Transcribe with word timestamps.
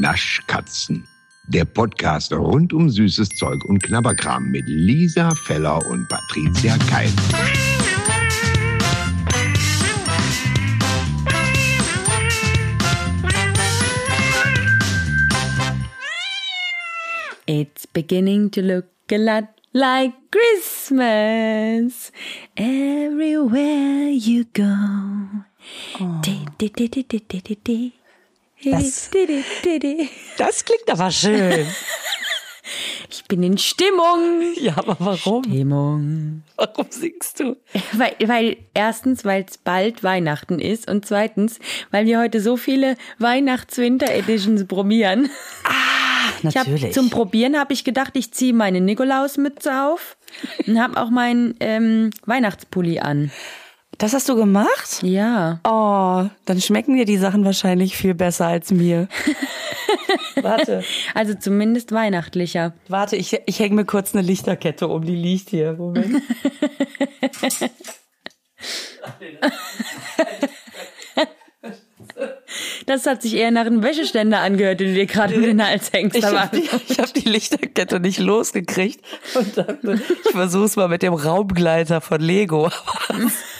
Naschkatzen. 0.00 1.06
Der 1.48 1.64
Podcast 1.64 2.32
rund 2.32 2.72
um 2.72 2.90
süßes 2.90 3.28
Zeug 3.30 3.64
und 3.64 3.82
Knabberkram 3.82 4.50
mit 4.50 4.64
Lisa 4.66 5.34
Feller 5.34 5.84
und 5.86 6.08
Patricia 6.08 6.76
Keil. 6.88 7.10
It's 17.46 17.86
beginning 17.86 18.50
to 18.50 18.60
look 18.60 18.86
a 19.10 19.16
lot 19.16 19.48
like 19.72 20.12
Christmas 20.32 22.10
everywhere 22.56 24.10
you 24.10 24.44
go. 24.52 25.44
Di. 26.22 27.95
Das-. 28.72 29.10
Das 30.38 30.64
klingt 30.64 30.90
aber 30.90 31.10
schön. 31.10 31.66
Ich 33.08 33.24
bin 33.24 33.42
in 33.42 33.58
Stimmung. 33.58 34.54
Ja, 34.56 34.76
aber 34.76 34.96
warum? 34.98 35.44
Stimmung. 35.44 36.42
Warum 36.56 36.86
singst 36.90 37.40
du? 37.40 37.56
Weil, 37.92 38.16
weil 38.24 38.56
erstens, 38.74 39.24
weil 39.24 39.44
es 39.48 39.58
bald 39.58 40.02
Weihnachten 40.02 40.58
ist 40.58 40.90
und 40.90 41.06
zweitens, 41.06 41.60
weil 41.90 42.06
wir 42.06 42.18
heute 42.18 42.40
so 42.40 42.56
viele 42.56 42.96
Weihnachts-Winter-Editions 43.18 44.66
probieren. 44.66 45.30
Ich 46.42 46.56
hab, 46.56 46.66
Natürlich. 46.66 46.92
zum 46.92 47.08
Probieren 47.08 47.58
habe 47.58 47.72
ich 47.72 47.84
gedacht, 47.84 48.12
ich 48.14 48.32
ziehe 48.32 48.52
meine 48.52 48.80
Nikolausmütze 48.80 49.84
auf 49.84 50.16
und 50.66 50.80
habe 50.80 51.00
auch 51.00 51.10
meinen 51.10 51.54
ähm, 51.60 52.10
Weihnachtspulli 52.26 52.98
an. 52.98 53.30
Das 53.98 54.12
hast 54.12 54.28
du 54.28 54.36
gemacht? 54.36 55.02
Ja. 55.02 55.60
Oh, 55.64 56.28
dann 56.44 56.60
schmecken 56.60 56.96
dir 56.96 57.04
die 57.04 57.16
Sachen 57.16 57.44
wahrscheinlich 57.44 57.96
viel 57.96 58.14
besser 58.14 58.46
als 58.46 58.70
mir. 58.70 59.08
warte, 60.42 60.84
Also 61.14 61.34
zumindest 61.34 61.92
weihnachtlicher. 61.92 62.74
warte, 62.88 63.16
ich, 63.16 63.40
ich 63.46 63.58
hänge 63.58 63.74
mir 63.74 63.84
kurz 63.84 64.14
eine 64.14 64.22
Lichterkette 64.26 64.88
um, 64.88 65.04
die 65.04 65.16
liegt 65.16 65.50
hier. 65.50 65.74
Moment. 65.74 66.22
Das 72.86 73.06
hat 73.06 73.22
sich 73.22 73.34
eher 73.34 73.50
nach 73.50 73.66
einem 73.66 73.82
Wäscheständer 73.82 74.40
angehört, 74.40 74.80
den 74.80 74.88
du 74.88 74.94
dir 74.94 75.06
gerade 75.06 75.34
in 75.34 75.42
den 75.42 75.64
Hals 75.66 75.92
hängst. 75.92 76.16
Ich 76.16 76.24
habe 76.24 76.56
die, 76.56 76.68
hab 76.68 77.12
die 77.12 77.28
Lichterkette 77.28 78.00
nicht 78.00 78.18
losgekriegt 78.18 79.04
und 79.34 79.56
dachte, 79.56 80.00
ich 80.24 80.30
versuch's 80.30 80.76
mal 80.76 80.88
mit 80.88 81.02
dem 81.02 81.12
Raumgleiter 81.12 82.00
von 82.00 82.20
Lego. 82.20 82.70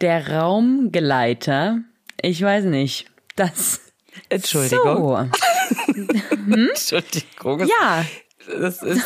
der 0.00 0.30
Raumgeleiter, 0.30 1.78
ich 2.20 2.42
weiß 2.42 2.64
nicht. 2.64 3.06
Das. 3.36 3.80
Entschuldigung. 4.28 5.30
So. 5.86 6.96
Entschuldigung. 7.00 7.66
Ja. 7.66 8.04
Das 8.60 8.82
ist 8.82 9.02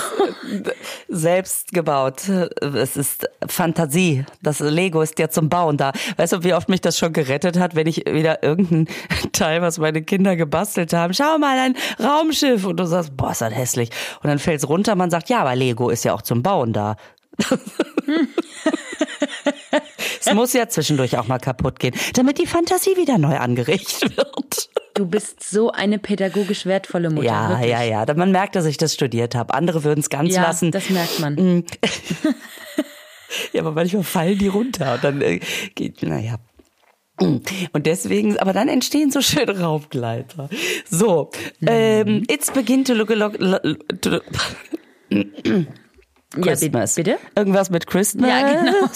selbst 1.08 1.72
gebaut. 1.72 2.28
Es 2.60 2.96
ist 2.96 3.28
Fantasie. 3.46 4.24
Das 4.42 4.58
Lego 4.58 5.00
ist 5.00 5.16
ja 5.18 5.28
zum 5.28 5.48
Bauen 5.48 5.76
da. 5.76 5.92
Weißt 6.16 6.32
du, 6.32 6.42
wie 6.42 6.54
oft 6.54 6.68
mich 6.68 6.80
das 6.80 6.98
schon 6.98 7.12
gerettet 7.12 7.56
hat, 7.58 7.76
wenn 7.76 7.86
ich 7.86 7.98
wieder 7.98 8.42
irgendein 8.42 8.88
Teil, 9.32 9.62
was 9.62 9.78
meine 9.78 10.02
Kinder 10.02 10.34
gebastelt 10.34 10.92
haben, 10.92 11.14
schau 11.14 11.38
mal, 11.38 11.56
ein 11.58 11.76
Raumschiff. 12.00 12.64
Und 12.64 12.80
du 12.80 12.86
sagst, 12.86 13.16
boah, 13.16 13.30
ist 13.30 13.40
das 13.40 13.54
hässlich. 13.54 13.90
Und 14.22 14.28
dann 14.28 14.40
fällt's 14.40 14.68
runter, 14.68 14.96
man 14.96 15.10
sagt, 15.10 15.28
ja, 15.28 15.40
aber 15.40 15.54
Lego 15.54 15.88
ist 15.88 16.04
ja 16.04 16.14
auch 16.14 16.22
zum 16.22 16.42
Bauen 16.42 16.72
da. 16.72 16.96
es 20.28 20.34
muss 20.34 20.52
ja 20.52 20.68
zwischendurch 20.68 21.16
auch 21.18 21.26
mal 21.26 21.38
kaputt 21.38 21.78
gehen, 21.80 21.94
damit 22.14 22.38
die 22.38 22.46
Fantasie 22.46 22.96
wieder 22.96 23.18
neu 23.18 23.36
angeregt 23.36 24.00
wird. 24.16 24.70
Du 24.94 25.06
bist 25.06 25.48
so 25.48 25.70
eine 25.70 25.98
pädagogisch 25.98 26.66
wertvolle 26.66 27.10
Mutter. 27.10 27.26
Ja, 27.26 27.50
wirklich. 27.50 27.70
ja, 27.70 27.82
ja. 27.82 28.14
Man 28.14 28.32
merkt, 28.32 28.56
dass 28.56 28.64
ich 28.66 28.78
das 28.78 28.94
studiert 28.94 29.34
habe. 29.34 29.54
Andere 29.54 29.84
würden 29.84 30.00
es 30.00 30.10
ganz 30.10 30.34
Ja, 30.34 30.42
lassen. 30.42 30.72
das 30.72 30.90
merkt 30.90 31.20
man. 31.20 31.64
Ja, 33.52 33.60
aber 33.60 33.72
manchmal 33.72 34.04
fallen 34.04 34.38
die 34.38 34.48
runter 34.48 34.94
und 34.94 35.04
dann 35.04 35.20
äh, 35.20 35.40
geht, 35.74 36.02
naja. 36.02 36.36
Und 37.20 37.86
deswegen, 37.86 38.38
aber 38.38 38.52
dann 38.52 38.68
entstehen 38.68 39.10
so 39.10 39.20
schöne 39.20 39.58
Raumgleiter. 39.60 40.48
So, 40.88 41.30
ähm, 41.66 42.22
it's 42.30 42.50
begin 42.50 42.84
to 42.84 42.94
look 42.94 43.10
a 43.10 43.14
lot. 43.14 43.36
To, 44.00 44.20
Christmas. 46.42 46.96
Ja, 46.96 47.02
bitte? 47.02 47.18
Irgendwas 47.34 47.70
mit 47.70 47.86
Christmas. 47.86 48.28
Ja, 48.28 48.52
genau. 48.52 48.88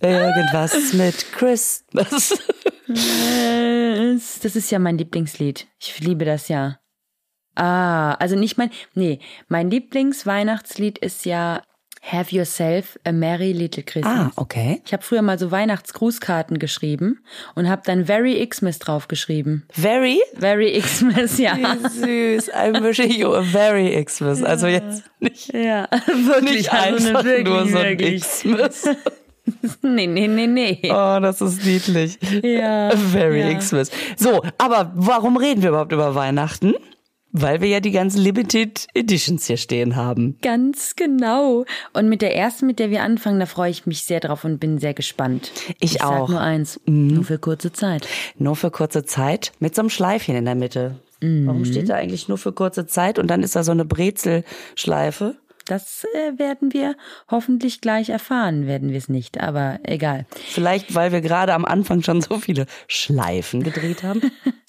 Irgendwas 0.00 0.92
mit 0.92 1.32
Christmas. 1.32 2.38
Das 4.42 4.56
ist 4.56 4.70
ja 4.70 4.78
mein 4.78 4.98
Lieblingslied. 4.98 5.66
Ich 5.80 5.98
liebe 6.00 6.24
das 6.24 6.48
ja. 6.48 6.78
Ah, 7.56 8.12
also 8.14 8.36
nicht 8.36 8.58
mein, 8.58 8.70
nee, 8.94 9.18
mein 9.48 9.70
Lieblingsweihnachtslied 9.70 10.98
ist 10.98 11.24
ja 11.24 11.62
Have 12.12 12.30
Yourself 12.34 12.96
a 13.04 13.10
Merry 13.10 13.50
Little 13.52 13.82
Christmas. 13.82 14.12
Ah, 14.16 14.30
okay. 14.36 14.80
Ich 14.86 14.92
habe 14.92 15.02
früher 15.02 15.22
mal 15.22 15.38
so 15.40 15.50
Weihnachtsgrußkarten 15.50 16.58
geschrieben 16.60 17.18
und 17.56 17.68
habe 17.68 17.82
dann 17.84 18.04
Very 18.06 18.46
Xmas 18.46 18.78
draufgeschrieben. 18.78 19.64
Very 19.72 20.20
Very 20.38 20.80
Xmas, 20.80 21.38
ja. 21.38 21.56
Wie 21.56 22.36
süß. 22.36 22.52
I'm 22.52 22.82
wishing 22.84 23.10
you 23.10 23.32
a 23.34 23.42
very 23.42 24.04
Xmas. 24.04 24.42
Also 24.42 24.68
jetzt 24.68 25.02
nicht, 25.18 25.52
Ja, 25.52 25.88
wirklich. 26.06 26.56
nicht 26.58 26.72
also 26.72 27.08
einfach 27.08 27.20
eine 27.20 27.28
wirklich, 27.28 27.44
nur 27.46 27.66
so 27.66 27.78
ein 27.78 27.84
wirklich. 27.98 28.22
Xmas. 28.22 28.84
Nee, 29.80 30.08
nee, 30.08 30.26
nee, 30.26 30.48
nee. 30.48 30.80
Oh, 30.86 31.20
das 31.20 31.40
ist 31.40 31.64
niedlich. 31.64 32.18
Ja, 32.42 32.90
Very 32.96 33.42
ja. 33.52 33.54
Xmas. 33.56 33.92
So, 34.16 34.42
aber 34.58 34.90
warum 34.96 35.36
reden 35.36 35.62
wir 35.62 35.68
überhaupt 35.68 35.92
über 35.92 36.16
Weihnachten? 36.16 36.74
Weil 37.38 37.60
wir 37.60 37.68
ja 37.68 37.80
die 37.80 37.90
ganzen 37.90 38.22
Limited 38.22 38.86
Editions 38.94 39.46
hier 39.46 39.58
stehen 39.58 39.94
haben. 39.94 40.38
Ganz 40.40 40.96
genau. 40.96 41.66
Und 41.92 42.08
mit 42.08 42.22
der 42.22 42.34
ersten, 42.34 42.66
mit 42.66 42.78
der 42.78 42.90
wir 42.90 43.02
anfangen, 43.02 43.38
da 43.38 43.44
freue 43.44 43.70
ich 43.70 43.84
mich 43.84 44.04
sehr 44.04 44.20
drauf 44.20 44.44
und 44.44 44.58
bin 44.58 44.78
sehr 44.78 44.94
gespannt. 44.94 45.52
Ich 45.80 45.96
ich 45.96 45.98
Sag 45.98 46.06
auch. 46.06 46.28
Mhm. 46.28 46.34
nur 46.34 46.40
eins, 46.40 46.80
nur 46.86 47.24
für 47.24 47.38
kurze 47.38 47.72
Zeit. 47.72 48.08
Nur 48.38 48.56
für 48.56 48.70
kurze 48.70 49.04
Zeit 49.04 49.52
mit 49.58 49.74
so 49.74 49.82
einem 49.82 49.90
Schleifchen 49.90 50.34
in 50.34 50.46
der 50.46 50.54
Mitte. 50.54 50.98
Mhm. 51.20 51.46
Warum 51.46 51.66
steht 51.66 51.90
da 51.90 51.96
eigentlich 51.96 52.26
nur 52.26 52.38
für 52.38 52.52
kurze 52.52 52.86
Zeit 52.86 53.18
und 53.18 53.28
dann 53.28 53.42
ist 53.42 53.54
da 53.54 53.64
so 53.64 53.72
eine 53.72 53.84
Brezelschleife? 53.84 55.36
Das 55.66 56.06
äh, 56.14 56.38
werden 56.38 56.72
wir 56.72 56.96
hoffentlich 57.30 57.82
gleich 57.82 58.08
erfahren, 58.08 58.66
werden 58.66 58.90
wir 58.90 58.98
es 58.98 59.10
nicht, 59.10 59.40
aber 59.40 59.80
egal. 59.82 60.24
Vielleicht, 60.30 60.94
weil 60.94 61.12
wir 61.12 61.20
gerade 61.20 61.52
am 61.52 61.66
Anfang 61.66 62.02
schon 62.02 62.22
so 62.22 62.38
viele 62.38 62.66
Schleifen 62.86 63.62
gedreht 63.62 64.02
haben. 64.02 64.22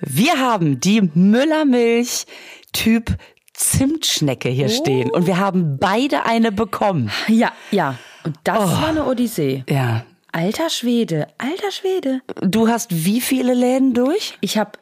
Wir 0.00 0.38
haben 0.38 0.80
die 0.80 1.02
Müllermilch 1.14 2.26
Typ 2.72 3.16
Zimtschnecke 3.52 4.48
hier 4.48 4.68
stehen 4.68 5.10
und 5.10 5.26
wir 5.26 5.38
haben 5.38 5.78
beide 5.78 6.24
eine 6.24 6.50
bekommen. 6.52 7.10
Ja, 7.28 7.52
ja. 7.70 7.96
Und 8.24 8.36
das 8.44 8.58
Oh. 8.58 8.62
war 8.82 8.88
eine 8.88 9.04
Odyssee. 9.06 9.64
Ja. 9.68 10.04
Alter 10.32 10.70
Schwede, 10.70 11.26
alter 11.38 11.72
Schwede. 11.72 12.20
Du 12.40 12.68
hast 12.68 13.04
wie 13.04 13.20
viele 13.20 13.52
Läden 13.52 13.94
durch? 13.94 14.38
Ich 14.40 14.58
habe, 14.58 14.72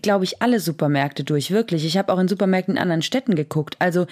glaube 0.00 0.24
ich, 0.24 0.40
alle 0.40 0.60
Supermärkte 0.60 1.24
durch, 1.24 1.50
wirklich. 1.50 1.84
Ich 1.84 1.98
habe 1.98 2.12
auch 2.12 2.20
in 2.20 2.28
Supermärkten 2.28 2.76
in 2.76 2.80
anderen 2.80 3.02
Städten 3.02 3.34
geguckt. 3.34 3.74
Also 3.80 4.06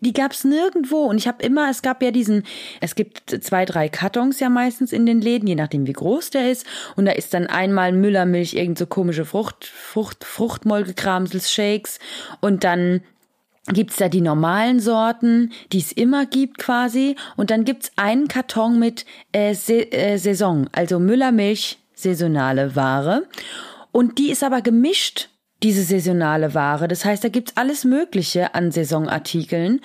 die 0.00 0.12
gab's 0.12 0.42
nirgendwo. 0.42 1.04
Und 1.04 1.18
ich 1.18 1.28
habe 1.28 1.44
immer, 1.44 1.70
es 1.70 1.82
gab 1.82 2.02
ja 2.02 2.10
diesen, 2.10 2.42
es 2.80 2.96
gibt 2.96 3.30
zwei, 3.44 3.64
drei 3.64 3.88
Kartons 3.88 4.40
ja 4.40 4.48
meistens 4.48 4.92
in 4.92 5.06
den 5.06 5.20
Läden, 5.20 5.46
je 5.46 5.54
nachdem 5.54 5.86
wie 5.86 5.92
groß 5.92 6.30
der 6.30 6.50
ist. 6.50 6.66
Und 6.96 7.04
da 7.06 7.12
ist 7.12 7.32
dann 7.34 7.46
einmal 7.46 7.92
Müllermilch, 7.92 8.54
irgend 8.54 8.78
so 8.78 8.86
komische 8.86 9.24
Frucht, 9.24 9.64
Frucht, 9.64 10.24
Fruchtmolkekramsels, 10.24 11.52
Shakes. 11.52 12.00
Und 12.40 12.64
dann 12.64 13.02
gibt's 13.68 13.96
da 13.96 14.08
die 14.08 14.20
normalen 14.20 14.80
Sorten, 14.80 15.52
die 15.72 15.78
es 15.78 15.92
immer 15.92 16.26
gibt 16.26 16.58
quasi. 16.58 17.16
Und 17.36 17.50
dann 17.50 17.64
gibt's 17.64 17.92
einen 17.96 18.28
Karton 18.28 18.78
mit 18.78 19.06
äh, 19.32 19.52
äh, 19.52 20.16
Saison, 20.16 20.68
also 20.72 20.98
Müllermilch, 20.98 21.78
saisonale 21.94 22.74
Ware. 22.74 23.24
Und 23.92 24.18
die 24.18 24.30
ist 24.30 24.42
aber 24.42 24.62
gemischt, 24.62 25.28
diese 25.62 25.82
saisonale 25.82 26.54
Ware. 26.54 26.88
Das 26.88 27.04
heißt, 27.04 27.22
da 27.22 27.28
gibt's 27.28 27.56
alles 27.56 27.84
Mögliche 27.84 28.54
an 28.54 28.72
Saisonartikeln. 28.72 29.80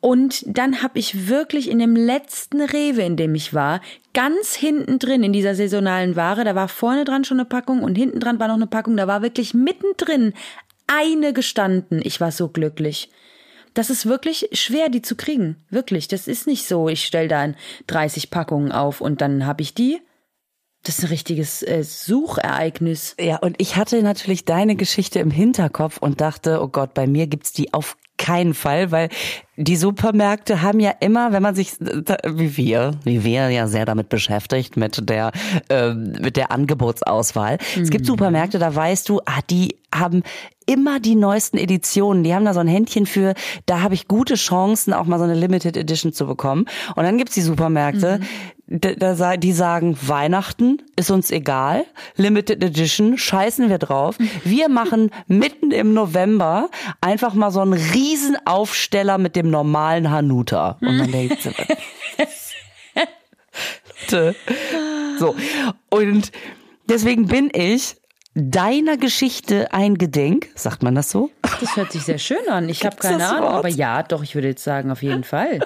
Und 0.00 0.44
dann 0.46 0.80
habe 0.82 0.98
ich 0.98 1.28
wirklich 1.28 1.68
in 1.68 1.80
dem 1.80 1.96
letzten 1.96 2.60
Rewe, 2.60 3.02
in 3.02 3.16
dem 3.16 3.34
ich 3.34 3.52
war, 3.52 3.80
ganz 4.14 4.54
hinten 4.54 5.00
drin 5.00 5.24
in 5.24 5.32
dieser 5.32 5.56
saisonalen 5.56 6.14
Ware, 6.14 6.44
da 6.44 6.54
war 6.54 6.68
vorne 6.68 7.04
dran 7.04 7.24
schon 7.24 7.40
eine 7.40 7.48
Packung 7.48 7.82
und 7.82 7.96
hinten 7.96 8.20
dran 8.20 8.38
war 8.38 8.46
noch 8.46 8.54
eine 8.54 8.68
Packung, 8.68 8.96
da 8.96 9.08
war 9.08 9.22
wirklich 9.22 9.54
mittendrin 9.54 10.34
eine 10.88 11.32
gestanden. 11.32 12.00
Ich 12.02 12.20
war 12.20 12.32
so 12.32 12.48
glücklich. 12.48 13.10
Das 13.74 13.90
ist 13.90 14.06
wirklich 14.06 14.48
schwer, 14.52 14.88
die 14.88 15.02
zu 15.02 15.14
kriegen. 15.14 15.56
Wirklich. 15.70 16.08
Das 16.08 16.26
ist 16.26 16.46
nicht 16.46 16.66
so, 16.66 16.88
ich 16.88 17.04
stell 17.04 17.28
da 17.28 17.52
30 17.86 18.30
Packungen 18.30 18.72
auf 18.72 19.00
und 19.00 19.20
dann 19.20 19.46
habe 19.46 19.62
ich 19.62 19.74
die. 19.74 20.00
Das 20.84 20.98
ist 20.98 21.04
ein 21.04 21.10
richtiges 21.10 21.62
äh, 21.62 21.82
Suchereignis. 21.82 23.14
Ja, 23.20 23.36
und 23.36 23.56
ich 23.58 23.76
hatte 23.76 24.02
natürlich 24.02 24.44
deine 24.44 24.76
Geschichte 24.76 25.18
im 25.18 25.30
Hinterkopf 25.30 25.98
und 25.98 26.20
dachte, 26.20 26.62
oh 26.62 26.68
Gott, 26.68 26.94
bei 26.94 27.06
mir 27.06 27.26
gibt's 27.26 27.52
die 27.52 27.74
auf 27.74 27.96
keinen 28.16 28.52
Fall, 28.52 28.90
weil 28.90 29.08
die 29.56 29.76
Supermärkte 29.76 30.60
haben 30.60 30.80
ja 30.80 30.90
immer, 31.00 31.32
wenn 31.32 31.42
man 31.42 31.54
sich 31.54 31.72
wie 31.78 32.56
wir, 32.56 32.92
wie 33.04 33.24
wir 33.24 33.48
ja 33.50 33.68
sehr 33.68 33.84
damit 33.84 34.08
beschäftigt 34.08 34.76
mit 34.76 35.08
der 35.08 35.30
äh, 35.68 35.94
mit 35.94 36.36
der 36.36 36.50
Angebotsauswahl. 36.50 37.58
Mhm. 37.76 37.82
Es 37.82 37.90
gibt 37.90 38.04
mhm. 38.04 38.08
Supermärkte, 38.08 38.58
da 38.58 38.74
weißt 38.74 39.08
du, 39.08 39.20
ah, 39.24 39.40
die 39.48 39.76
haben 39.94 40.22
immer 40.68 41.00
die 41.00 41.14
neuesten 41.14 41.58
Editionen. 41.58 42.22
Die 42.22 42.34
haben 42.34 42.44
da 42.44 42.54
so 42.54 42.60
ein 42.60 42.68
Händchen 42.68 43.06
für, 43.06 43.34
da 43.66 43.80
habe 43.80 43.94
ich 43.94 44.06
gute 44.06 44.34
Chancen, 44.34 44.92
auch 44.92 45.06
mal 45.06 45.18
so 45.18 45.24
eine 45.24 45.34
Limited 45.34 45.76
Edition 45.76 46.12
zu 46.12 46.26
bekommen. 46.26 46.66
Und 46.94 47.04
dann 47.04 47.18
gibt's 47.18 47.34
die 47.34 47.40
Supermärkte, 47.40 48.20
mhm. 48.66 49.40
die 49.40 49.52
sagen, 49.52 49.96
Weihnachten 50.00 50.82
ist 50.96 51.10
uns 51.10 51.30
egal, 51.30 51.86
Limited 52.16 52.62
Edition, 52.62 53.16
scheißen 53.16 53.70
wir 53.70 53.78
drauf. 53.78 54.16
Wir 54.44 54.68
machen 54.68 55.10
mitten 55.26 55.70
im 55.70 55.94
November 55.94 56.68
einfach 57.00 57.34
mal 57.34 57.50
so 57.50 57.60
einen 57.60 57.72
riesen 57.72 58.36
Aufsteller 58.44 59.18
mit 59.18 59.36
dem 59.36 59.50
normalen 59.50 60.10
Hanuta. 60.10 60.76
Und 60.80 60.98
man 60.98 61.10
denkt, 61.10 61.48
Leute, 64.10 64.34
so. 65.18 65.34
Und 65.90 66.32
deswegen 66.88 67.26
bin 67.26 67.50
ich 67.52 67.96
deiner 68.38 68.96
Geschichte 68.96 69.72
eingedenk, 69.72 70.48
sagt 70.54 70.82
man 70.82 70.94
das 70.94 71.10
so? 71.10 71.30
Das 71.60 71.76
hört 71.76 71.92
sich 71.92 72.02
sehr 72.02 72.18
schön 72.18 72.48
an. 72.48 72.68
Ich 72.68 72.84
habe 72.86 72.96
keine 72.96 73.28
Ahnung, 73.28 73.50
aber 73.50 73.68
ja, 73.68 74.02
doch, 74.02 74.22
ich 74.22 74.34
würde 74.34 74.48
jetzt 74.48 74.64
sagen, 74.64 74.90
auf 74.90 75.02
jeden 75.02 75.24
Fall. 75.24 75.60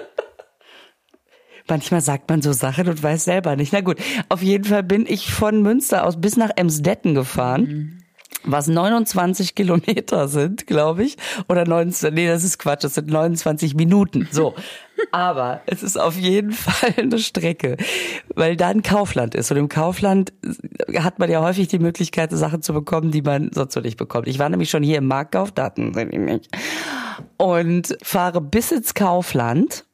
Manchmal 1.69 2.01
sagt 2.01 2.29
man 2.29 2.43
so 2.43 2.53
Sachen 2.53 2.89
und 2.89 3.03
weiß 3.03 3.25
selber 3.25 3.57
nicht. 3.57 3.73
Na 3.73 3.83
gut, 3.83 3.99
auf 4.29 4.43
jeden 4.43 4.65
Fall 4.65 4.83
bin 4.83 5.07
ich 5.07 5.33
von 5.33 5.63
Münster 5.63 6.05
aus 6.07 6.21
bis 6.21 6.37
nach 6.37 6.51
Emsdetten 6.57 7.15
gefahren. 7.15 7.63
Mhm 7.63 8.03
was 8.45 8.67
29 8.67 9.55
Kilometer 9.55 10.29
sind, 10.29 10.67
glaube 10.67 11.05
ich. 11.05 11.17
Oder 11.49 11.67
19, 11.67 12.13
nee, 12.13 12.27
das 12.27 12.45
ist 12.45 12.59
Quatsch, 12.59 12.85
das 12.85 12.95
sind 12.95 13.09
29 13.09 13.75
Minuten. 13.75 14.29
So. 14.31 14.55
Aber 15.11 15.61
es 15.67 15.83
ist 15.83 15.99
auf 15.99 16.17
jeden 16.17 16.53
Fall 16.53 16.95
eine 16.97 17.19
Strecke, 17.19 17.77
weil 18.35 18.57
da 18.57 18.69
ein 18.69 18.83
Kaufland 18.83 19.35
ist. 19.35 19.51
Und 19.51 19.57
im 19.57 19.69
Kaufland 19.69 20.33
hat 20.97 21.19
man 21.19 21.31
ja 21.31 21.43
häufig 21.43 21.69
die 21.69 21.79
Möglichkeit, 21.79 22.31
Sachen 22.33 22.63
zu 22.63 22.73
bekommen, 22.73 23.11
die 23.11 23.23
man 23.23 23.51
sonst 23.53 23.75
so 23.75 23.81
nicht 23.81 23.97
bekommt. 23.97 24.29
Ich 24.29 24.39
war 24.39 24.49
nämlich 24.49 24.71
schon 24.71 24.83
hier 24.83 24.99
im 24.99 25.07
Marktkauf, 25.07 25.53
Daten 25.53 25.95
sind 25.95 26.13
nicht. 26.13 26.49
Und 27.37 27.97
fahre 28.03 28.41
bis 28.41 28.73
ins 28.73 28.95
Kaufland, 28.95 29.85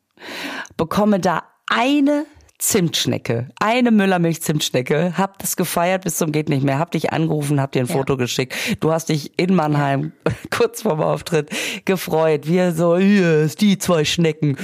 bekomme 0.77 1.21
da 1.21 1.45
eine 1.69 2.25
Zimtschnecke. 2.59 3.49
Eine 3.61 3.93
Müllermilch-Zimtschnecke. 3.93 5.17
Hab 5.17 5.39
das 5.39 5.57
gefeiert 5.57 6.03
bis 6.03 6.17
zum 6.17 6.33
geht 6.33 6.49
nicht 6.49 6.65
mehr. 6.65 6.81
Hab 6.81 6.91
dich 6.91 7.13
angerufen, 7.13 7.61
hab 7.61 7.71
dir 7.71 7.83
ein 7.83 7.87
ja. 7.87 7.95
Foto 7.95 8.17
geschickt. 8.17 8.55
Du 8.81 8.91
hast 8.91 9.11
dich 9.11 9.39
in 9.39 9.55
Mannheim 9.55 10.13
ja. 10.27 10.33
kurz 10.51 10.83
vorm 10.83 11.01
Auftritt 11.01 11.51
gefreut. 11.85 12.49
Wir 12.49 12.73
so, 12.73 12.97
yes, 12.97 13.55
die 13.55 13.79
zwei 13.79 14.05
Schnecken. 14.05 14.57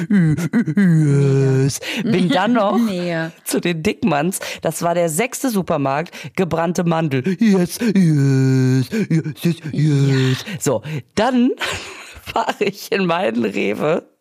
Yes. 0.76 1.80
Bin 2.02 2.28
dann 2.30 2.52
noch 2.54 2.78
nee. 2.78 3.28
zu 3.44 3.60
den 3.60 3.82
Dickmanns. 3.84 4.40
Das 4.60 4.82
war 4.82 4.94
der 4.94 5.08
sechste 5.08 5.50
Supermarkt. 5.50 6.34
Gebrannte 6.34 6.82
Mandel. 6.82 7.36
Yes, 7.40 7.78
yes, 7.78 8.88
yes, 9.08 9.56
yes. 9.72 10.44
Ja. 10.46 10.58
So, 10.58 10.82
dann 11.14 11.52
fahre 12.22 12.64
ich 12.64 12.90
in 12.90 13.06
meinen 13.06 13.44
Rewe 13.44 14.13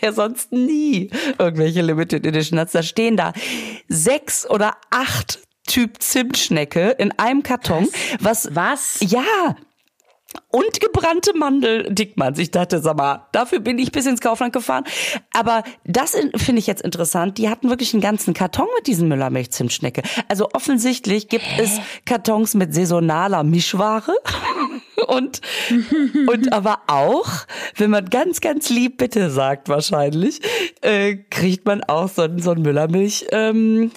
der 0.00 0.12
sonst 0.12 0.52
nie 0.52 1.10
irgendwelche 1.38 1.82
Limited 1.82 2.26
Edition 2.26 2.58
hat. 2.58 2.74
Da 2.74 2.82
stehen 2.82 3.16
da 3.16 3.32
sechs 3.88 4.48
oder 4.48 4.76
acht 4.90 5.40
Typ 5.66 6.00
Zimtschnecke 6.00 6.90
in 6.90 7.12
einem 7.18 7.42
Karton. 7.42 7.88
Was? 8.20 8.54
Was? 8.54 8.98
Ja, 9.00 9.56
und 10.50 10.80
gebrannte 10.80 11.36
Mandel 11.36 11.92
Dickmanns. 11.92 12.38
Ich 12.38 12.50
dachte, 12.50 12.80
sag 12.80 12.96
mal, 12.96 13.26
dafür 13.32 13.60
bin 13.60 13.78
ich 13.78 13.92
bis 13.92 14.06
ins 14.06 14.20
Kaufland 14.20 14.52
gefahren. 14.52 14.84
Aber 15.32 15.62
das 15.84 16.12
finde 16.36 16.58
ich 16.58 16.66
jetzt 16.66 16.82
interessant. 16.82 17.38
Die 17.38 17.48
hatten 17.48 17.68
wirklich 17.68 17.92
einen 17.94 18.00
ganzen 18.00 18.34
Karton 18.34 18.66
mit 18.76 18.86
diesen 18.86 19.08
Müllermilch-Zimtschnecke. 19.08 20.02
Also 20.28 20.48
offensichtlich 20.52 21.28
gibt 21.28 21.44
Hä? 21.44 21.62
es 21.62 21.80
Kartons 22.04 22.54
mit 22.54 22.74
saisonaler 22.74 23.42
Mischware. 23.42 24.14
Und, 25.06 25.40
und 26.28 26.52
aber 26.52 26.80
auch, 26.86 27.28
wenn 27.76 27.90
man 27.90 28.08
ganz, 28.10 28.40
ganz 28.40 28.70
lieb 28.70 28.98
bitte 28.98 29.30
sagt 29.30 29.68
wahrscheinlich, 29.68 30.40
äh, 30.80 31.16
kriegt 31.30 31.66
man 31.66 31.82
auch 31.84 32.08
so, 32.08 32.26
so 32.38 32.52
ein 32.52 32.62
Müllermilch, 32.62 33.26
ähm, 33.30 33.90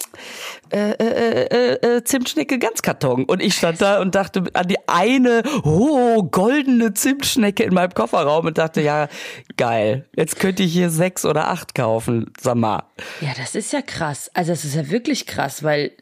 äh, 0.70 0.92
äh, 0.92 1.46
äh, 1.46 1.96
äh, 1.96 2.04
Zimtschnecke 2.04 2.58
Ganzkarton. 2.58 3.24
Und 3.24 3.42
ich 3.42 3.54
stand 3.54 3.80
da 3.80 4.00
und 4.00 4.14
dachte 4.14 4.44
an 4.52 4.68
die 4.68 4.78
eine, 4.86 5.42
oh, 5.64 6.22
goldene 6.22 6.94
Zimtschnecke 6.94 7.64
in 7.64 7.74
meinem 7.74 7.92
Kofferraum 7.92 8.46
und 8.46 8.58
dachte, 8.58 8.80
ja, 8.80 9.08
geil, 9.56 10.06
jetzt 10.16 10.38
könnte 10.38 10.62
ich 10.62 10.72
hier 10.72 10.90
sechs 10.90 11.24
oder 11.24 11.48
acht 11.48 11.74
kaufen, 11.74 12.32
sag 12.40 12.56
mal. 12.56 12.84
Ja, 13.20 13.30
das 13.36 13.54
ist 13.54 13.72
ja 13.72 13.82
krass. 13.82 14.30
Also 14.34 14.52
das 14.52 14.64
ist 14.64 14.74
ja 14.74 14.90
wirklich 14.90 15.26
krass, 15.26 15.62
weil 15.62 15.92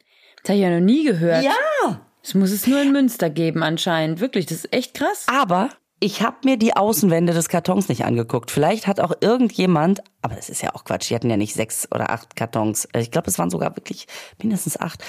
das 0.43 0.51
habe 0.51 0.59
ich 0.59 0.63
ja 0.63 0.71
noch 0.71 0.85
nie 0.85 1.05
gehört. 1.05 1.45
Ja. 1.45 2.01
Es 2.23 2.35
muss 2.35 2.51
es 2.51 2.67
nur 2.67 2.83
in 2.83 2.93
Münster 2.93 3.31
geben 3.31 3.63
anscheinend. 3.63 4.21
Wirklich, 4.21 4.47
das 4.47 4.59
ist 4.59 4.73
echt 4.73 4.95
krass. 4.95 5.27
Aber 5.29 5.71
ich 6.01 6.23
habe 6.23 6.37
mir 6.45 6.57
die 6.57 6.77
Außenwände 6.77 7.33
des 7.33 7.49
Kartons 7.49 7.89
nicht 7.89 8.05
angeguckt. 8.05 8.51
Vielleicht 8.51 8.87
hat 8.87 9.01
auch 9.01 9.13
irgendjemand, 9.21 10.03
aber 10.23 10.37
das 10.37 10.49
ist 10.49 10.63
ja 10.63 10.75
auch 10.75 10.85
Quatsch, 10.85 11.11
die 11.11 11.15
hatten 11.15 11.31
ja 11.31 11.37
nicht 11.37 11.55
sechs 11.55 11.89
oder 11.93 12.11
acht 12.11 12.37
Kartons. 12.37 12.87
Äh, 12.93 13.01
ich 13.01 13.11
glaube, 13.11 13.29
es 13.29 13.39
waren 13.39 13.51
sogar 13.51 13.77
wirklich 13.77 14.07
mindestens 14.41 14.79
acht. 14.79 15.03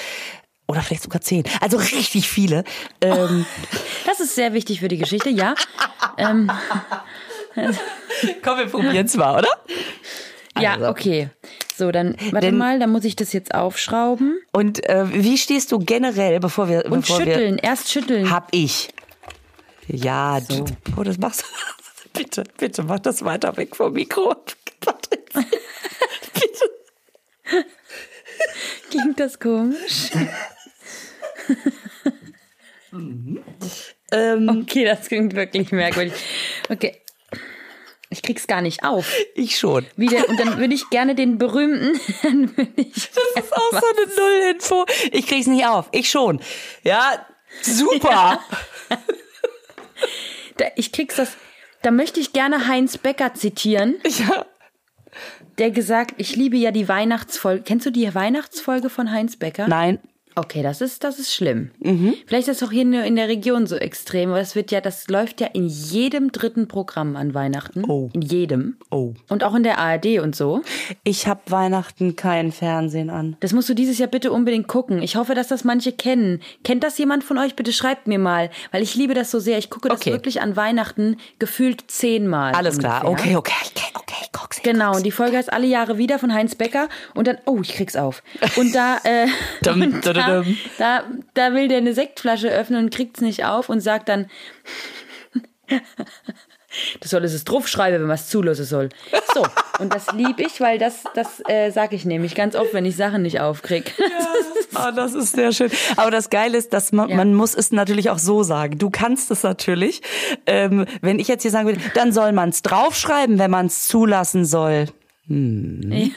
Oder 0.68 0.82
vielleicht 0.82 1.04
sogar 1.04 1.22
zehn. 1.22 1.44
Also 1.62 1.78
richtig 1.78 2.30
viele. 2.30 2.64
Ähm, 3.02 3.46
das 4.06 4.20
ist 4.20 4.36
sehr 4.36 4.54
wichtig 4.54 4.80
für 4.80 4.88
die 4.88 4.98
Geschichte, 4.98 5.30
ja. 5.30 5.56
ähm, 6.18 6.52
Komm, 8.44 8.58
wir 8.58 8.68
probieren 8.68 9.06
es 9.06 9.16
mal, 9.16 9.40
oder? 9.40 9.50
Ja, 10.60 10.74
also. 10.74 10.88
okay. 10.88 11.30
So, 11.80 11.92
dann 11.92 12.18
warte 12.32 12.48
Denn, 12.48 12.58
mal, 12.58 12.78
dann 12.78 12.92
muss 12.92 13.06
ich 13.06 13.16
das 13.16 13.32
jetzt 13.32 13.54
aufschrauben. 13.54 14.38
Und 14.52 14.86
äh, 14.90 15.06
wie 15.14 15.38
stehst 15.38 15.72
du 15.72 15.80
generell, 15.80 16.42
bevor 16.42 16.68
wir 16.68 16.84
und 16.86 17.02
bevor 17.02 17.22
schütteln, 17.22 17.56
wir, 17.56 17.64
erst 17.64 17.90
schütteln. 17.90 18.30
Hab 18.30 18.50
ich. 18.52 18.90
Ja, 19.88 20.42
so. 20.46 20.66
du, 20.66 20.74
oh, 20.98 21.04
das 21.04 21.18
machst 21.18 21.44
du. 21.44 21.46
bitte, 22.20 22.44
bitte, 22.58 22.84
mach 22.84 23.00
das 23.00 23.24
weiter 23.24 23.56
weg 23.56 23.78
vom 23.78 23.94
Mikro. 23.94 24.36
bitte. 26.34 26.66
Klingt 28.92 29.18
das 29.18 29.40
komisch? 29.40 30.12
mhm. 32.92 33.42
ähm, 34.12 34.64
okay, 34.64 34.84
das 34.84 35.08
klingt 35.08 35.34
wirklich 35.34 35.72
merkwürdig. 35.72 36.12
Okay. 36.68 37.00
Ich 38.12 38.24
krieg's 38.24 38.48
gar 38.48 38.62
nicht 38.62 38.84
auf. 38.84 39.14
Ich 39.36 39.60
schon. 39.60 39.86
Wieder, 39.96 40.28
und 40.30 40.40
dann 40.40 40.58
würde 40.58 40.74
ich 40.74 40.90
gerne 40.90 41.14
den 41.14 41.38
berühmten. 41.38 42.00
das 42.66 43.08
ist 43.08 43.54
auch 43.54 43.72
so 43.72 43.78
eine 43.78 44.16
Nullinfo. 44.16 44.86
Ich 45.12 45.28
krieg's 45.28 45.46
nicht 45.46 45.68
auf. 45.68 45.90
Ich 45.92 46.10
schon. 46.10 46.42
Ja, 46.84 47.26
super. 47.62 48.10
Ja. 48.10 48.98
Da, 50.58 50.66
ich 50.76 50.92
krieg's 50.92 51.16
das. 51.16 51.38
Da 51.84 51.92
möchte 51.92 52.20
ich 52.20 52.34
gerne 52.34 52.68
Heinz 52.68 52.98
Becker 52.98 53.34
zitieren. 53.36 53.96
Ja. 54.04 54.46
Der 55.58 55.72
gesagt, 55.72 56.16
ich 56.18 56.36
liebe 56.36 56.58
ja 56.58 56.72
die 56.72 56.88
Weihnachtsfolge. 56.88 57.64
Kennst 57.64 57.86
du 57.86 57.92
die 57.92 58.14
Weihnachtsfolge 58.14 58.90
von 58.90 59.12
Heinz 59.12 59.38
Becker? 59.38 59.68
Nein. 59.68 60.00
Okay, 60.40 60.64
das 60.64 60.80
ist, 60.80 61.04
das 61.04 61.20
ist 61.20 61.34
schlimm. 61.34 61.72
Mhm. 61.80 62.14
Vielleicht 62.26 62.48
ist 62.48 62.62
das 62.62 62.70
auch 62.70 62.72
hier 62.72 62.84
in 63.04 63.16
der 63.18 63.28
Region 63.28 63.68
so 63.68 63.76
extrem, 63.76 64.30
aber 64.30 64.40
es 64.40 64.56
wird 64.56 64.72
ja, 64.72 64.80
das 64.80 65.10
läuft 65.10 65.42
ja 65.42 65.48
in 65.48 65.68
jedem 65.68 66.32
dritten 66.32 66.70
Programm 66.70 67.18
an 67.18 67.34
Weihnachten. 67.34 67.84
Oh. 67.86 68.10
In 68.14 68.22
jedem. 68.22 68.78
Oh. 68.90 69.16
Und 69.28 69.44
auch 69.44 69.54
in 69.54 69.64
der 69.64 69.80
ARD 69.80 70.20
und 70.20 70.38
so. 70.38 70.62
Ich 71.04 71.28
habe 71.28 71.42
Weihnachten 71.48 72.16
kein 72.16 72.54
Fernsehen 72.54 73.10
an. 73.10 73.36
Das 73.42 73.52
musst 73.52 73.68
du 73.68 73.74
dieses 73.74 73.98
Jahr 73.98 74.08
bitte 74.08 74.32
unbedingt 74.32 74.70
gucken. 74.70 75.02
Ich 75.02 75.18
hoffe, 75.18 75.36
dass 75.36 75.50
das 75.50 75.66
manche 75.66 75.92
kennen. 75.92 76.40
Kennt 76.64 76.86
das 76.86 76.98
jemand 76.98 77.26
von 77.26 77.38
euch? 77.38 77.58
Bitte 77.58 77.74
schreibt 77.74 78.08
mir 78.08 78.20
mal, 78.20 78.50
weil 78.72 78.82
ich 78.82 78.96
liebe 78.96 79.14
das 79.14 79.32
so 79.32 79.40
sehr. 79.40 79.58
Ich 79.58 79.70
gucke 79.70 79.90
das 79.90 80.00
okay. 80.00 80.12
wirklich 80.12 80.40
an 80.42 80.56
Weihnachten 80.56 81.18
gefühlt 81.40 81.92
zehnmal. 81.92 82.54
Alles 82.54 82.78
ungefähr. 82.78 83.02
klar. 83.02 83.12
Okay, 83.12 83.36
okay, 83.36 83.54
okay, 83.66 83.92
okay. 83.94 84.16
Guck's, 84.32 84.62
genau, 84.62 84.96
und 84.96 85.06
die 85.06 85.12
Folge 85.12 85.38
heißt 85.38 85.52
alle 85.52 85.68
Jahre 85.68 85.98
wieder 85.98 86.20
von 86.20 86.34
Heinz 86.34 86.56
Becker. 86.56 86.88
Und 87.14 87.28
dann, 87.28 87.40
oh, 87.46 87.60
ich 87.62 87.74
krieg's 87.74 87.96
auf. 87.96 88.24
Und 88.56 88.74
da, 88.74 89.00
äh, 89.04 89.28
und 90.38 90.58
da 90.78 90.90
da, 90.90 91.04
da 91.34 91.54
will 91.54 91.68
der 91.68 91.78
eine 91.78 91.94
Sektflasche 91.94 92.50
öffnen 92.50 92.86
und 92.86 92.94
kriegt's 92.94 93.22
nicht 93.22 93.46
auf 93.46 93.70
und 93.70 93.80
sagt 93.82 94.10
dann, 94.10 94.28
das 97.00 97.12
soll 97.12 97.24
es 97.24 97.44
draufschreiben, 97.44 98.00
wenn 98.00 98.08
man 98.08 98.16
es 98.16 98.28
zulassen 98.28 98.66
soll. 98.66 98.90
So, 99.34 99.46
und 99.80 99.94
das 99.94 100.12
lieb 100.14 100.40
ich, 100.40 100.60
weil 100.60 100.80
das, 100.80 101.04
das 101.14 101.42
äh, 101.48 101.72
sage 101.72 101.96
ich 101.96 102.06
nämlich 102.06 102.36
ganz 102.36 102.56
oft, 102.56 102.74
wenn 102.74 102.86
ich 102.86 102.96
Sachen 102.96 103.22
nicht 103.22 103.40
aufkrieg. 103.40 103.94
Ja, 103.98 104.88
oh, 104.88 104.92
das 104.96 105.14
ist 105.14 105.34
sehr 105.34 105.52
schön. 105.52 105.72
Aber 105.98 106.12
das 106.12 106.30
Geile 106.30 106.58
ist, 106.58 106.74
dass 106.74 106.92
man, 106.92 107.10
ja. 107.10 107.16
man 107.16 107.34
muss 107.34 107.54
es 107.54 107.72
natürlich 107.72 108.10
auch 108.10 108.20
so 108.20 108.44
sagen. 108.44 108.78
Du 108.78 108.90
kannst 108.90 109.30
es 109.32 109.44
natürlich. 109.44 110.02
Ähm, 110.46 110.86
wenn 111.02 111.20
ich 111.20 111.28
jetzt 111.28 111.44
hier 111.44 111.52
sagen 111.52 111.68
würde, 111.68 111.82
dann 111.94 112.12
soll 112.12 112.32
man 112.32 112.50
es 112.50 112.62
draufschreiben, 112.64 113.38
wenn 113.38 113.52
man 113.52 113.68
es 113.68 113.88
zulassen 113.88 114.46
soll. 114.46 114.88
Hm. 115.28 115.92
Ja. 115.92 116.08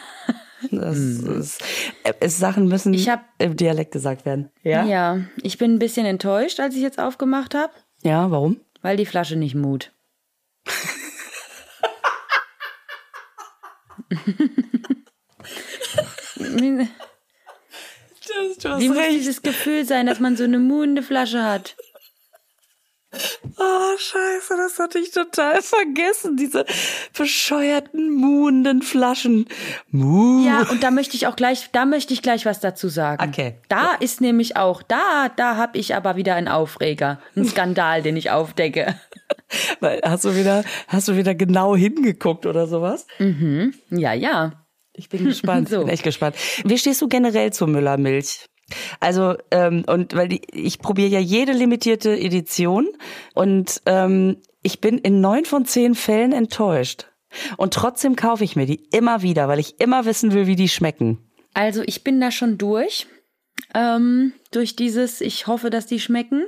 Das 0.70 0.96
hm. 0.96 1.40
ist, 1.40 1.62
äh, 2.04 2.28
Sachen 2.28 2.68
müssen 2.68 2.94
ich 2.94 3.08
hab, 3.08 3.24
im 3.38 3.56
Dialekt 3.56 3.92
gesagt 3.92 4.24
werden. 4.24 4.50
Ja? 4.62 4.84
ja, 4.84 5.20
ich 5.42 5.58
bin 5.58 5.74
ein 5.74 5.78
bisschen 5.78 6.06
enttäuscht, 6.06 6.60
als 6.60 6.74
ich 6.74 6.82
jetzt 6.82 7.00
aufgemacht 7.00 7.54
habe. 7.54 7.72
Ja, 8.02 8.30
warum? 8.30 8.60
Weil 8.80 8.96
die 8.96 9.06
Flasche 9.06 9.36
nicht 9.36 9.54
mut. 9.54 9.92
Wie 18.78 18.88
muss 18.88 19.08
dieses 19.10 19.42
Gefühl 19.42 19.84
sein, 19.84 20.06
dass 20.06 20.20
man 20.20 20.36
so 20.36 20.44
eine 20.44 20.58
muhende 20.58 21.02
Flasche 21.02 21.42
hat? 21.42 21.76
Scheiße, 24.02 24.56
das 24.56 24.78
hatte 24.78 24.98
ich 24.98 25.12
total 25.12 25.62
vergessen. 25.62 26.36
Diese 26.36 26.64
bescheuerten, 27.16 28.10
muhenden 28.10 28.82
Flaschen. 28.82 29.46
Muh. 29.90 30.44
Ja, 30.44 30.68
und 30.70 30.82
da 30.82 30.90
möchte 30.90 31.16
ich 31.16 31.26
auch 31.26 31.36
gleich, 31.36 31.70
da 31.72 31.84
möchte 31.84 32.12
ich 32.12 32.22
gleich 32.22 32.44
was 32.44 32.60
dazu 32.60 32.88
sagen. 32.88 33.28
Okay. 33.28 33.54
Da 33.68 33.94
ist 33.94 34.20
nämlich 34.20 34.56
auch, 34.56 34.82
da, 34.82 35.28
da 35.36 35.56
habe 35.56 35.78
ich 35.78 35.94
aber 35.94 36.16
wieder 36.16 36.34
einen 36.34 36.48
Aufreger, 36.48 37.20
einen 37.36 37.46
Skandal, 37.46 38.02
den 38.02 38.16
ich 38.16 38.30
aufdecke. 38.30 38.94
Weil, 39.80 40.00
Hast 40.04 40.24
du 40.24 40.34
wieder, 40.34 40.64
hast 40.88 41.08
du 41.08 41.16
wieder 41.16 41.34
genau 41.34 41.76
hingeguckt 41.76 42.46
oder 42.46 42.66
sowas? 42.66 43.06
Ja, 43.90 44.12
ja. 44.12 44.52
Ich 44.94 45.08
bin 45.08 45.24
gespannt. 45.24 45.68
So. 45.72 45.80
Bin 45.80 45.88
echt 45.88 46.02
gespannt. 46.02 46.36
Wie 46.64 46.76
stehst 46.76 47.00
du 47.00 47.08
generell 47.08 47.52
zur 47.52 47.68
Müllermilch? 47.68 48.46
Also, 49.00 49.36
ähm, 49.50 49.84
und 49.86 50.14
weil 50.14 50.28
die, 50.28 50.42
ich 50.52 50.78
probiere 50.78 51.08
ja 51.08 51.18
jede 51.18 51.52
limitierte 51.52 52.18
Edition 52.18 52.88
und 53.34 53.82
ähm, 53.86 54.38
ich 54.62 54.80
bin 54.80 54.98
in 54.98 55.20
neun 55.20 55.44
von 55.44 55.64
zehn 55.66 55.94
Fällen 55.94 56.32
enttäuscht. 56.32 57.06
Und 57.56 57.74
trotzdem 57.74 58.16
kaufe 58.16 58.44
ich 58.44 58.56
mir 58.56 58.66
die 58.66 58.86
immer 58.92 59.22
wieder, 59.22 59.48
weil 59.48 59.58
ich 59.58 59.80
immer 59.80 60.04
wissen 60.04 60.32
will, 60.32 60.46
wie 60.46 60.56
die 60.56 60.68
schmecken. 60.68 61.18
Also 61.54 61.82
ich 61.84 62.04
bin 62.04 62.20
da 62.20 62.30
schon 62.30 62.58
durch. 62.58 63.06
Ähm, 63.74 64.32
durch 64.50 64.76
dieses, 64.76 65.20
ich 65.20 65.46
hoffe, 65.46 65.70
dass 65.70 65.86
die 65.86 66.00
schmecken. 66.00 66.44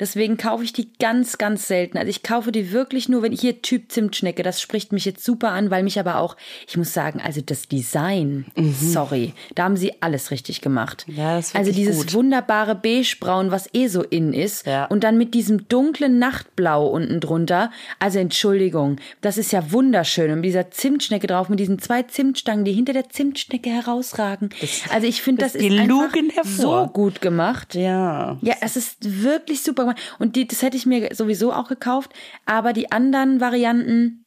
Deswegen 0.00 0.36
kaufe 0.36 0.64
ich 0.64 0.72
die 0.72 0.92
ganz, 0.98 1.38
ganz 1.38 1.68
selten. 1.68 1.98
Also 1.98 2.10
ich 2.10 2.22
kaufe 2.22 2.52
die 2.52 2.72
wirklich 2.72 3.08
nur, 3.08 3.22
wenn 3.22 3.32
ich 3.32 3.40
hier 3.40 3.62
Typ 3.62 3.90
Zimtschnecke, 3.92 4.42
das 4.42 4.60
spricht 4.60 4.92
mich 4.92 5.04
jetzt 5.04 5.24
super 5.24 5.50
an, 5.50 5.70
weil 5.70 5.82
mich 5.82 5.98
aber 5.98 6.18
auch, 6.18 6.36
ich 6.66 6.76
muss 6.76 6.92
sagen, 6.92 7.20
also 7.24 7.40
das 7.44 7.68
Design, 7.68 8.46
sorry, 8.80 9.34
da 9.54 9.64
haben 9.64 9.76
sie 9.76 9.92
alles 10.02 10.30
richtig 10.30 10.60
gemacht. 10.60 11.04
Mhm. 11.06 11.16
Ja, 11.16 11.36
das 11.36 11.54
also 11.54 11.72
dieses 11.72 11.98
gut. 11.98 12.14
wunderbare 12.14 12.74
Beigebraun, 12.74 13.50
was 13.50 13.68
eh 13.74 13.86
so 13.88 14.02
in 14.02 14.32
ist. 14.32 14.66
Ja. 14.66 14.86
Und 14.86 15.04
dann 15.04 15.18
mit 15.18 15.34
diesem 15.34 15.68
dunklen 15.68 16.18
Nachtblau 16.18 16.86
unten 16.86 17.20
drunter. 17.20 17.70
Also 17.98 18.18
Entschuldigung, 18.18 18.96
das 19.20 19.38
ist 19.38 19.52
ja 19.52 19.72
wunderschön. 19.72 20.30
Und 20.30 20.36
mit 20.36 20.46
dieser 20.46 20.70
Zimtschnecke 20.70 21.26
drauf, 21.26 21.48
mit 21.48 21.60
diesen 21.60 21.78
zwei 21.78 22.02
Zimtstangen, 22.02 22.64
die 22.64 22.72
hinter 22.72 22.92
der 22.92 23.08
Zimtschnecke 23.10 23.70
herausragen. 23.70 24.50
also 24.90 25.06
ich 25.06 25.22
finde, 25.22 25.42
das, 25.42 25.52
das- 25.52 25.62
ist 25.62 25.70
einfach 25.72 26.14
hervor. 26.34 26.86
so 26.86 26.92
gut 26.92 27.20
gemacht. 27.20 27.74
Ja. 27.74 28.38
Ja, 28.42 28.54
es 28.60 28.76
ist 28.76 29.22
wirklich 29.22 29.62
super 29.62 29.81
gemacht. 29.84 30.00
Und 30.18 30.36
die, 30.36 30.46
das 30.46 30.62
hätte 30.62 30.76
ich 30.76 30.86
mir 30.86 31.14
sowieso 31.14 31.52
auch 31.52 31.68
gekauft. 31.68 32.10
Aber 32.46 32.72
die 32.72 32.90
anderen 32.92 33.40
Varianten, 33.40 34.24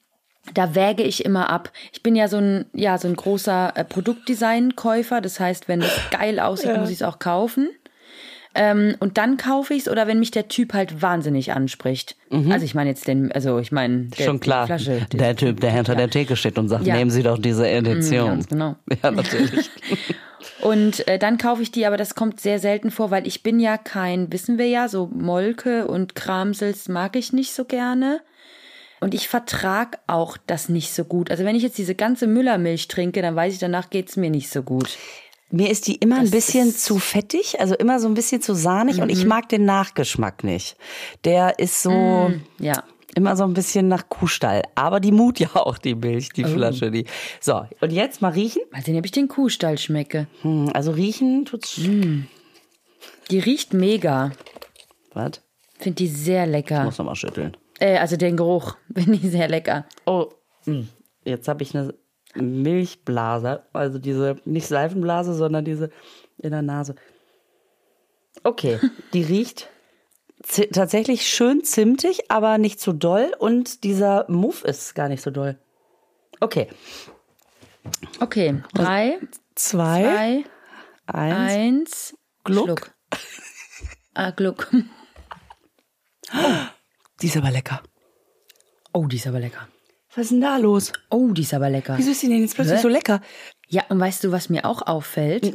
da 0.54 0.76
wäge 0.76 1.04
ich 1.04 1.26
immer 1.26 1.50
ab. 1.50 1.72
Ich 1.92 2.04
bin 2.04 2.16
ja 2.16 2.28
so 2.28 2.38
ein, 2.38 2.66
ja, 2.74 2.98
so 2.98 3.08
ein 3.08 3.16
großer 3.16 3.74
äh, 3.76 3.84
Produktdesign-Käufer. 3.84 5.22
Das 5.22 5.40
heißt, 5.40 5.68
wenn 5.68 5.82
es 5.82 5.92
geil 6.12 6.40
aussieht, 6.40 6.78
muss 6.78 6.90
ich 6.90 6.96
es 6.96 7.02
auch 7.04 7.20
kaufen. 7.20 7.70
Ähm, 8.58 8.96
und 9.02 9.18
dann 9.18 9.36
kaufe 9.36 9.74
ich 9.74 9.82
es 9.82 9.90
oder 9.90 10.08
wenn 10.08 10.18
mich 10.20 10.32
der 10.32 10.48
Typ 10.48 10.74
halt 10.74 11.02
wahnsinnig 11.02 11.52
anspricht. 11.52 12.16
Also 12.50 12.64
ich 12.64 12.74
meine 12.74 12.90
jetzt 12.90 13.06
den, 13.06 13.30
also 13.34 13.60
ich 13.60 13.74
meine 13.74 14.06
der, 14.18 14.24
Schon 14.24 14.40
klar. 14.40 14.64
Die 14.66 14.68
Flasche. 14.68 15.06
die- 15.12 15.18
der 15.18 15.36
Typ, 15.36 15.60
der 15.60 15.72
hinter 15.72 15.94
der 15.96 16.10
Theke 16.10 16.38
steht 16.38 16.58
und 16.58 16.70
sagt, 16.70 16.86
Ja. 16.86 16.96
nehmen 16.96 17.12
Sie 17.12 17.22
doch 17.22 17.38
diese 17.38 17.68
Edition. 17.68 18.28
ganz 18.30 18.48
genau. 18.48 18.76
Ja, 19.04 19.12
natürlich. 19.12 19.70
Und 20.65 21.07
äh, 21.07 21.19
dann 21.19 21.38
kaufe 21.38 21.62
ich 21.62 21.72
die, 21.72 21.86
aber 21.86 21.98
das 21.98 22.15
kommt 22.15 22.39
sehr 22.39 22.60
selten 22.60 22.89
vor, 22.89 23.12
weil 23.12 23.27
ich 23.27 23.43
bin 23.43 23.60
ja 23.60 23.77
kein, 23.77 24.31
wissen 24.31 24.57
wir 24.57 24.67
ja, 24.67 24.88
so 24.88 25.10
Molke 25.13 25.88
und 25.88 26.15
Kramsels 26.15 26.88
mag 26.89 27.15
ich 27.15 27.34
nicht 27.34 27.53
so 27.53 27.65
gerne. 27.65 28.22
Und 29.01 29.13
ich 29.13 29.27
vertrag 29.27 30.00
auch 30.07 30.38
das 30.48 30.67
nicht 30.69 30.91
so 30.93 31.03
gut. 31.03 31.29
Also 31.29 31.43
wenn 31.45 31.55
ich 31.55 31.62
jetzt 31.63 31.77
diese 31.77 31.93
ganze 31.93 32.25
Müllermilch 32.25 32.88
trinke, 32.88 33.22
dann 33.22 33.36
weiß 33.36 33.53
ich, 33.53 33.60
danach 33.60 33.89
geht's 33.91 34.15
mir 34.15 34.29
nicht 34.31 34.50
so 34.50 34.63
gut. 34.63 34.98
Mir 35.51 35.69
ist 35.69 35.86
die 35.86 35.95
immer 35.95 36.15
ein 36.15 36.22
Das 36.24 36.31
bisschen 36.31 36.69
ist- 36.69 36.84
zu 36.84 36.98
fettig, 36.98 37.60
also 37.60 37.75
immer 37.75 38.00
so 38.00 38.07
ein 38.07 38.15
bisschen 38.15 38.41
zu 38.41 38.55
sahnig 38.55 38.98
und 39.01 39.05
Mhm. 39.05 39.13
ich 39.13 39.25
mag 39.25 39.48
den 39.50 39.65
Nachgeschmack 39.65 40.43
nicht. 40.43 40.75
Der 41.25 41.60
ist 41.60 41.84
so 41.84 42.31
Ja. 42.57 42.84
Immer 43.15 43.36
so 43.36 43.43
ein 43.43 43.53
bisschen 43.53 43.88
nach 43.88 44.07
Kuhstall. 44.10 44.62
Aber 44.75 45.00
die 45.00 45.12
mut 45.12 45.39
ja 45.39 45.50
auch, 45.55 45.77
die 45.77 45.95
Milch, 45.95 46.29
Oh. 46.29 46.36
die 46.38 46.43
Flasche. 46.43 46.91
Die. 46.91 47.05
So, 47.41 47.65
und 47.81 47.91
jetzt 47.91 48.22
mal 48.22 48.29
riechen. 48.31 48.62
Mal 48.72 48.81
sehen, 48.81 48.98
ob 48.98 49.05
ich 49.05 49.12
den 49.12 49.27
Kuhstall 49.27 49.77
schmecke. 49.77 50.27
Hm, 50.41 50.69
Also 50.74 50.91
riechen 50.91 51.45
tut's. 51.45 51.77
Mhm. 51.79 52.27
Die 53.31 53.39
riecht 53.39 53.74
mega. 53.74 54.31
Was? 55.13 55.41
Find 55.79 56.00
die 56.00 56.07
sehr 56.07 56.45
lecker. 56.45 56.84
Muss 56.84 56.98
noch 56.98 57.05
mal 57.05 57.15
schütteln. 57.15 57.57
Äh, 57.79 57.98
also 57.98 58.15
den 58.17 58.38
Geruch. 58.38 58.75
Finde 58.95 59.13
ich 59.15 59.24
sehr 59.31 59.48
lecker. 59.48 59.86
Oh, 60.05 60.27
hm. 60.65 60.88
jetzt 61.24 61.48
habe 61.48 61.63
ich 61.63 61.75
eine 61.75 61.93
Milchblase. 62.36 63.63
Also 63.74 63.98
diese, 64.00 64.38
nicht 64.45 64.67
Seifenblase, 64.67 65.34
sondern 65.34 65.65
diese 65.65 65.89
in 66.38 66.51
der 66.51 66.62
Nase. 66.62 66.95
Okay, 68.43 68.79
die 69.13 69.24
riecht 69.24 69.69
tatsächlich 70.48 71.28
schön 71.28 71.64
zimtig, 71.64 72.30
aber 72.32 72.58
nicht 72.58 72.80
zu 72.80 72.94
doll. 72.94 73.34
Und 73.40 73.84
dieser 73.84 74.25
Muff 74.30 74.64
ist 74.64 74.96
gar 74.96 75.10
nicht 75.10 75.22
so 75.22 75.32
doll. 75.32 75.58
Okay, 76.40 76.68
Okay, 78.20 78.64
drei, 78.74 79.20
zwei, 79.54 80.02
zwei, 80.04 80.44
eins. 81.06 81.54
eins, 81.54 82.18
Gluck. 82.44 82.66
Schluck. 82.66 82.92
Ah, 84.18 84.32
Gluck. 84.32 84.72
Die 87.22 87.28
ist 87.28 87.36
aber 87.38 87.52
lecker. 87.52 87.84
Oh, 88.94 89.08
die 89.08 89.18
ist 89.18 89.28
aber 89.28 89.40
lecker. 89.42 89.68
Was 90.16 90.25
ist 90.25 90.32
denn 90.32 90.42
da 90.42 90.56
los? 90.58 90.94
Oh, 91.10 91.32
die 91.34 91.42
ist 91.42 91.54
aber 91.54 91.70
lecker. 91.70 91.98
Wieso 91.98 92.12
ist 92.12 92.22
die 92.22 92.30
denn 92.30 92.40
jetzt 92.42 92.56
plötzlich 92.56 92.78
Hä? 92.78 92.82
so 92.82 92.88
lecker? 92.88 93.22
Ja, 93.68 93.84
und 93.90 94.00
weißt 94.00 94.24
du, 94.24 94.32
was 94.32 94.48
mir 94.50 94.64
auch 94.66 94.82
auffällt? 94.88 95.54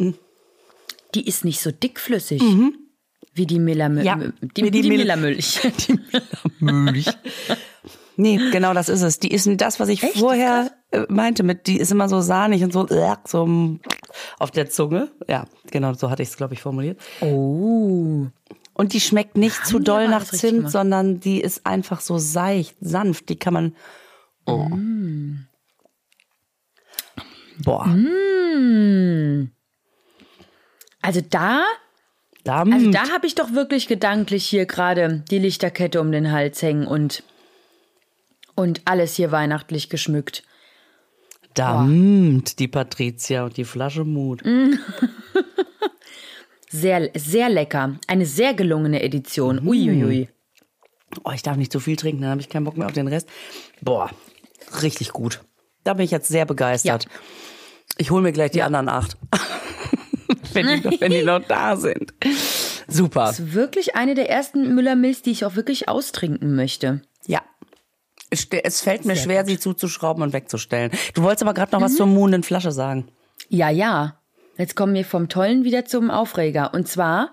Die 1.15 1.27
ist 1.27 1.45
nicht 1.47 1.61
so 1.63 1.71
dickflüssig. 1.71 2.43
Wie 3.33 3.47
die 3.47 3.59
Millermilch. 3.59 4.07
Ja, 4.07 4.17
die, 4.17 4.33
wie 4.65 4.71
die 4.71 4.83
die, 4.83 4.89
Mil- 4.89 4.99
Millermilch. 4.99 5.61
Milch. 6.59 7.07
Nee, 8.17 8.39
genau 8.51 8.75
das 8.75 8.89
ist 8.89 9.03
es. 9.03 9.19
Die 9.19 9.31
ist 9.33 9.49
das, 9.61 9.81
was 9.81 9.89
ich 9.89 10.03
Echt? 10.03 10.19
vorher 10.19 10.73
äh, 10.91 11.07
meinte 11.09 11.43
mit, 11.43 11.67
die 11.67 11.79
ist 11.79 11.91
immer 11.93 12.09
so 12.09 12.21
sahnig 12.21 12.63
und 12.65 12.73
so, 12.73 12.87
äh, 12.89 13.17
so 13.27 13.47
mm, 13.47 13.81
auf 14.39 14.51
der 14.51 14.69
Zunge. 14.69 15.11
Ja, 15.29 15.47
genau, 15.71 15.95
so 15.95 16.11
hatte 16.11 16.23
ich 16.23 16.29
es, 16.31 16.37
glaube 16.37 16.55
ich, 16.55 16.61
formuliert. 16.61 17.01
Oh. 17.21 18.27
Und 18.75 18.93
die 18.93 19.01
schmeckt 19.01 19.37
nicht 19.37 19.65
zu 19.65 19.79
die 19.79 19.85
doll 19.85 20.09
nach 20.09 20.25
Zimt, 20.25 20.71
sondern 20.71 21.21
die 21.21 21.41
ist 21.41 21.65
einfach 21.67 22.01
so 22.01 22.19
seicht, 22.19 22.77
sanft. 22.81 23.29
Die 23.29 23.37
kann 23.37 23.55
man. 23.55 23.77
Oh. 24.45 24.65
Mm. 24.69 25.47
Boah. 27.63 27.87
Also 31.03 31.21
da, 31.29 31.65
Da, 32.45 32.63
also 32.63 32.91
da 32.91 33.11
habe 33.11 33.27
ich 33.27 33.35
doch 33.35 33.53
wirklich 33.53 33.87
gedanklich 33.87 34.47
hier 34.47 34.65
gerade 34.67 35.23
die 35.31 35.39
Lichterkette 35.39 36.01
um 36.01 36.11
den 36.11 36.33
Hals 36.33 36.63
hängen 36.63 36.87
und, 36.87 37.23
und 38.55 38.81
alles 38.87 39.15
hier 39.15 39.31
weihnachtlich 39.31 39.91
geschmückt. 39.91 40.43
da 41.55 41.83
mmt 41.85 42.59
die 42.59 42.69
Patricia 42.69 43.45
und 43.45 43.57
die 43.57 43.65
Flasche 43.65 44.05
Mut. 44.05 44.43
Sehr, 46.73 47.11
sehr 47.17 47.49
lecker. 47.49 47.97
Eine 48.07 48.27
sehr 48.27 48.55
gelungene 48.55 49.03
Edition. 49.03 49.59
Uiuiui. 49.67 50.29
Oh, 51.25 51.33
ich 51.33 51.43
darf 51.43 51.57
nicht 51.57 51.73
zu 51.73 51.81
viel 51.81 51.97
trinken, 51.97 52.23
dann 52.23 52.31
habe 52.31 52.41
ich 52.41 52.49
keinen 52.49 52.63
Bock 52.63 52.77
mehr 52.77 52.87
auf 52.87 52.93
den 52.93 53.09
Rest. 53.09 53.29
Boah, 53.81 54.09
richtig 54.81 55.13
gut. 55.13 55.41
Da 55.83 55.95
bin 55.95 56.05
ich 56.05 56.13
jetzt 56.13 56.29
sehr 56.29 56.47
begeistert. 56.47 57.09
Ich 57.99 58.13
hole 58.13 58.23
mir 58.23 58.31
gleich 58.31 58.53
die 58.53 58.63
anderen 58.63 58.89
acht. 58.89 59.17
wenn, 60.53 60.67
die 60.67 60.89
noch, 60.89 61.01
wenn 61.01 61.13
die 61.13 61.23
noch 61.23 61.43
da 61.47 61.77
sind. 61.77 62.13
Super. 62.89 63.27
Das 63.27 63.41
ist 63.41 63.55
wirklich 63.55 63.97
eine 63.97 64.15
der 64.15 64.31
ersten 64.31 64.75
Müllermilch, 64.75 65.23
die 65.23 65.31
ich 65.31 65.45
auch 65.45 65.57
wirklich 65.57 65.89
austrinken 65.89 66.55
möchte. 66.55 67.03
Ja. 67.27 67.43
Es, 68.31 68.45
fällt 68.81 69.05
mir 69.05 69.17
Sehr 69.17 69.25
schwer, 69.25 69.43
gut. 69.43 69.47
Mhm. 69.47 69.55
sie 69.55 69.59
zuzuschrauben 69.59 70.23
und 70.23 70.33
wegzustellen. 70.33 70.93
Du 71.15 71.23
wolltest 71.23 71.43
aber 71.43 71.55
gerade 71.55 71.73
noch 71.73 71.81
was 71.81 71.97
zur 71.97 72.07
muhenden 72.07 72.43
Flasche 72.43 72.73
sagen. 72.73 73.09
Ja, 73.49 73.71
ja. 73.71 74.21
Jetzt 74.57 74.77
kommen 74.77 74.95
wir 74.95 75.05
vom 75.05 75.29
Tollen 75.29 75.65
wieder 75.65 75.85
zum 75.85 76.11
Aufreger. 76.11 76.75
Und 76.75 76.87
zwar 76.87 77.31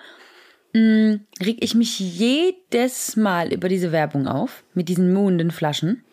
mh, 0.74 1.20
reg 1.42 1.58
ich 1.60 1.76
mich 1.76 2.00
jedes 2.00 3.16
Mal 3.16 3.54
über 3.54 3.70
diese 3.70 3.92
Werbung 3.92 4.28
auf, 4.28 4.64
mit 4.74 4.90
diesen 4.90 5.14
muhenden 5.14 5.52
Flaschen, 5.52 6.04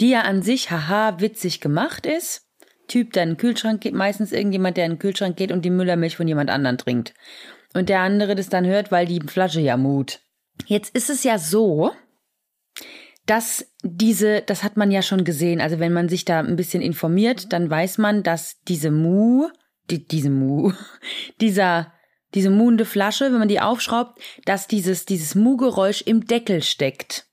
die 0.00 0.10
ja 0.10 0.22
an 0.22 0.42
sich, 0.42 0.70
haha, 0.70 1.20
witzig 1.20 1.60
gemacht 1.60 2.06
ist. 2.06 2.47
Typ, 2.88 3.12
der 3.12 3.22
in 3.22 3.30
den 3.30 3.36
Kühlschrank 3.36 3.80
geht, 3.80 3.94
meistens 3.94 4.32
irgendjemand, 4.32 4.76
der 4.76 4.86
in 4.86 4.92
den 4.92 4.98
Kühlschrank 4.98 5.36
geht 5.36 5.52
und 5.52 5.64
die 5.64 5.70
Müllermilch 5.70 6.16
von 6.16 6.26
jemand 6.26 6.50
anderen 6.50 6.78
trinkt. 6.78 7.14
Und 7.74 7.88
der 7.88 8.00
andere 8.00 8.34
das 8.34 8.48
dann 8.48 8.66
hört, 8.66 8.90
weil 8.90 9.06
die 9.06 9.20
Flasche 9.20 9.60
ja 9.60 9.76
mut. 9.76 10.20
Jetzt 10.66 10.96
ist 10.96 11.10
es 11.10 11.22
ja 11.22 11.38
so, 11.38 11.92
dass 13.26 13.66
diese, 13.82 14.42
das 14.42 14.64
hat 14.64 14.76
man 14.76 14.90
ja 14.90 15.02
schon 15.02 15.24
gesehen, 15.24 15.60
also 15.60 15.78
wenn 15.78 15.92
man 15.92 16.08
sich 16.08 16.24
da 16.24 16.40
ein 16.40 16.56
bisschen 16.56 16.82
informiert, 16.82 17.52
dann 17.52 17.68
weiß 17.68 17.98
man, 17.98 18.22
dass 18.22 18.62
diese 18.66 18.90
Mu, 18.90 19.48
die, 19.90 20.06
diese 20.06 20.30
Mu, 20.30 20.72
dieser, 21.40 21.92
diese 22.34 22.50
muhende 22.50 22.84
Flasche, 22.84 23.26
wenn 23.26 23.38
man 23.38 23.48
die 23.48 23.60
aufschraubt, 23.60 24.18
dass 24.44 24.66
dieses, 24.66 25.04
dieses 25.04 25.34
Mu-Geräusch 25.34 26.02
im 26.02 26.26
Deckel 26.26 26.62
steckt. 26.62 27.26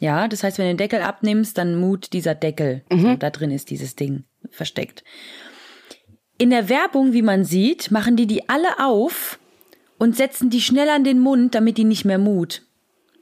Ja, 0.00 0.26
das 0.26 0.42
heißt, 0.42 0.58
wenn 0.58 0.64
du 0.66 0.72
den 0.72 0.78
Deckel 0.78 1.02
abnimmst, 1.02 1.56
dann 1.58 1.76
mut 1.76 2.12
dieser 2.12 2.34
Deckel. 2.34 2.82
So, 2.90 3.14
da 3.16 3.30
drin 3.30 3.52
ist 3.52 3.70
dieses 3.70 3.94
Ding. 3.94 4.24
Versteckt. 4.52 5.02
In 6.38 6.50
der 6.50 6.68
Werbung, 6.68 7.12
wie 7.12 7.22
man 7.22 7.44
sieht, 7.44 7.90
machen 7.90 8.16
die 8.16 8.26
die 8.26 8.48
alle 8.48 8.78
auf 8.78 9.38
und 9.98 10.16
setzen 10.16 10.50
die 10.50 10.60
schnell 10.60 10.88
an 10.88 11.04
den 11.04 11.18
Mund, 11.20 11.54
damit 11.54 11.78
die 11.78 11.84
nicht 11.84 12.04
mehr 12.04 12.18
mut. 12.18 12.62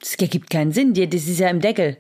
Das 0.01 0.15
ergibt 0.15 0.49
keinen 0.51 0.73
Sinn, 0.73 0.95
das 0.95 1.27
ist 1.27 1.39
ja 1.41 1.49
im 1.49 1.61
Deckel. 1.61 1.99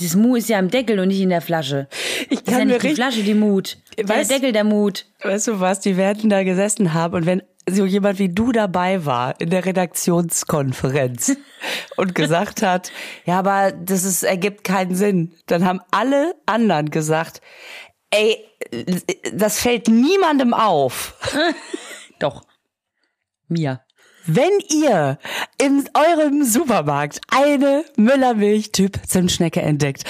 Dieses 0.00 0.16
Mu 0.16 0.34
ist 0.36 0.48
ja 0.48 0.58
im 0.58 0.70
Deckel 0.70 0.98
und 0.98 1.08
nicht 1.08 1.20
in 1.20 1.28
der 1.28 1.40
Flasche. 1.40 1.88
Ich 2.28 2.40
Das 2.40 2.40
ist 2.40 2.46
ja 2.50 2.58
kann 2.58 2.68
nicht 2.68 2.82
die 2.82 2.94
Flasche, 2.94 3.22
die 3.22 3.34
Mut. 3.34 3.78
Der 3.96 4.06
Weißt- 4.06 4.28
Deckel, 4.28 4.52
der 4.52 4.64
Mut. 4.64 5.06
Weißt 5.22 5.46
du 5.48 5.60
was, 5.60 5.80
die 5.80 5.96
werden 5.96 6.30
da 6.30 6.42
gesessen 6.42 6.94
haben 6.94 7.14
und 7.14 7.26
wenn 7.26 7.42
so 7.68 7.86
jemand 7.86 8.18
wie 8.18 8.28
du 8.28 8.52
dabei 8.52 9.06
war 9.06 9.40
in 9.40 9.50
der 9.50 9.64
Redaktionskonferenz 9.64 11.36
und 11.96 12.14
gesagt 12.14 12.60
hat, 12.62 12.92
ja, 13.24 13.38
aber 13.38 13.72
das 13.72 14.04
ist, 14.04 14.22
ergibt 14.22 14.64
keinen 14.64 14.94
Sinn, 14.94 15.32
dann 15.46 15.64
haben 15.64 15.80
alle 15.90 16.34
anderen 16.46 16.90
gesagt, 16.90 17.40
ey, 18.14 18.44
das 19.32 19.60
fällt 19.60 19.88
niemandem 19.88 20.54
auf. 20.54 21.14
Doch. 22.18 22.42
Mir. 23.48 23.80
Wenn 24.26 24.58
ihr 24.70 25.18
in 25.58 25.86
eurem 25.92 26.44
Supermarkt 26.44 27.20
eine 27.28 27.84
Müllermilch-Typ 27.96 29.00
Zimtschnecke 29.06 29.60
entdeckt, 29.60 30.04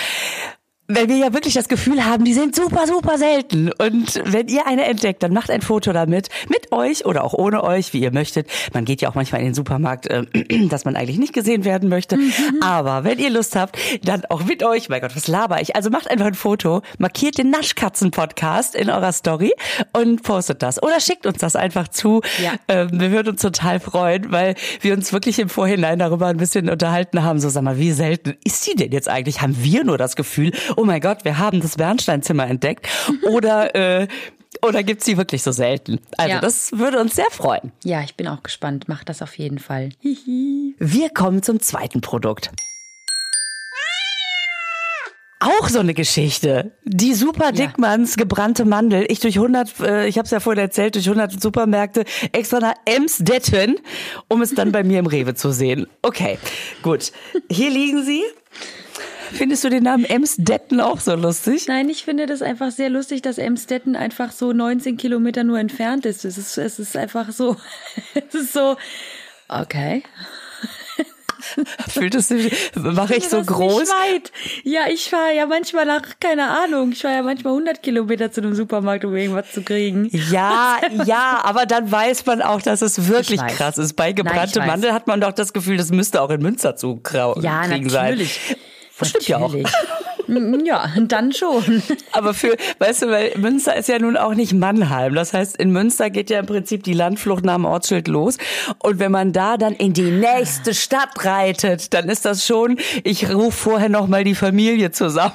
wenn 0.86 1.08
wir 1.08 1.16
ja 1.16 1.32
wirklich 1.32 1.54
das 1.54 1.68
Gefühl 1.68 2.04
haben, 2.04 2.24
die 2.24 2.34
sind 2.34 2.54
super, 2.54 2.86
super 2.86 3.16
selten. 3.16 3.72
Und 3.72 4.20
wenn 4.24 4.48
ihr 4.48 4.66
eine 4.66 4.84
entdeckt, 4.84 5.22
dann 5.22 5.32
macht 5.32 5.50
ein 5.50 5.62
Foto 5.62 5.92
damit, 5.92 6.28
mit 6.48 6.72
euch 6.72 7.06
oder 7.06 7.24
auch 7.24 7.32
ohne 7.32 7.64
euch, 7.64 7.94
wie 7.94 8.00
ihr 8.00 8.12
möchtet. 8.12 8.48
Man 8.74 8.84
geht 8.84 9.00
ja 9.00 9.08
auch 9.08 9.14
manchmal 9.14 9.40
in 9.40 9.46
den 9.46 9.54
Supermarkt, 9.54 10.06
äh, 10.08 10.24
dass 10.68 10.84
man 10.84 10.96
eigentlich 10.96 11.18
nicht 11.18 11.32
gesehen 11.32 11.64
werden 11.64 11.88
möchte. 11.88 12.18
Aber 12.60 13.04
wenn 13.04 13.18
ihr 13.18 13.30
Lust 13.30 13.56
habt, 13.56 13.78
dann 14.04 14.24
auch 14.26 14.44
mit 14.44 14.62
euch. 14.62 14.90
Mein 14.90 15.00
Gott, 15.00 15.16
was 15.16 15.26
laber 15.26 15.62
ich? 15.62 15.74
Also 15.74 15.88
macht 15.88 16.10
einfach 16.10 16.26
ein 16.26 16.34
Foto, 16.34 16.82
markiert 16.98 17.38
den 17.38 17.50
Naschkatzen-Podcast 17.50 18.74
in 18.74 18.90
eurer 18.90 19.12
Story 19.12 19.52
und 19.92 20.22
postet 20.22 20.62
das. 20.62 20.82
Oder 20.82 21.00
schickt 21.00 21.24
uns 21.24 21.38
das 21.38 21.56
einfach 21.56 21.88
zu. 21.88 22.20
Ja. 22.42 22.52
Ähm, 22.68 23.00
wir 23.00 23.10
würden 23.10 23.30
uns 23.30 23.40
total 23.40 23.80
freuen, 23.80 24.30
weil 24.32 24.54
wir 24.82 24.92
uns 24.92 25.14
wirklich 25.14 25.38
im 25.38 25.48
Vorhinein 25.48 25.98
darüber 25.98 26.26
ein 26.26 26.36
bisschen 26.36 26.68
unterhalten 26.68 27.22
haben. 27.22 27.40
So, 27.40 27.48
sag 27.48 27.62
mal, 27.62 27.78
wie 27.78 27.92
selten 27.92 28.34
ist 28.44 28.64
sie 28.64 28.74
denn 28.74 28.92
jetzt 28.92 29.08
eigentlich? 29.08 29.40
Haben 29.40 29.56
wir 29.62 29.84
nur 29.84 29.96
das 29.96 30.14
Gefühl, 30.14 30.52
oh 30.76 30.84
mein 30.84 31.00
Gott, 31.00 31.24
wir 31.24 31.38
haben 31.38 31.60
das 31.60 31.76
Bernsteinzimmer 31.76 32.46
entdeckt? 32.46 32.86
Oder, 33.30 33.74
äh, 34.02 34.08
oder 34.62 34.82
gibt's 34.82 35.04
sie 35.04 35.16
wirklich 35.16 35.42
so 35.42 35.52
selten? 35.52 36.00
Also, 36.16 36.30
Ja. 36.34 36.40
das 36.40 36.72
würde 36.72 37.00
uns 37.00 37.14
sehr 37.16 37.30
freuen. 37.30 37.72
Ja, 37.84 38.02
ich 38.02 38.14
bin 38.16 38.28
auch 38.28 38.42
gespannt. 38.42 38.88
Macht 38.88 39.08
das 39.08 39.22
auf 39.22 39.36
jeden 39.38 39.58
Fall. 39.58 39.90
Hihi. 40.00 40.74
Wir 40.78 41.10
kommen 41.10 41.42
zum 41.42 41.60
zweiten 41.60 42.00
Produkt. 42.00 42.50
Auch 45.40 45.68
so 45.68 45.80
eine 45.80 45.92
Geschichte. 45.92 46.72
Die 46.84 47.12
Super 47.12 47.52
Dickmanns 47.52 48.16
gebrannte 48.16 48.64
Mandel. 48.64 49.04
Ich 49.10 49.20
durch 49.20 49.36
100, 49.36 49.78
äh, 49.80 50.06
ich 50.06 50.16
habe 50.16 50.24
es 50.24 50.30
ja 50.30 50.40
vorhin 50.40 50.62
erzählt, 50.62 50.94
durch 50.94 51.06
100 51.06 51.38
Supermärkte 51.42 52.04
extra 52.32 52.60
nach 52.60 52.74
Emsdetten, 52.86 53.76
um 54.28 54.40
es 54.40 54.54
dann 54.54 54.72
bei 54.72 54.82
mir 54.84 55.00
im 55.00 55.06
Rewe 55.06 55.34
zu 55.34 55.50
sehen. 55.50 55.86
Okay, 56.00 56.38
gut. 56.82 57.12
Hier 57.50 57.68
liegen 57.68 58.02
sie. 58.04 58.22
Findest 59.34 59.64
du 59.64 59.70
den 59.70 59.82
Namen 59.82 60.04
Emsdetten 60.04 60.80
auch 60.80 61.00
so 61.00 61.14
lustig? 61.14 61.66
Nein, 61.68 61.88
ich 61.88 62.04
finde 62.04 62.26
das 62.26 62.42
einfach 62.42 62.70
sehr 62.70 62.90
lustig, 62.90 63.22
dass 63.22 63.38
Emstetten 63.38 63.96
einfach 63.96 64.32
so 64.32 64.52
19 64.52 64.96
Kilometer 64.96 65.44
nur 65.44 65.58
entfernt 65.58 66.06
ist. 66.06 66.24
Es 66.24 66.38
ist, 66.38 66.56
es 66.56 66.78
ist 66.78 66.96
einfach 66.96 67.30
so, 67.32 67.56
es 68.14 68.34
ist 68.34 68.52
so, 68.52 68.76
okay. 69.48 70.02
Fühltest 71.88 72.30
du, 72.30 72.36
mache 72.80 73.16
ich 73.16 73.28
so 73.28 73.42
groß? 73.42 73.80
Nicht 73.80 73.92
weit. 73.92 74.32
Ja, 74.62 74.82
ich 74.90 75.10
fahre 75.10 75.34
ja 75.36 75.46
manchmal 75.46 75.84
nach, 75.84 76.02
keine 76.18 76.48
Ahnung, 76.48 76.92
ich 76.92 77.02
fahre 77.02 77.16
ja 77.16 77.22
manchmal 77.22 77.52
100 77.52 77.82
Kilometer 77.82 78.32
zu 78.32 78.40
einem 78.40 78.54
Supermarkt, 78.54 79.04
um 79.04 79.14
irgendwas 79.14 79.52
zu 79.52 79.62
kriegen. 79.62 80.08
Ja, 80.30 80.78
ja, 81.04 81.40
aber 81.42 81.66
dann 81.66 81.90
weiß 81.90 82.26
man 82.26 82.40
auch, 82.42 82.62
dass 82.62 82.82
es 82.82 83.08
wirklich 83.08 83.40
krass 83.46 83.78
ist. 83.78 83.94
Bei 83.94 84.12
gebrannte. 84.12 84.60
Mandel 84.60 84.92
hat 84.92 85.06
man 85.06 85.20
doch 85.20 85.32
das 85.32 85.52
Gefühl, 85.52 85.76
das 85.76 85.90
müsste 85.90 86.22
auch 86.22 86.30
in 86.30 86.40
Münster 86.40 86.76
zu 86.76 87.00
Ja, 87.04 87.62
kriegen 87.62 87.86
natürlich. 87.86 88.40
sein. 88.48 88.56
Das 88.98 89.08
stimmt 89.08 89.28
ja 89.28 89.38
auch. 89.38 89.54
Ja, 90.64 90.90
dann 91.02 91.32
schon. 91.32 91.82
Aber 92.12 92.32
für, 92.32 92.56
weißt 92.78 93.02
du, 93.02 93.08
weil 93.08 93.32
Münster 93.36 93.76
ist 93.76 93.88
ja 93.88 93.98
nun 93.98 94.16
auch 94.16 94.34
nicht 94.34 94.54
Mannheim. 94.54 95.14
Das 95.14 95.34
heißt, 95.34 95.56
in 95.56 95.70
Münster 95.70 96.10
geht 96.10 96.30
ja 96.30 96.38
im 96.38 96.46
Prinzip 96.46 96.82
die 96.82 96.94
Landflucht 96.94 97.44
nach 97.44 97.56
dem 97.56 97.66
Ortsschild 97.66 98.08
los. 98.08 98.38
Und 98.78 98.98
wenn 98.98 99.12
man 99.12 99.32
da 99.32 99.56
dann 99.56 99.74
in 99.74 99.92
die 99.92 100.10
nächste 100.10 100.72
Stadt 100.74 101.24
reitet, 101.24 101.92
dann 101.92 102.08
ist 102.08 102.24
das 102.24 102.46
schon, 102.46 102.78
ich 103.02 103.34
rufe 103.34 103.52
vorher 103.52 103.88
noch 103.88 104.06
mal 104.06 104.24
die 104.24 104.34
Familie 104.34 104.92
zusammen, 104.92 105.34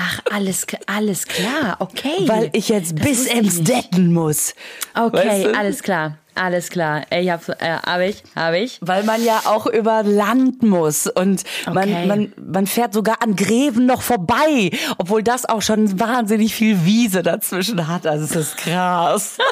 Ach, 0.00 0.20
alles, 0.32 0.64
alles 0.86 1.26
klar, 1.26 1.76
okay. 1.80 2.22
weil 2.26 2.50
ich 2.52 2.68
jetzt 2.68 2.96
Das 2.98 3.04
bis 3.04 3.24
nicht. 3.24 3.34
Emsdetten 3.36 4.12
muss. 4.12 4.54
Okay, 4.94 5.26
Weißt 5.28 5.44
du? 5.46 5.54
alles 5.58 5.82
klar, 5.82 6.18
alles 6.36 6.70
klar. 6.70 7.02
Ich 7.10 7.28
hab's, 7.28 7.48
äh, 7.48 7.78
hab 7.84 8.00
ich, 8.00 8.22
hab 8.36 8.54
ich. 8.54 8.78
Weil 8.80 9.02
man 9.02 9.24
ja 9.24 9.40
auch 9.46 9.66
über 9.66 10.04
Land 10.04 10.62
muss 10.62 11.08
und 11.08 11.42
man, 11.66 11.76
Okay. 11.88 12.06
man, 12.06 12.32
man 12.36 12.66
fährt 12.68 12.94
sogar 12.94 13.22
an 13.22 13.34
Gräben 13.34 13.86
noch 13.86 14.02
vorbei, 14.02 14.70
obwohl 14.98 15.24
das 15.24 15.46
auch 15.46 15.62
schon 15.62 15.98
wahnsinnig 15.98 16.54
viel 16.54 16.84
Wiese 16.84 17.24
dazwischen 17.24 17.88
hat. 17.88 18.06
Also 18.06 18.24
es 18.24 18.36
ist 18.36 18.56
krass. 18.56 19.38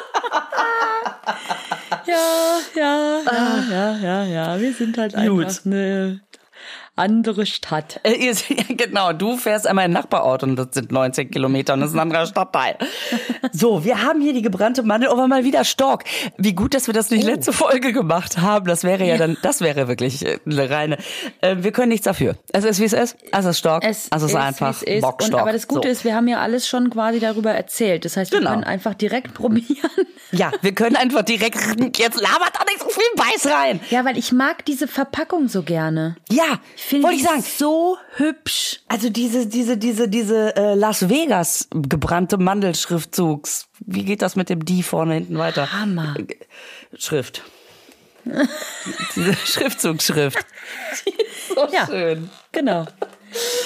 Ja, 2.05 2.59
ja, 2.75 3.21
ja, 3.25 3.63
ja, 3.69 3.97
ja, 3.97 4.23
ja. 4.23 4.59
Wir 4.61 4.73
sind 4.73 4.97
halt 4.97 5.13
Gut. 5.13 5.45
einfach 5.45 5.65
eine 5.65 6.21
andere 6.97 7.45
Stadt. 7.45 7.99
Äh, 8.03 8.33
genau, 8.69 9.13
du 9.13 9.37
fährst 9.37 9.67
einmal 9.67 9.85
in 9.85 9.91
den 9.91 10.01
Nachbarort 10.01 10.43
und 10.43 10.55
das 10.55 10.67
sind 10.71 10.91
19 10.91 11.31
Kilometer 11.31 11.73
und 11.73 11.81
das 11.81 11.89
ist 11.91 11.95
ein 11.95 11.99
anderer 12.01 12.25
Stadtteil. 12.25 12.77
So, 13.53 13.83
wir 13.85 14.03
haben 14.03 14.21
hier 14.21 14.33
die 14.33 14.41
gebrannte 14.41 14.83
Mandel, 14.83 15.09
aber 15.09 15.27
mal 15.27 15.43
wieder 15.43 15.63
Stork. 15.63 16.03
Wie 16.37 16.53
gut, 16.53 16.73
dass 16.73 16.87
wir 16.87 16.93
das 16.93 17.09
nicht 17.09 17.23
letzte 17.23 17.53
Folge 17.53 17.93
gemacht 17.93 18.37
haben. 18.39 18.65
Das 18.67 18.83
wäre 18.83 19.05
ja, 19.05 19.17
dann, 19.17 19.37
das 19.41 19.61
wäre 19.61 19.87
wirklich 19.87 20.25
äh, 20.25 20.37
eine 20.45 20.69
reine. 20.69 20.97
Äh, 21.41 21.57
wir 21.59 21.71
können 21.71 21.89
nichts 21.89 22.03
dafür. 22.05 22.35
Es 22.51 22.63
ist 22.65 22.79
wie 22.79 22.85
es 22.85 22.93
ist. 22.93 23.15
Es 23.31 23.45
ist 23.45 23.57
Stork. 23.59 23.83
Es 23.83 24.11
also 24.11 24.25
es 24.25 24.33
ist, 24.33 24.37
einfach 24.37 24.69
es 24.71 24.83
ist. 24.83 25.03
Und, 25.03 25.35
aber 25.35 25.51
das 25.53 25.67
Gute 25.67 25.87
so. 25.87 25.91
ist, 25.91 26.03
wir 26.03 26.13
haben 26.15 26.27
ja 26.27 26.39
alles 26.39 26.67
schon 26.67 26.89
quasi 26.89 27.19
darüber 27.19 27.51
erzählt. 27.51 28.05
Das 28.05 28.17
heißt, 28.17 28.31
wir 28.31 28.39
Genau. 28.39 28.51
können 28.51 28.63
einfach 28.65 28.93
direkt 28.93 29.33
probieren. 29.33 29.89
Ja, 30.31 30.51
wir 30.61 30.73
können 30.73 30.95
einfach 30.95 31.23
direkt. 31.23 31.55
Jetzt 31.97 32.19
labert 32.19 32.51
da 32.53 32.63
nicht 32.65 32.79
so 32.81 32.89
viel 32.89 33.03
Beiß 33.15 33.47
rein. 33.51 33.79
Ja, 33.89 34.03
weil 34.05 34.17
ich 34.17 34.31
mag 34.31 34.65
diese 34.65 34.87
Verpackung 34.87 35.47
so 35.47 35.63
gerne. 35.63 36.15
Ja, 36.29 36.59
Ich 36.75 36.83
finde 36.87 37.09
die 37.09 37.15
ich 37.17 37.23
sagen. 37.23 37.43
so 37.43 37.97
hübsch. 38.15 38.79
Also 38.87 39.09
diese, 39.09 39.45
diese, 39.47 39.77
diese, 39.77 40.07
diese 40.07 40.55
äh, 40.55 40.73
Las 40.75 41.09
Vegas 41.09 41.67
gebrannte 41.71 42.37
Mandelschriftzugs. 42.37 43.67
Wie 43.79 44.03
geht 44.03 44.21
das 44.21 44.35
mit 44.35 44.49
dem 44.49 44.65
die 44.65 44.83
vorne 44.83 45.15
hinten 45.15 45.37
weiter? 45.37 45.71
Hammer. 45.71 46.15
Schrift. 46.97 47.43
diese 49.15 49.33
Schriftzugschrift. 49.35 50.37
Die 51.05 51.09
ist 51.21 51.47
so 51.55 51.67
Ja. 51.73 51.85
schön. 51.85 52.29
Genau. 52.51 52.85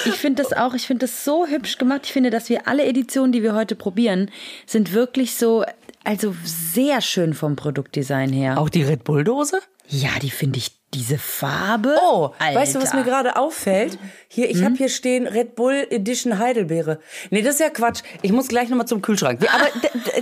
Ich 0.06 0.16
finde 0.16 0.42
das 0.44 0.54
auch, 0.54 0.74
ich 0.74 0.88
finde 0.88 1.06
das 1.06 1.24
so 1.24 1.46
hübsch 1.48 1.78
gemacht. 1.78 2.02
Ich 2.06 2.14
finde, 2.14 2.30
dass 2.30 2.50
wir 2.50 2.68
alle 2.68 2.86
Editionen, 2.86 3.32
die 3.32 3.44
wir 3.44 3.54
heute 3.54 3.76
probieren, 3.76 4.32
sind 4.66 4.94
wirklich 4.94 5.36
so, 5.36 5.64
also 6.04 6.36
sehr 6.44 7.02
schön 7.02 7.34
vom 7.34 7.56
Produktdesign 7.56 8.32
her. 8.34 8.58
Auch 8.60 8.70
die 8.70 8.84
Red 8.84 9.04
Bull 9.04 9.24
Dose? 9.24 9.60
Ja, 9.88 10.10
die 10.22 10.32
finde 10.32 10.58
ich, 10.60 10.72
diese 10.94 11.18
Farbe. 11.18 11.96
Oh, 12.02 12.32
Alter. 12.40 12.60
weißt 12.60 12.76
du, 12.76 12.82
was 12.82 12.94
mir 12.94 13.04
gerade 13.04 13.38
auffällt? 13.38 13.98
Hier, 14.28 14.50
ich 14.50 14.64
habe 14.64 14.76
hier 14.76 14.90
stehen 14.90 15.26
Red 15.28 15.56
Bull 15.56 15.88
Edition 15.90 16.38
Heidelbeere. 16.38 17.00
Nee, 17.30 17.42
das 17.42 17.56
ist 17.56 17.62
ja 17.62 17.70
Quatsch. 17.70 18.02
Ich 18.22 18.32
muss 18.32 18.48
gleich 18.50 18.70
nochmal 18.70 18.88
zum 18.88 19.02
Kühlschrank. 19.02 19.40
Aber 19.54 19.66
d- 19.66 19.88
d- 19.94 20.22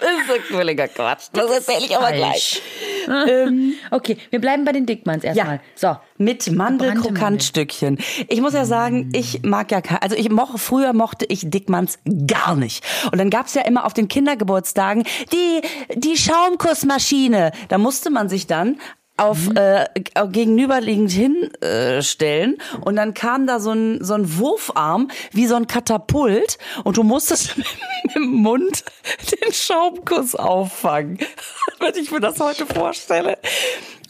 das 0.00 0.10
ist 0.10 0.26
so 0.28 0.54
völliger 0.56 0.86
Quatsch. 0.88 1.24
Das 1.32 1.50
erzähle 1.50 1.84
ich 1.86 1.96
aber 1.96 2.12
gleich. 2.12 2.62
Falsch. 3.06 3.52
okay, 3.90 4.16
wir 4.30 4.40
bleiben 4.40 4.64
bei 4.64 4.70
den 4.72 4.86
Dickmanns 4.86 5.24
erstmal. 5.24 5.60
So. 5.74 5.96
Mit 6.18 6.50
Mandelkrokantstückchen. 6.52 7.98
Ich 8.28 8.40
muss 8.40 8.54
ja 8.54 8.64
sagen, 8.64 9.10
ich 9.12 9.42
mag 9.42 9.72
ja 9.72 9.80
keine, 9.80 10.02
also 10.02 10.14
ich 10.14 10.30
mochte, 10.30 10.58
früher 10.58 10.92
mochte 10.92 11.26
ich 11.28 11.50
Dickmanns 11.50 11.98
gar 12.28 12.54
nicht. 12.54 12.84
Und 13.10 13.18
dann 13.18 13.28
gab's 13.30 13.54
ja 13.54 13.62
immer 13.62 13.84
auf 13.86 13.92
den 13.94 14.06
Kindergeburtstagen 14.06 15.04
die, 15.32 15.62
die 15.96 16.16
Schaumkussmaschine. 16.16 17.50
Da 17.68 17.78
musste 17.78 18.10
man 18.10 18.28
sich 18.28 18.46
dann 18.46 18.78
auf 19.16 19.48
äh, 19.54 19.86
gegenüberliegend 20.30 21.10
hinstellen 21.10 22.56
äh, 22.56 22.76
und 22.80 22.96
dann 22.96 23.14
kam 23.14 23.46
da 23.46 23.60
so 23.60 23.72
ein 23.72 24.02
so 24.02 24.14
ein 24.14 24.38
Wurfarm 24.38 25.10
wie 25.32 25.46
so 25.46 25.54
ein 25.54 25.66
Katapult 25.66 26.58
und 26.84 26.96
du 26.96 27.02
musstest 27.02 27.56
mit 27.56 27.66
dem 28.14 28.30
Mund 28.30 28.84
den 29.30 29.52
Schaumkuss 29.52 30.34
auffangen. 30.34 31.18
Wenn 31.78 31.94
ich 31.94 32.10
mir 32.10 32.20
das 32.20 32.40
heute 32.40 32.66
vorstelle. 32.66 33.38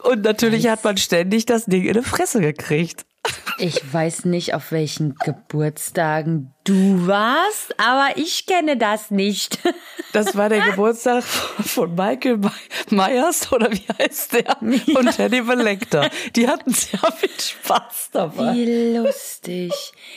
Und 0.02 0.22
natürlich 0.22 0.68
hat 0.68 0.84
man 0.84 0.96
ständig 0.96 1.46
das 1.46 1.66
Ding 1.66 1.84
in 1.84 1.94
die 1.94 2.02
Fresse 2.02 2.40
gekriegt. 2.40 3.04
Ich 3.58 3.92
weiß 3.92 4.24
nicht, 4.24 4.54
auf 4.54 4.72
welchen 4.72 5.14
Geburtstagen 5.14 6.52
du 6.64 7.06
warst, 7.06 7.78
aber 7.78 8.16
ich 8.16 8.46
kenne 8.46 8.76
das 8.76 9.10
nicht. 9.10 9.58
Das 10.12 10.36
war 10.36 10.48
der 10.48 10.62
Geburtstag 10.62 11.22
von 11.22 11.94
Michael 11.94 12.40
Myers 12.90 13.52
oder 13.52 13.70
wie 13.70 13.84
heißt 13.98 14.32
der? 14.32 14.60
Und 14.60 15.18
Hannibal 15.18 15.60
Lecter. 15.60 16.10
Die 16.34 16.48
hatten 16.48 16.72
sehr 16.72 17.00
viel 17.16 17.30
Spaß 17.38 18.10
dabei. 18.12 18.54
Wie 18.54 18.96
lustig. 18.96 19.72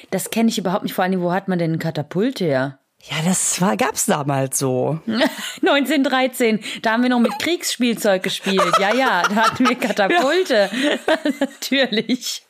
Das 0.10 0.32
kenne 0.32 0.50
ich 0.50 0.58
überhaupt 0.58 0.84
nicht. 0.84 0.94
Vor 0.94 1.04
allem, 1.04 1.22
wo 1.22 1.32
hat 1.32 1.48
man 1.48 1.60
denn 1.60 1.74
ein 1.74 1.80
Katapult 1.80 2.40
her? 2.40 2.80
Ja, 3.10 3.18
das 3.24 3.62
war, 3.62 3.78
gab's 3.78 4.08
damals 4.08 4.58
so. 4.58 5.00
1913, 5.62 6.60
da 6.82 6.94
haben 6.94 7.04
wir 7.04 7.10
noch 7.10 7.20
mit 7.20 7.38
Kriegsspielzeug 7.38 8.24
gespielt. 8.24 8.74
Ja, 8.80 8.96
ja, 8.96 9.22
da 9.24 9.36
hatten 9.36 9.70
wir 9.70 9.76
Katapulte. 9.76 10.72
Ja. 10.74 11.18
Natürlich. 11.40 12.42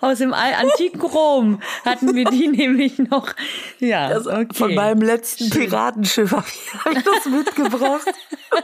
Aus 0.00 0.18
dem 0.18 0.32
antiken 0.32 1.00
Rom 1.00 1.60
hatten 1.84 2.14
wir 2.14 2.24
die 2.26 2.48
nämlich 2.48 2.98
noch. 2.98 3.34
Ja, 3.78 4.08
das, 4.08 4.26
okay. 4.26 4.46
Von 4.54 4.74
meinem 4.74 5.02
letzten 5.02 5.50
Piratenschiff 5.50 6.32
habe 6.32 6.46
ich 6.92 7.02
das 7.04 7.26
mitgebracht. 7.26 8.06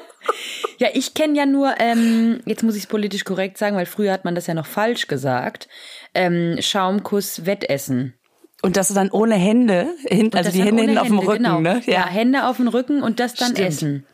ja, 0.78 0.88
ich 0.94 1.14
kenne 1.14 1.37
ja 1.37 1.46
nur, 1.46 1.74
ähm, 1.78 2.40
jetzt 2.46 2.62
muss 2.62 2.76
ich 2.76 2.85
es 2.85 2.87
politisch 2.87 3.24
korrekt 3.24 3.59
sagen, 3.59 3.76
weil 3.76 3.87
früher 3.87 4.12
hat 4.12 4.24
man 4.24 4.35
das 4.35 4.46
ja 4.46 4.55
noch 4.55 4.66
falsch 4.66 5.07
gesagt, 5.07 5.68
ähm, 6.14 6.57
Schaumkuss 6.61 7.46
Wettessen. 7.46 8.14
Und 8.62 8.76
das 8.76 8.94
dann 8.94 9.11
ohne 9.11 9.35
Hände, 9.35 9.88
hin, 10.07 10.33
also 10.35 10.52
die 10.52 10.62
Hände 10.62 10.83
hinten 10.83 10.98
auf 10.98 11.09
dem 11.09 11.18
Rücken, 11.18 11.42
genau. 11.42 11.61
ne? 11.61 11.83
Ja. 11.85 11.92
ja. 11.92 12.07
Hände 12.07 12.46
auf 12.46 12.59
dem 12.59 12.68
Rücken 12.68 13.02
und 13.02 13.18
das 13.18 13.35
dann 13.35 13.52
Stimmt. 13.52 13.68
essen. 13.68 14.07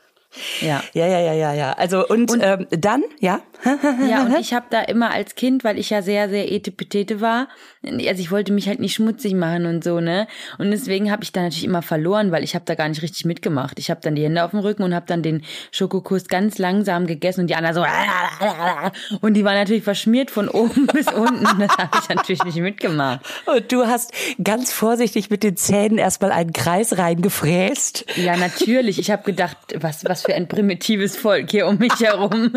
Ja. 0.61 0.83
Ja, 0.95 1.07
ja, 1.07 1.21
ja, 1.21 1.33
ja, 1.33 1.53
ja. 1.53 1.73
Also 1.73 2.07
und, 2.07 2.31
und 2.31 2.41
ähm, 2.43 2.67
dann, 2.71 3.03
ja. 3.21 3.41
Ja, 4.09 4.25
und 4.25 4.37
ich 4.41 4.55
habe 4.55 4.67
da 4.71 4.83
immer 4.83 5.11
als 5.11 5.35
Kind, 5.35 5.65
weil 5.65 5.79
ich 5.79 5.91
ja 5.91 6.03
sehr, 6.03 6.29
sehr 6.29 6.51
etepetete 6.51 7.21
war, 7.21 7.49
also 7.85 8.21
ich 8.21 8.31
wollte 8.31 8.53
mich 8.53 8.69
halt 8.69 8.81
nicht 8.81 8.95
schmutzig 8.95 9.35
machen 9.35 9.67
und 9.67 9.85
so, 9.85 10.01
ne? 10.01 10.27
Und 10.59 10.71
deswegen 10.71 11.11
habe 11.11 11.23
ich 11.23 11.33
da 11.33 11.43
natürlich 11.43 11.65
immer 11.65 11.83
verloren, 11.83 12.33
weil 12.33 12.43
ich 12.43 12.55
habe 12.55 12.65
da 12.65 12.75
gar 12.75 12.89
nicht 12.89 13.03
richtig 13.03 13.25
mitgemacht. 13.25 13.79
Ich 13.79 13.91
habe 13.91 14.01
dann 14.03 14.15
die 14.17 14.25
Hände 14.25 14.45
auf 14.45 14.51
dem 14.51 14.61
Rücken 14.61 14.83
und 14.83 14.95
habe 14.95 15.07
dann 15.07 15.23
den 15.23 15.43
Schokokuss 15.71 16.27
ganz 16.27 16.59
langsam 16.59 17.07
gegessen 17.07 17.43
und 17.43 17.47
die 17.49 17.55
anderen 17.55 17.77
so 17.77 17.85
und 19.21 19.35
die 19.35 19.45
waren 19.45 19.55
natürlich 19.55 19.85
verschmiert 19.85 20.31
von 20.31 20.49
oben 20.49 20.87
bis 20.93 21.07
unten. 21.13 21.45
Das 21.59 21.77
habe 21.79 21.99
ich 22.01 22.09
natürlich 22.09 22.45
nicht 22.45 22.59
mitgemacht. 22.59 23.21
Und 23.47 23.71
du 23.71 23.87
hast 23.87 24.13
ganz 24.43 24.73
vorsichtig 24.73 25.31
mit 25.31 25.43
den 25.43 25.57
Zähnen 25.57 25.99
erstmal 25.99 26.33
einen 26.33 26.53
Kreis 26.53 26.99
reingefräst. 26.99 28.07
Ja, 28.17 28.37
natürlich. 28.37 28.99
Ich 28.99 29.11
habe 29.11 29.23
gedacht, 29.23 29.57
was 29.77 30.05
was 30.05 30.23
für 30.23 30.35
ein 30.35 30.49
primitives 30.49 31.17
Volk 31.17 31.51
hier 31.51 31.67
um 31.67 31.79
mich 31.79 32.01
herum. 32.01 32.53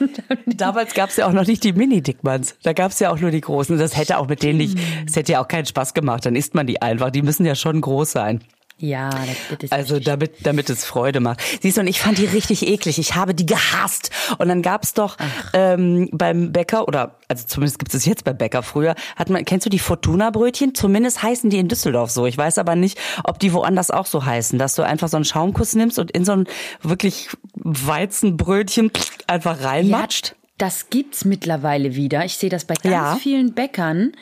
Und, 0.00 0.22
Damals 0.46 0.94
gab 0.94 1.10
es 1.10 1.16
ja 1.16 1.26
auch 1.26 1.32
noch 1.32 1.46
nicht 1.46 1.64
die 1.64 1.72
Mini-Dickmanns. 1.72 2.56
Da 2.62 2.72
gab 2.72 2.92
es 2.92 2.98
ja 3.00 3.10
auch 3.10 3.18
nur 3.18 3.30
die 3.30 3.40
großen. 3.40 3.78
Das 3.78 3.96
hätte 3.96 4.18
auch 4.18 4.28
mit 4.28 4.42
denen 4.42 4.58
nicht, 4.58 4.78
es 5.06 5.16
hätte 5.16 5.32
ja 5.32 5.42
auch 5.42 5.48
keinen 5.48 5.66
Spaß 5.66 5.94
gemacht. 5.94 6.26
Dann 6.26 6.36
isst 6.36 6.54
man 6.54 6.66
die 6.66 6.82
einfach. 6.82 7.10
Die 7.10 7.22
müssen 7.22 7.46
ja 7.46 7.54
schon 7.54 7.80
groß 7.80 8.12
sein. 8.12 8.40
Ja, 8.80 9.10
das, 9.10 9.26
das 9.50 9.58
ist 9.64 9.72
Also 9.72 9.98
damit, 9.98 10.46
damit 10.46 10.70
es 10.70 10.84
Freude 10.84 11.18
macht. 11.18 11.40
Siehst 11.62 11.76
du, 11.76 11.80
und 11.80 11.88
ich 11.88 12.00
fand 12.00 12.16
die 12.18 12.26
richtig 12.26 12.64
eklig. 12.66 12.98
Ich 13.00 13.16
habe 13.16 13.34
die 13.34 13.44
gehasst. 13.44 14.10
Und 14.38 14.48
dann 14.48 14.62
gab's 14.62 14.94
doch 14.94 15.16
ähm, 15.52 16.08
beim 16.12 16.52
Bäcker, 16.52 16.86
oder 16.86 17.16
also 17.26 17.44
zumindest 17.46 17.80
gibt 17.80 17.92
es 17.92 18.04
jetzt 18.04 18.22
beim 18.22 18.36
Bäcker 18.38 18.62
früher, 18.62 18.94
hat 19.16 19.30
man, 19.30 19.44
kennst 19.44 19.66
du 19.66 19.70
die 19.70 19.80
Fortuna-Brötchen? 19.80 20.76
Zumindest 20.76 21.22
heißen 21.24 21.50
die 21.50 21.58
in 21.58 21.66
Düsseldorf 21.66 22.10
so. 22.10 22.24
Ich 22.26 22.38
weiß 22.38 22.58
aber 22.58 22.76
nicht, 22.76 22.98
ob 23.24 23.40
die 23.40 23.52
woanders 23.52 23.90
auch 23.90 24.06
so 24.06 24.24
heißen, 24.24 24.58
dass 24.60 24.76
du 24.76 24.82
einfach 24.82 25.08
so 25.08 25.16
einen 25.16 25.24
Schaumkuss 25.24 25.74
nimmst 25.74 25.98
und 25.98 26.12
in 26.12 26.24
so 26.24 26.32
ein 26.32 26.46
wirklich 26.80 27.28
Weizenbrötchen 27.54 28.90
einfach 29.26 29.62
reinmatscht. 29.62 30.28
Ja. 30.28 30.34
Das 30.58 30.90
gibt's 30.90 31.24
mittlerweile 31.24 31.94
wieder. 31.94 32.24
Ich 32.24 32.36
sehe 32.36 32.50
das 32.50 32.64
bei 32.64 32.74
ganz 32.74 32.86
Ja. 32.92 33.16
vielen 33.16 33.54
Bäckern. 33.54 34.12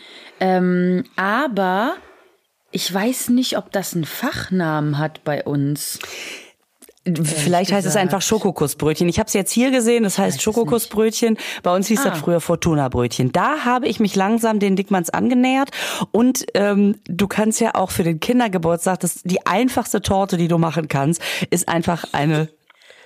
Ähm, 0.40 1.05
aber 1.16 1.95
ich 2.71 2.93
weiß 2.93 3.31
nicht, 3.31 3.57
ob 3.57 3.73
das 3.73 3.95
einen 3.95 4.05
Fachnamen 4.05 4.99
hat 4.99 5.25
bei 5.25 5.45
uns. 5.45 5.99
Vielleicht 7.25 7.71
heißt 7.71 7.87
es 7.87 7.95
einfach 7.95 8.21
Schokokussbrötchen. 8.21 9.09
Ich 9.09 9.21
habe 9.21 9.29
es 9.29 9.33
jetzt 9.33 9.53
hier 9.53 9.71
gesehen, 9.71 10.03
das 10.03 10.19
heißt 10.19 10.43
Schokokussbrötchen. 10.43 11.39
Bei 11.63 11.73
uns 11.73 11.87
hieß 11.87 12.01
Ah. 12.05 12.11
das 12.11 12.19
früher 12.19 12.41
Fortuna-Brötchen. 12.41 13.31
Da 13.31 13.65
habe 13.65 13.87
ich 13.87 14.01
mich 14.01 14.17
langsam 14.17 14.59
den 14.59 14.75
Dickmanns 14.75 15.11
angenähert. 15.11 15.71
Und 16.11 16.45
ähm, 16.55 16.97
du 17.05 17.29
kannst 17.29 17.61
ja 17.61 17.77
auch 17.77 17.93
für 17.93 18.03
den 18.03 18.19
Kindergeburtstag, 18.19 18.99
das 19.01 19.23
die 19.23 19.47
einfachste 19.47 20.01
Torte, 20.03 20.37
die 20.37 20.49
du 20.49 20.59
machen 20.59 20.89
kannst, 20.89 21.23
ist 21.51 21.69
einfach 21.69 22.07
eine 22.13 22.49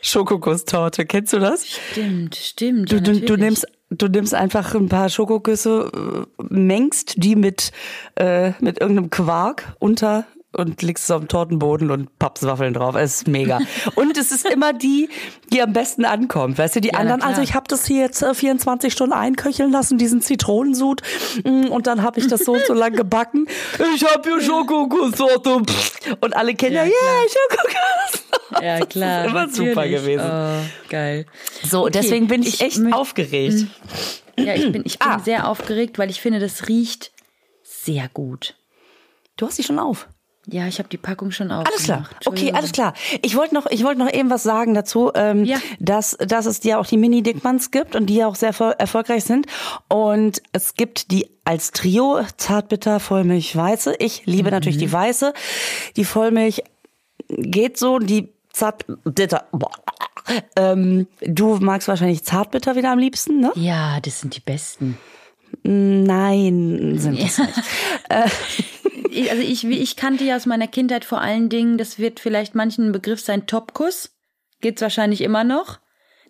Schokokusstorte. 0.00 1.04
Kennst 1.04 1.34
du 1.34 1.38
das? 1.38 1.66
Stimmt, 1.68 2.36
stimmt. 2.36 2.90
Du, 2.90 2.96
ja, 2.96 3.02
du, 3.02 3.20
du 3.20 3.36
nimmst 3.36 3.66
Du 3.90 4.06
nimmst 4.06 4.34
einfach 4.34 4.74
ein 4.74 4.88
paar 4.88 5.08
Schokoküsse, 5.08 6.26
äh, 6.38 6.42
mengst 6.48 7.22
die 7.22 7.34
mit, 7.34 7.72
äh, 8.14 8.52
mit 8.60 8.80
irgendeinem 8.80 9.10
Quark 9.10 9.74
unter 9.80 10.26
und 10.52 10.82
legst 10.82 11.04
es 11.04 11.10
auf 11.10 11.20
den 11.20 11.28
Tortenboden 11.28 11.90
und 11.90 12.18
Pappswaffeln 12.18 12.74
drauf. 12.74 12.96
Es 12.96 13.16
ist 13.16 13.28
mega. 13.28 13.60
und 13.94 14.16
es 14.18 14.32
ist 14.32 14.44
immer 14.48 14.72
die, 14.72 15.08
die 15.52 15.62
am 15.62 15.72
besten 15.72 16.04
ankommt. 16.04 16.58
Weißt 16.58 16.76
du, 16.76 16.80
die 16.80 16.90
na 16.92 16.98
anderen, 16.98 17.22
also 17.22 17.40
ich 17.40 17.54
habe 17.54 17.66
das 17.68 17.86
hier 17.86 18.00
jetzt 18.02 18.20
äh, 18.22 18.34
24 18.34 18.92
Stunden 18.92 19.12
einköcheln 19.12 19.70
lassen, 19.70 19.96
diesen 19.96 20.20
Zitronensud. 20.22 21.02
Mm, 21.44 21.66
Und 21.66 21.86
dann 21.86 22.02
habe 22.02 22.18
ich 22.18 22.26
das 22.26 22.44
so 22.44 22.52
und 22.52 22.66
so 22.66 22.74
lang 22.74 22.94
gebacken. 22.94 23.46
Ich 23.94 24.04
habe 24.04 24.28
hier 24.28 24.40
Schokokusstorte. 24.40 25.62
Und 26.20 26.36
alle 26.36 26.54
kennen 26.54 26.74
ja, 26.76 26.84
Ja, 26.84 26.90
yeah, 26.90 27.28
Schokokuss. 27.28 28.62
Ja, 28.62 28.86
klar. 28.86 29.22
Das 29.22 29.26
ist 29.26 29.30
immer 29.30 29.48
super 29.48 29.74
natürlich. 29.86 30.00
gewesen. 30.00 30.26
Oh, 30.30 30.88
geil. 30.88 31.26
So, 31.62 31.88
deswegen 31.88 32.26
bin 32.26 32.42
ich, 32.42 32.54
ich 32.54 32.60
echt 32.62 32.92
aufgeregt. 32.92 33.66
Ja, 34.36 34.54
ich 34.54 34.72
bin, 34.72 34.82
ich 34.84 34.98
bin 34.98 35.08
Ah. 35.08 35.18
sehr 35.20 35.46
aufgeregt, 35.48 35.98
weil 35.98 36.10
ich 36.10 36.20
finde, 36.20 36.40
das 36.40 36.66
riecht 36.68 37.12
sehr 37.62 38.08
gut. 38.12 38.56
Du 39.36 39.46
hast 39.46 39.56
die 39.58 39.62
schon 39.62 39.78
auf. 39.78 40.08
Ja, 40.46 40.66
ich 40.66 40.78
habe 40.78 40.88
die 40.88 40.96
Packung 40.96 41.30
schon 41.30 41.52
aufgemacht. 41.52 41.70
Alles 41.72 41.84
klar. 41.84 42.08
Okay, 42.24 42.52
alles 42.52 42.72
klar. 42.72 42.94
Ich 43.22 43.36
wollte 43.36 43.54
noch, 43.54 43.66
ich 43.66 43.84
wollte 43.84 44.00
noch 44.00 44.12
eben 44.12 44.30
was 44.30 44.42
sagen 44.42 44.74
dazu, 44.74 45.10
ähm, 45.14 45.44
Ja. 45.44 45.58
dass, 45.78 46.16
dass 46.18 46.46
es 46.46 46.64
ja 46.64 46.78
auch 46.78 46.86
die 46.86 46.96
Mini-Dickmanns 46.96 47.70
gibt 47.70 47.94
und 47.94 48.06
die 48.06 48.16
ja 48.16 48.26
auch 48.26 48.34
sehr 48.34 48.52
erfol- 48.52 48.74
erfolgreich 48.78 49.24
sind. 49.24 49.46
Und 49.88 50.42
es 50.52 50.74
gibt 50.74 51.10
die 51.12 51.28
als 51.44 51.72
Trio 51.72 52.20
Zartbitter, 52.38 53.00
Vollmilch, 53.00 53.54
Weiße. 53.54 53.94
Ich 53.98 54.24
liebe 54.26 54.50
natürlich 54.50 54.78
die 54.78 54.90
Weiße. 54.90 55.34
Die 55.96 56.04
Vollmilch 56.04 56.62
geht 57.28 57.76
so, 57.76 57.98
die 57.98 58.32
Zartbitter. 58.52 59.44
Boah. 59.52 59.70
Ähm, 60.56 61.06
du 61.20 61.56
magst 61.60 61.86
wahrscheinlich 61.88 62.24
Zartbitter 62.24 62.76
wieder 62.76 62.90
am 62.92 62.98
liebsten, 62.98 63.40
ne? 63.40 63.52
Ja, 63.56 64.00
das 64.00 64.20
sind 64.20 64.36
die 64.36 64.40
besten. 64.40 64.96
Nein, 65.62 66.94
sind 66.98 67.18
es 67.20 67.38
nicht. 67.38 67.50
Ich- 69.12 69.28
Also 69.30 69.42
ich, 69.42 69.64
ich 69.64 69.96
kannte 69.96 70.22
ja 70.24 70.36
aus 70.36 70.46
meiner 70.46 70.68
Kindheit 70.68 71.04
vor 71.04 71.20
allen 71.20 71.48
Dingen, 71.48 71.78
das 71.78 71.98
wird 71.98 72.20
vielleicht 72.20 72.54
manchen 72.54 72.86
ein 72.88 72.92
Begriff 72.92 73.20
sein, 73.20 73.46
Topkuss. 73.46 74.10
Gibt's 74.60 74.82
wahrscheinlich 74.82 75.20
immer 75.22 75.42
noch. 75.42 75.80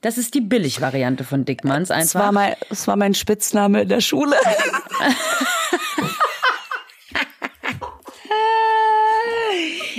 Das 0.00 0.16
ist 0.16 0.32
die 0.32 0.40
Billig-Variante 0.40 1.24
von 1.24 1.44
Dickmanns 1.44 1.88
Das 1.88 2.14
war 2.14 2.22
einfach. 2.28 2.32
mein, 2.32 2.54
das 2.70 2.86
war 2.88 2.96
mein 2.96 3.12
Spitzname 3.14 3.82
in 3.82 3.88
der 3.90 4.00
Schule. 4.00 4.34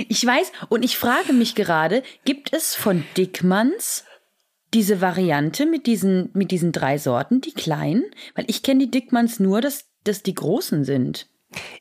Ich 0.08 0.24
weiß, 0.24 0.52
und 0.68 0.84
ich 0.84 0.96
frage 0.96 1.32
mich 1.32 1.54
gerade, 1.54 2.02
gibt 2.24 2.52
es 2.52 2.74
von 2.74 3.04
Dickmanns 3.16 4.04
diese 4.74 5.00
Variante 5.00 5.66
mit 5.66 5.86
diesen, 5.86 6.30
mit 6.32 6.50
diesen 6.50 6.72
drei 6.72 6.98
Sorten, 6.98 7.40
die 7.40 7.52
kleinen? 7.52 8.04
Weil 8.34 8.44
ich 8.48 8.62
kenne 8.62 8.80
die 8.80 8.90
Dickmanns 8.90 9.40
nur, 9.40 9.60
dass, 9.60 9.86
dass 10.04 10.22
die 10.22 10.34
großen 10.34 10.84
sind. 10.84 11.28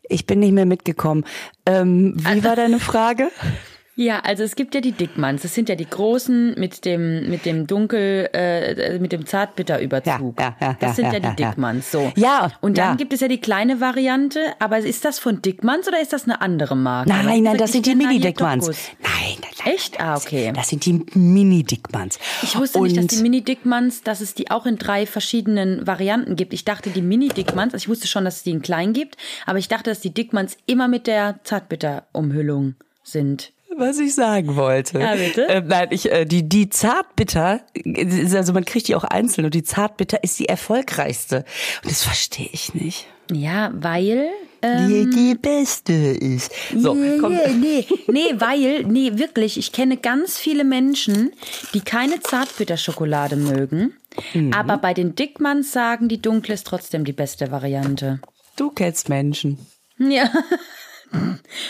Ich 0.03 0.25
bin 0.25 0.39
nicht 0.39 0.51
mehr 0.51 0.65
mitgekommen. 0.65 1.25
Ähm, 1.65 2.15
wie 2.17 2.43
war 2.43 2.55
deine 2.55 2.79
Frage? 2.79 3.29
Ja, 3.95 4.19
also 4.21 4.43
es 4.43 4.55
gibt 4.55 4.73
ja 4.73 4.81
die 4.81 4.93
Dickmanns. 4.93 5.41
Das 5.41 5.53
sind 5.53 5.67
ja 5.67 5.75
die 5.75 5.89
großen 5.89 6.55
mit 6.57 6.85
dem 6.85 7.29
mit 7.29 7.45
dem 7.45 7.67
dunkel 7.67 8.29
äh, 8.33 8.97
mit 8.99 9.11
dem 9.11 9.25
Zartbitterüberzug. 9.25 10.39
Ja, 10.39 10.55
ja, 10.59 10.67
ja, 10.67 10.77
das 10.79 10.95
sind 10.95 11.05
ja, 11.05 11.13
ja, 11.13 11.19
ja, 11.19 11.33
die 11.33 11.41
ja. 11.43 11.49
Dickmanns. 11.49 11.91
So. 11.91 12.11
Ja, 12.15 12.51
Und 12.61 12.77
dann 12.77 12.91
ja. 12.91 12.95
gibt 12.95 13.11
es 13.13 13.19
ja 13.19 13.27
die 13.27 13.41
kleine 13.41 13.81
Variante. 13.81 14.39
Aber 14.59 14.79
ist 14.79 15.03
das 15.03 15.19
von 15.19 15.41
Dickmanns 15.41 15.87
oder 15.87 16.01
ist 16.01 16.13
das 16.13 16.23
eine 16.23 16.41
andere 16.41 16.75
Marke? 16.75 17.09
Nein, 17.09 17.43
nein, 17.43 17.57
das 17.57 17.69
ich 17.71 17.73
sind 17.73 17.85
die 17.85 17.95
Mini-Dickmanns. 17.95 18.65
Topkus. 18.65 18.83
Nein, 19.01 19.11
nein, 19.41 19.51
nein. 19.65 19.73
Echt? 19.73 19.99
Ah, 19.99 20.15
okay. 20.15 20.51
Das 20.55 20.69
sind 20.69 20.85
die 20.85 21.05
Mini-Dickmanns. 21.13 22.17
Ich 22.43 22.57
wusste 22.57 22.81
nicht, 22.81 22.95
dass 22.95 23.03
Und- 23.03 23.11
die 23.11 23.21
Mini-Dickmanns, 23.21 24.03
dass 24.03 24.21
es 24.21 24.33
die 24.33 24.49
auch 24.51 24.65
in 24.65 24.77
drei 24.77 25.05
verschiedenen 25.05 25.85
Varianten 25.85 26.35
gibt. 26.37 26.53
Ich 26.53 26.63
dachte, 26.65 26.89
die 26.91 27.01
Mini-Dickmanns, 27.01 27.73
also 27.73 27.83
ich 27.83 27.89
wusste 27.89 28.07
schon, 28.07 28.23
dass 28.25 28.37
es 28.37 28.43
die 28.43 28.51
in 28.51 28.61
klein 28.61 28.93
gibt, 28.93 29.17
aber 29.45 29.59
ich 29.59 29.67
dachte, 29.67 29.89
dass 29.89 29.99
die 29.99 30.13
Dickmanns 30.13 30.57
immer 30.65 30.87
mit 30.87 31.07
der 31.07 31.39
Zartbitter-Umhüllung 31.43 32.75
sind. 33.03 33.51
Was 33.77 33.99
ich 33.99 34.13
sagen 34.15 34.55
wollte. 34.55 34.99
Ja, 34.99 35.15
bitte? 35.15 35.45
Ähm, 35.49 35.67
nein, 35.67 35.87
ich, 35.91 36.11
äh, 36.11 36.25
die, 36.25 36.47
die 36.47 36.69
Zartbitter, 36.69 37.61
äh, 37.73 38.35
also 38.35 38.53
man 38.53 38.65
kriegt 38.65 38.87
die 38.87 38.95
auch 38.95 39.03
einzeln 39.03 39.45
und 39.45 39.53
die 39.53 39.63
Zartbitter 39.63 40.23
ist 40.23 40.39
die 40.39 40.47
erfolgreichste. 40.49 41.45
Und 41.83 41.91
das 41.91 42.03
verstehe 42.03 42.49
ich 42.51 42.73
nicht. 42.73 43.07
Ja, 43.31 43.71
weil 43.73 44.29
die 44.63 45.09
die 45.09 45.35
beste 45.35 45.91
ist. 45.93 46.51
So, 46.77 46.93
nee, 46.93 47.17
komm. 47.19 47.33
nee, 47.33 47.47
nee, 47.59 47.87
nee, 48.07 48.33
weil, 48.35 48.83
nee, 48.83 49.13
wirklich, 49.15 49.57
ich 49.57 49.71
kenne 49.71 49.97
ganz 49.97 50.37
viele 50.37 50.63
Menschen, 50.63 51.31
die 51.73 51.81
keine 51.81 52.19
Zartbitterschokolade 52.19 53.37
mögen, 53.37 53.93
Mhm. 54.33 54.53
aber 54.53 54.77
bei 54.77 54.93
den 54.93 55.15
Dickmanns 55.15 55.71
sagen, 55.71 56.09
die 56.09 56.21
dunkle 56.21 56.53
ist 56.53 56.67
trotzdem 56.67 57.05
die 57.05 57.13
beste 57.13 57.49
Variante. 57.49 58.19
Du 58.57 58.69
kennst 58.69 59.07
Menschen. 59.09 59.57
Ja. 59.97 60.29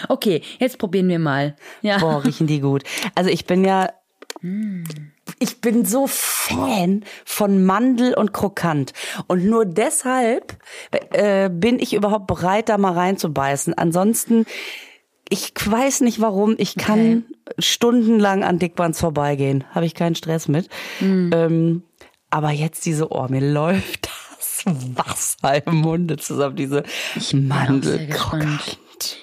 Okay, 0.08 0.42
jetzt 0.60 0.78
probieren 0.78 1.10
wir 1.10 1.20
mal. 1.20 1.56
Ja. 1.82 1.98
Boah, 1.98 2.24
riechen 2.24 2.48
die 2.48 2.60
gut. 2.60 2.84
Also 3.16 3.30
ich 3.30 3.46
bin 3.46 3.66
ja, 3.66 3.90
ich 5.40 5.62
bin 5.62 5.86
so 5.86 6.08
Fan 6.08 7.04
von 7.26 7.64
Mandel 7.64 8.14
und 8.14 8.34
Krokant. 8.34 8.94
Und 9.28 9.46
nur 9.46 9.66
deshalb 9.66 10.58
äh, 11.12 11.50
bin 11.50 11.80
ich 11.80 11.94
überhaupt 11.94 12.28
bereit, 12.28 12.70
da 12.70 12.78
mal 12.78 12.94
reinzubeißen. 12.94 13.74
Ansonsten 13.74 14.46
ich 15.32 15.54
weiß 15.64 16.02
nicht 16.02 16.20
warum, 16.20 16.56
ich 16.58 16.76
kann 16.76 17.24
stundenlang 17.58 18.44
an 18.44 18.60
Dickmanns 18.60 19.00
vorbeigehen. 19.00 19.64
Habe 19.72 19.86
ich 19.86 19.96
keinen 19.96 20.16
Stress 20.16 20.50
mit. 20.50 20.68
Ähm, 21.34 21.84
aber 22.30 22.52
jetzt 22.52 22.86
diese, 22.86 23.12
oh, 23.12 23.28
mir 23.30 23.40
läuft 23.40 24.10
das 24.38 24.66
Wasser 24.66 25.66
im 25.66 25.76
Munde 25.76 26.18
zusammen, 26.18 26.58
diese 26.58 26.84
Mandelkrokant. 27.32 28.80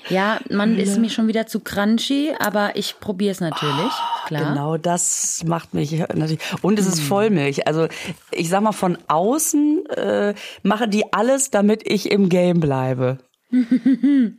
Ja, 0.08 0.40
man 0.50 0.78
ist 0.78 0.98
mir 0.98 1.10
schon 1.10 1.28
wieder 1.28 1.46
zu 1.46 1.60
crunchy, 1.60 2.32
aber 2.38 2.76
ich 2.76 2.98
probiere 3.00 3.32
es 3.32 3.40
natürlich, 3.40 3.92
klar. 4.26 4.50
Genau 4.50 4.76
das 4.76 5.42
macht 5.46 5.74
mich 5.74 5.92
natürlich. 5.92 6.40
Und 6.62 6.78
es 6.78 6.86
ist 6.86 7.00
Vollmilch. 7.00 7.66
Also 7.66 7.88
ich 8.30 8.48
sag 8.48 8.62
mal, 8.62 8.72
von 8.72 8.98
außen 9.08 9.86
äh, 9.86 10.34
machen 10.62 10.90
die 10.90 11.12
alles, 11.12 11.50
damit 11.50 11.82
ich 11.90 12.10
im 12.10 12.28
Game 12.28 12.60
bleibe. 12.60 13.18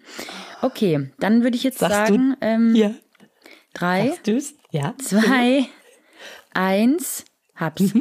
Okay, 0.62 1.10
dann 1.20 1.44
würde 1.44 1.56
ich 1.56 1.64
jetzt 1.64 1.80
Sagst 1.80 1.96
sagen, 1.96 2.36
ähm, 2.42 2.76
Ja. 2.76 2.92
drei? 3.74 4.14
Ja. 4.72 4.94
zwei, 5.02 5.66
eins, 6.54 7.24
hab's. 7.56 7.94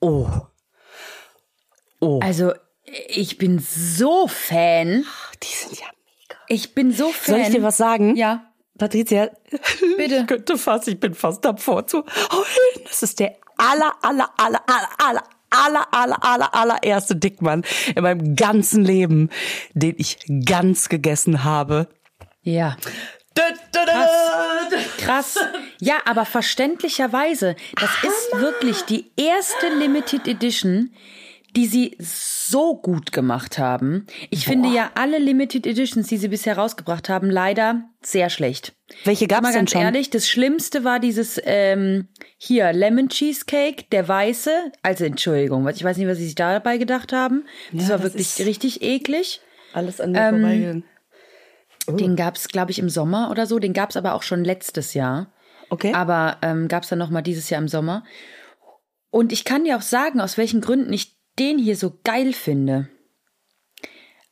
Oh. 0.00 0.26
Oh. 2.00 2.20
Also, 2.20 2.52
ich 3.08 3.38
bin 3.38 3.58
so 3.58 4.26
Fan. 4.28 5.04
die 5.42 5.48
sind 5.48 5.78
ja 5.80 5.86
mega. 5.86 6.40
Ich 6.48 6.74
bin 6.74 6.92
so 6.92 7.10
Fan. 7.12 7.34
Soll 7.36 7.40
ich 7.46 7.54
dir 7.54 7.62
was 7.62 7.76
sagen? 7.76 8.16
Ja, 8.16 8.46
Patricia, 8.78 9.30
Bitte. 9.96 10.16
ich 10.16 10.26
könnte 10.26 10.58
fast, 10.58 10.88
ich 10.88 10.98
bin 10.98 11.14
fast 11.14 11.44
davor 11.44 11.86
zu 11.86 11.98
heulen. 11.98 12.86
Das 12.86 13.02
ist 13.02 13.20
der 13.20 13.36
aller, 13.56 13.94
aller, 14.02 14.30
aller, 14.36 14.62
aller, 14.66 14.90
aller, 14.98 15.22
aller, 15.50 15.86
aller, 15.92 16.24
aller, 16.24 16.54
allererste 16.54 17.14
Dickmann 17.16 17.62
in 17.94 18.02
meinem 18.02 18.34
ganzen 18.34 18.84
Leben, 18.84 19.28
den 19.74 19.94
ich 19.98 20.18
ganz 20.46 20.88
gegessen 20.88 21.44
habe. 21.44 21.88
ja. 22.42 22.76
Krass. 24.98 25.38
Ja, 25.78 25.94
aber 26.04 26.24
verständlicherweise, 26.26 27.56
das 27.80 27.90
ist 28.02 28.40
wirklich 28.40 28.82
die 28.82 29.10
erste 29.16 29.68
Limited 29.68 30.28
Edition, 30.28 30.92
die 31.56 31.66
sie 31.66 31.96
so 32.00 32.76
gut 32.76 33.12
gemacht 33.12 33.58
haben. 33.58 34.06
Ich 34.30 34.46
finde 34.46 34.70
ja 34.70 34.90
alle 34.94 35.18
Limited 35.18 35.66
Editions, 35.66 36.06
die 36.08 36.16
sie 36.16 36.28
bisher 36.28 36.56
rausgebracht 36.56 37.08
haben, 37.08 37.28
leider 37.30 37.84
sehr 38.02 38.30
schlecht. 38.30 38.74
Welche 39.04 39.26
gab's 39.26 39.42
Mal 39.42 39.52
denn 39.52 39.60
ganz 39.60 39.72
schon? 39.72 39.82
ehrlich, 39.82 40.10
das 40.10 40.28
Schlimmste 40.28 40.84
war 40.84 40.98
dieses 40.98 41.40
ähm, 41.44 42.08
hier 42.38 42.72
Lemon 42.72 43.08
Cheesecake, 43.08 43.84
der 43.92 44.08
weiße. 44.08 44.50
Also 44.82 45.04
Entschuldigung, 45.04 45.68
ich 45.68 45.84
weiß 45.84 45.96
nicht, 45.98 46.08
was 46.08 46.18
sie 46.18 46.24
sich 46.24 46.34
dabei 46.34 46.78
gedacht 46.78 47.12
haben. 47.12 47.44
Das 47.72 47.84
Ja, 47.84 47.90
war 47.90 47.98
das 47.98 48.14
wirklich 48.14 48.46
richtig 48.46 48.82
eklig. 48.82 49.40
Alles 49.74 50.00
an 50.00 50.12
mir 50.12 50.28
vorbeigegangen. 50.28 50.84
Den 51.88 52.16
gab's, 52.16 52.48
glaube 52.48 52.70
ich, 52.70 52.78
im 52.78 52.88
Sommer 52.88 53.30
oder 53.30 53.46
so. 53.46 53.58
Den 53.58 53.72
gab's 53.72 53.96
aber 53.96 54.14
auch 54.14 54.22
schon 54.22 54.44
letztes 54.44 54.94
Jahr. 54.94 55.32
Okay. 55.68 55.92
Aber 55.94 56.36
ähm, 56.42 56.68
gab's 56.68 56.88
dann 56.88 56.98
noch 56.98 57.10
mal 57.10 57.22
dieses 57.22 57.50
Jahr 57.50 57.60
im 57.60 57.68
Sommer. 57.68 58.04
Und 59.10 59.32
ich 59.32 59.44
kann 59.44 59.64
dir 59.64 59.76
auch 59.76 59.82
sagen, 59.82 60.20
aus 60.20 60.38
welchen 60.38 60.60
Gründen 60.60 60.92
ich 60.92 61.11
den 61.38 61.58
hier 61.58 61.76
so 61.76 61.98
geil 62.04 62.32
finde. 62.32 62.88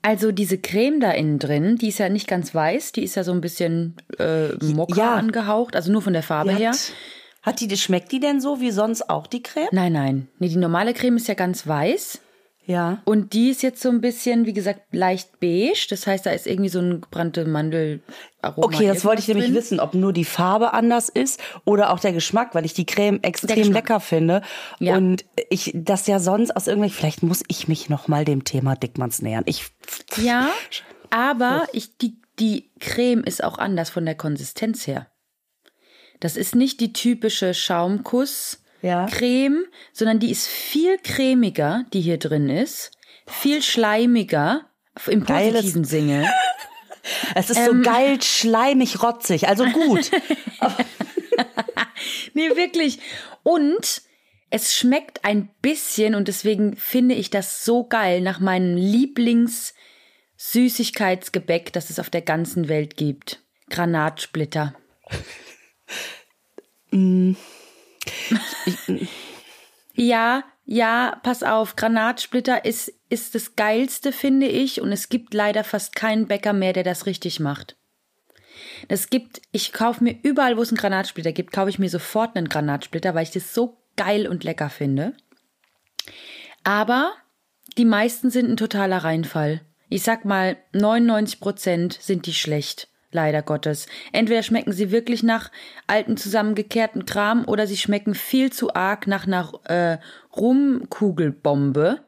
Also 0.03 0.33
diese 0.33 0.57
Creme 0.59 0.99
da 1.01 1.11
innen 1.11 1.39
drin, 1.39 1.77
die 1.77 1.89
ist 1.89 1.99
ja 1.99 2.09
nicht 2.09 2.27
ganz 2.27 2.55
weiß, 2.55 2.93
die 2.93 3.03
ist 3.05 3.17
ja 3.17 3.25
so 3.25 3.33
ein 3.33 3.43
bisschen 3.43 3.97
äh, 4.19 4.49
Mokka 4.65 4.97
Ja. 4.97 5.15
angehaucht, 5.15 5.77
also 5.77 5.93
nur 5.93 6.01
von 6.01 6.15
der 6.15 6.23
Farbe 6.23 6.53
her. 6.53 6.71
hat, 6.71 6.93
hat 7.43 7.61
die, 7.61 7.77
schmeckt 7.77 8.11
die 8.11 8.21
denn 8.21 8.41
so 8.41 8.61
wie 8.61 8.71
sonst 8.71 9.11
auch 9.11 9.27
die 9.27 9.43
Creme? 9.43 9.69
Nein, 9.73 9.93
nein. 9.93 10.29
Nee, 10.39 10.49
die 10.49 10.57
normale 10.57 10.95
Creme 10.95 11.17
ist 11.19 11.29
ja 11.29 11.35
ganz 11.35 11.67
weiß. 11.67 12.21
Ja. 12.71 13.03
Und 13.05 13.33
die 13.33 13.51
ist 13.51 13.63
jetzt 13.63 13.83
so 13.83 13.89
ein 13.89 14.01
bisschen, 14.01 14.47
wie 14.47 14.53
gesagt, 14.53 14.83
leicht 14.93 15.41
beige. 15.41 15.87
Das 15.91 16.07
heißt, 16.07 16.25
da 16.25 16.31
ist 16.31 16.47
irgendwie 16.47 16.69
so 16.69 16.79
ein 16.79 17.01
gebrannte 17.01 17.45
Mandelaroma. 17.45 18.01
Okay, 18.43 18.87
das 18.87 19.05
wollte 19.05 19.21
ich 19.23 19.29
irgendwas 19.29 19.29
nämlich 19.29 19.47
drin. 19.47 19.55
wissen, 19.57 19.81
ob 19.81 19.95
nur 19.95 20.13
die 20.13 20.25
Farbe 20.25 20.73
anders 20.73 21.09
ist 21.09 21.41
oder 21.65 21.91
auch 21.93 21.99
der 21.99 22.13
Geschmack, 22.13 22.55
weil 22.55 22.65
ich 22.65 22.73
die 22.75 22.87
Creme 22.87 23.19
extrem 23.23 23.73
lecker 23.73 23.99
finde 23.99 24.43
Ja. 24.79 24.97
und 24.97 25.25
ich 25.49 25.73
das 25.75 26.07
ja 26.07 26.21
sonst 26.21 26.53
aus 26.53 26.69
irgendwelchen 26.69 26.97
vielleicht 26.97 27.23
muss 27.25 27.43
ich 27.49 27.67
mich 27.67 27.89
noch 27.89 28.07
mal 28.07 28.25
dem 28.25 28.45
Thema 28.45 28.77
Dickmanns 28.77 29.21
nähern. 29.21 29.43
Ich 29.47 29.67
Ja, 30.23 30.49
aber 31.11 31.67
ich, 31.73 31.97
die, 31.99 32.19
die 32.39 32.71
Creme 32.79 33.25
ist 33.25 33.43
auch 33.43 33.59
anders 33.59 33.91
von 33.91 34.05
der 34.05 34.15
Konsistenz 34.15 34.87
her. 34.87 35.09
Das 36.21 36.37
ist 36.37 36.55
nicht 36.55 36.81
die 36.81 36.93
typische 36.93 37.53
Schaumkuss 37.53 38.60
Ja. 38.83 39.07
Creme, 39.07 39.65
sondern 39.93 40.19
die 40.19 40.31
ist 40.31 40.47
viel 40.47 40.99
cremiger, 40.99 41.85
die 41.93 42.01
hier 42.01 42.19
drin 42.19 42.49
ist, 42.49 42.93
viel 43.27 43.63
schleimiger 43.63 44.67
im 45.07 45.25
Geiles- 45.25 45.53
positiven 45.55 45.85
Sinne. 45.85 46.31
es 47.35 47.51
ist 47.51 47.59
Ähm. 47.59 47.83
so 47.85 47.91
geil 47.91 48.23
schleimig 48.23 49.03
rotzig, 49.03 49.49
also 49.49 49.65
gut. 49.67 50.11
Nee, 52.33 52.57
wirklich. 52.57 52.99
Und 53.43 54.03
es 54.51 54.75
schmeckt 54.75 55.25
ein 55.25 55.51
bisschen, 55.63 56.15
und 56.15 56.29
deswegen 56.29 56.77
finde 56.77 57.15
ich 57.15 57.31
das 57.31 57.65
so 57.65 57.87
geil, 57.87 58.21
nach 58.21 58.39
meinem 58.41 58.77
Lieblings-Süßigkeitsgebäck, 58.77 61.73
das 61.73 61.91
es 61.91 61.99
auf 61.99 62.11
der 62.11 62.23
ganzen 62.23 62.69
Welt 62.69 62.97
gibt. 62.97 63.43
Granatsplitter. 63.69 64.75
ja, 69.95 70.45
ja, 70.65 71.19
pass 71.23 71.43
auf, 71.43 71.77
Granatsplitter 71.77 72.65
ist, 72.65 72.93
ist 73.09 73.35
das 73.35 73.57
Geilste, 73.57 74.13
finde 74.13 74.47
ich, 74.47 74.81
und 74.81 74.93
es 74.93 75.09
gibt 75.09 75.35
leider 75.35 75.65
fast 75.65 75.97
keinen 75.97 76.27
Bäcker 76.29 76.53
mehr, 76.53 76.73
der 76.73 76.85
das 76.85 77.07
richtig 77.07 77.41
macht. 77.41 77.77
Das 78.89 79.11
gibt, 79.11 79.43
ich 79.53 79.73
kaufe 79.73 80.05
mir 80.05 80.17
überall, 80.23 80.57
wo 80.57 80.63
es 80.63 80.71
einen 80.71 80.79
Granatsplitter 80.79 81.33
gibt, 81.33 81.53
kaufe 81.53 81.71
ich 81.71 81.79
mir 81.79 81.91
sofort 81.91 82.37
einen 82.37 82.49
Granatsplitter, 82.49 83.15
weil 83.15 83.25
ich 83.25 83.31
das 83.31 83.55
so 83.55 83.79
geil 83.97 84.27
und 84.27 84.45
lecker 84.45 84.71
finde. 84.71 85.15
Aber 86.65 87.13
die 87.77 87.85
meisten 87.85 88.31
sind 88.31 88.51
ein 88.51 88.57
totaler 88.57 88.99
Reinfall. 88.99 89.63
Ich 89.89 90.03
sag 90.03 90.25
mal, 90.25 90.57
99 90.73 91.41
Prozent 91.41 91.99
sind 92.01 92.27
die 92.27 92.35
schlecht. 92.35 92.89
Leider 93.13 93.43
Gottes. 93.43 93.87
Entweder 94.13 94.43
schmecken 94.43 94.73
sie 94.73 94.93
wirklich 94.93 95.23
nach 95.23 95.51
alten 95.89 96.17
zusammengekehrten 96.17 97.07
Kram 97.07 97.45
oder 97.45 97.67
sie 97.67 97.77
schmecken 97.77 98.15
viel 98.15 98.53
zu 98.53 98.75
arg 98.75 99.07
nach 99.09 99.27
einer 99.27 99.51
äh, 99.65 99.99
Rumkugelbombe. 100.37 102.01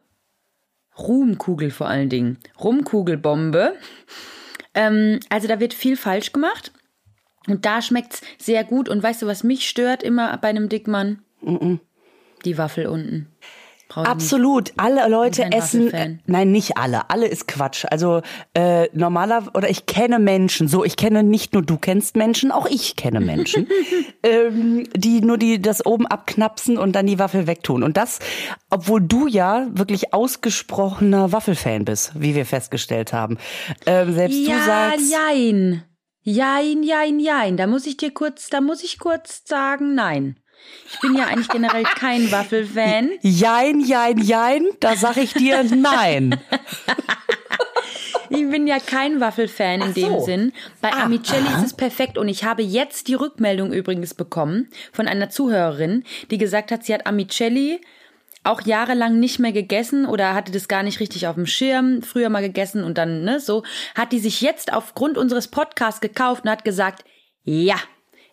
Ruhmkugel 0.99 1.71
vor 1.71 1.89
allen 1.89 2.09
Dingen. 2.09 2.39
Rumkugelbombe. 2.63 3.75
Ähm, 4.75 5.21
also 5.29 5.49
da 5.49 5.59
wird 5.59 5.75
viel 5.75 5.97
falsch 5.97 6.33
gemacht. 6.33 6.73
Und 7.49 7.65
da 7.67 7.83
schmeckt's 7.83 8.23
sehr 8.39 8.63
gut. 8.63 8.89
Und 8.89 9.03
weißt 9.03 9.23
du, 9.23 9.27
was 9.27 9.43
mich 9.43 9.69
stört 9.69 10.03
immer 10.03 10.37
bei 10.39 10.49
einem 10.49 10.69
Dickmann? 10.69 11.23
Die 12.45 12.59
Waffel 12.59 12.87
unten. 12.87 13.29
Brauch 13.93 14.03
ich 14.05 14.09
nicht. 14.09 14.13
Absolut. 14.13 14.73
Alle 14.77 15.09
Leute 15.09 15.45
essen. 15.53 16.21
Nein, 16.27 16.51
nicht 16.51 16.79
alle. 16.79 17.11
Alle 17.11 17.27
ist 17.27 17.47
Quatsch. 17.47 17.85
Also 17.91 18.23
äh, 18.55 18.89
normaler 18.93 19.45
oder 19.55 19.69
ich 19.69 19.87
kenne 19.87 20.19
Menschen. 20.19 20.69
So, 20.69 20.85
ich 20.85 20.97
kenne 20.97 21.23
nicht 21.23 21.53
nur 21.53 21.63
du 21.63 21.77
kennst 21.77 22.17
Menschen, 22.17 22.53
auch 22.53 22.67
ich 22.67 22.97
kenne 22.97 23.21
Menschen, 23.21 23.69
ähm, 24.23 24.89
die 24.97 25.21
nur 25.21 25.37
die 25.37 25.61
das 25.61 25.85
oben 25.85 26.07
abknapsen 26.07 26.79
und 26.79 26.93
dann 26.93 27.07
die 27.07 27.19
Waffel 27.19 27.47
wegtun. 27.47 27.83
Und 27.83 27.97
das, 27.97 28.19
obwohl 28.71 29.01
du 29.01 29.27
ja 29.27 29.67
wirklich 29.73 30.15
ausgesprochener 30.15 31.33
Waffelfan 31.33 31.85
bist, 31.85 32.13
wie 32.15 32.35
wir 32.35 32.47
festgestellt 32.47 33.13
haben. 33.13 33.39
Ähm, 33.87 34.15
selbst 34.15 34.39
ja, 34.39 34.57
du 34.57 34.65
sagst. 34.65 35.13
jein. 35.13 35.83
Jein, 36.25 36.85
jein, 36.85 37.19
jein. 37.19 37.57
Da 37.57 37.67
muss 37.67 37.85
ich 37.85 37.97
dir 37.97 38.13
kurz, 38.13 38.49
da 38.49 38.61
muss 38.61 38.85
ich 38.85 38.99
kurz 38.99 39.43
sagen, 39.45 39.95
nein. 39.95 40.37
Ich 40.93 41.01
bin 41.01 41.17
ja 41.17 41.25
eigentlich 41.27 41.49
generell 41.49 41.85
kein 41.85 42.31
Waffelfan. 42.31 43.11
Jein, 43.23 43.81
jein, 43.81 44.19
jein, 44.19 44.67
da 44.81 44.95
sag 44.97 45.17
ich 45.17 45.33
dir 45.33 45.63
nein. 45.65 46.39
Ich 48.29 48.49
bin 48.49 48.67
ja 48.67 48.79
kein 48.79 49.21
Waffelfan 49.21 49.83
in 49.83 49.89
Ach 49.91 49.95
dem 49.95 50.09
so. 50.09 50.21
Sinn. 50.25 50.53
Bei 50.81 50.91
Ah, 50.93 51.05
Amicelli 51.05 51.47
aha. 51.47 51.59
ist 51.59 51.67
es 51.67 51.75
perfekt 51.75 52.17
und 52.17 52.29
ich 52.29 52.45
habe 52.45 52.63
jetzt 52.63 53.09
die 53.09 53.15
Rückmeldung 53.15 53.73
übrigens 53.73 54.15
bekommen 54.15 54.71
von 54.93 55.07
einer 55.07 55.29
Zuhörerin, 55.29 56.05
die 56.31 56.39
gesagt 56.39 56.73
hat, 56.73 56.85
sie 56.85 56.95
hat 56.95 57.07
Amicelli 57.07 57.81
auch 58.45 58.63
jahrelang 58.63 59.21
nicht 59.21 59.39
mehr 59.39 59.53
gegessen 59.53 60.07
oder 60.07 60.35
hatte 60.35 60.51
das 60.51 60.67
gar 60.67 60.83
nicht 60.83 60.99
richtig 60.99 61.27
auf 61.29 61.35
dem 61.37 61.47
Schirm, 61.47 62.03
früher 62.03 62.29
mal 62.31 62.43
gegessen 62.43 62.83
und 62.85 62.97
dann, 62.99 63.23
ne, 63.23 63.39
so, 63.39 63.63
hat 63.95 64.13
die 64.13 64.19
sich 64.19 64.41
jetzt 64.41 64.73
aufgrund 64.73 65.17
unseres 65.19 65.49
Podcasts 65.49 66.01
gekauft 66.01 66.45
und 66.45 66.51
hat 66.51 66.65
gesagt, 66.65 67.05
ja, 67.45 67.77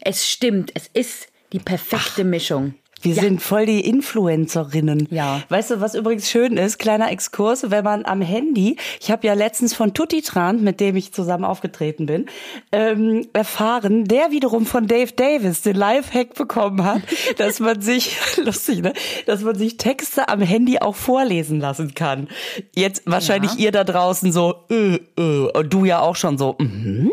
es 0.01 0.27
stimmt, 0.27 0.71
es 0.75 0.87
ist 0.87 1.27
die 1.51 1.59
perfekte 1.59 2.23
Mischung. 2.23 2.75
Wir 3.01 3.15
Ja. 3.15 3.21
sind 3.23 3.41
voll 3.41 3.65
die 3.65 3.81
Influencerinnen. 3.81 5.07
Ja. 5.11 5.41
Weißt 5.49 5.71
du, 5.71 5.81
was 5.81 5.95
übrigens 5.95 6.29
schön 6.29 6.57
ist? 6.57 6.77
Kleiner 6.79 7.11
Exkurs, 7.11 7.69
wenn 7.71 7.83
man 7.83 8.05
am 8.05 8.21
Handy, 8.21 8.77
ich 8.99 9.11
habe 9.11 9.25
ja 9.27 9.33
letztens 9.33 9.73
von 9.73 9.93
Tutti 9.93 10.21
Tran, 10.21 10.63
mit 10.63 10.79
dem 10.79 10.95
ich 10.95 11.13
zusammen 11.13 11.43
aufgetreten 11.45 12.05
bin, 12.05 12.25
ähm, 12.71 13.27
erfahren, 13.33 14.05
der 14.05 14.31
wiederum 14.31 14.65
von 14.65 14.87
Dave 14.87 15.11
Davis 15.13 15.61
den 15.61 15.75
Lifehack 15.75 16.33
bekommen 16.33 16.83
hat, 16.83 17.01
dass 17.37 17.59
man 17.59 17.81
sich, 17.81 18.17
lustig, 18.43 18.81
ne, 18.81 18.93
dass 19.25 19.41
man 19.41 19.55
sich 19.55 19.77
Texte 19.77 20.29
am 20.29 20.41
Handy 20.41 20.79
auch 20.79 20.95
vorlesen 20.95 21.59
lassen 21.59 21.93
kann. 21.93 22.27
Jetzt 22.75 23.03
wahrscheinlich 23.05 23.57
ihr 23.59 23.71
da 23.71 23.83
draußen 23.83 24.31
so, 24.31 24.55
äh, 24.69 24.95
äh, 25.17 25.51
und 25.53 25.73
du 25.73 25.85
ja 25.85 25.99
auch 26.01 26.15
schon 26.15 26.37
so, 26.37 26.55
mhm. 26.59 27.11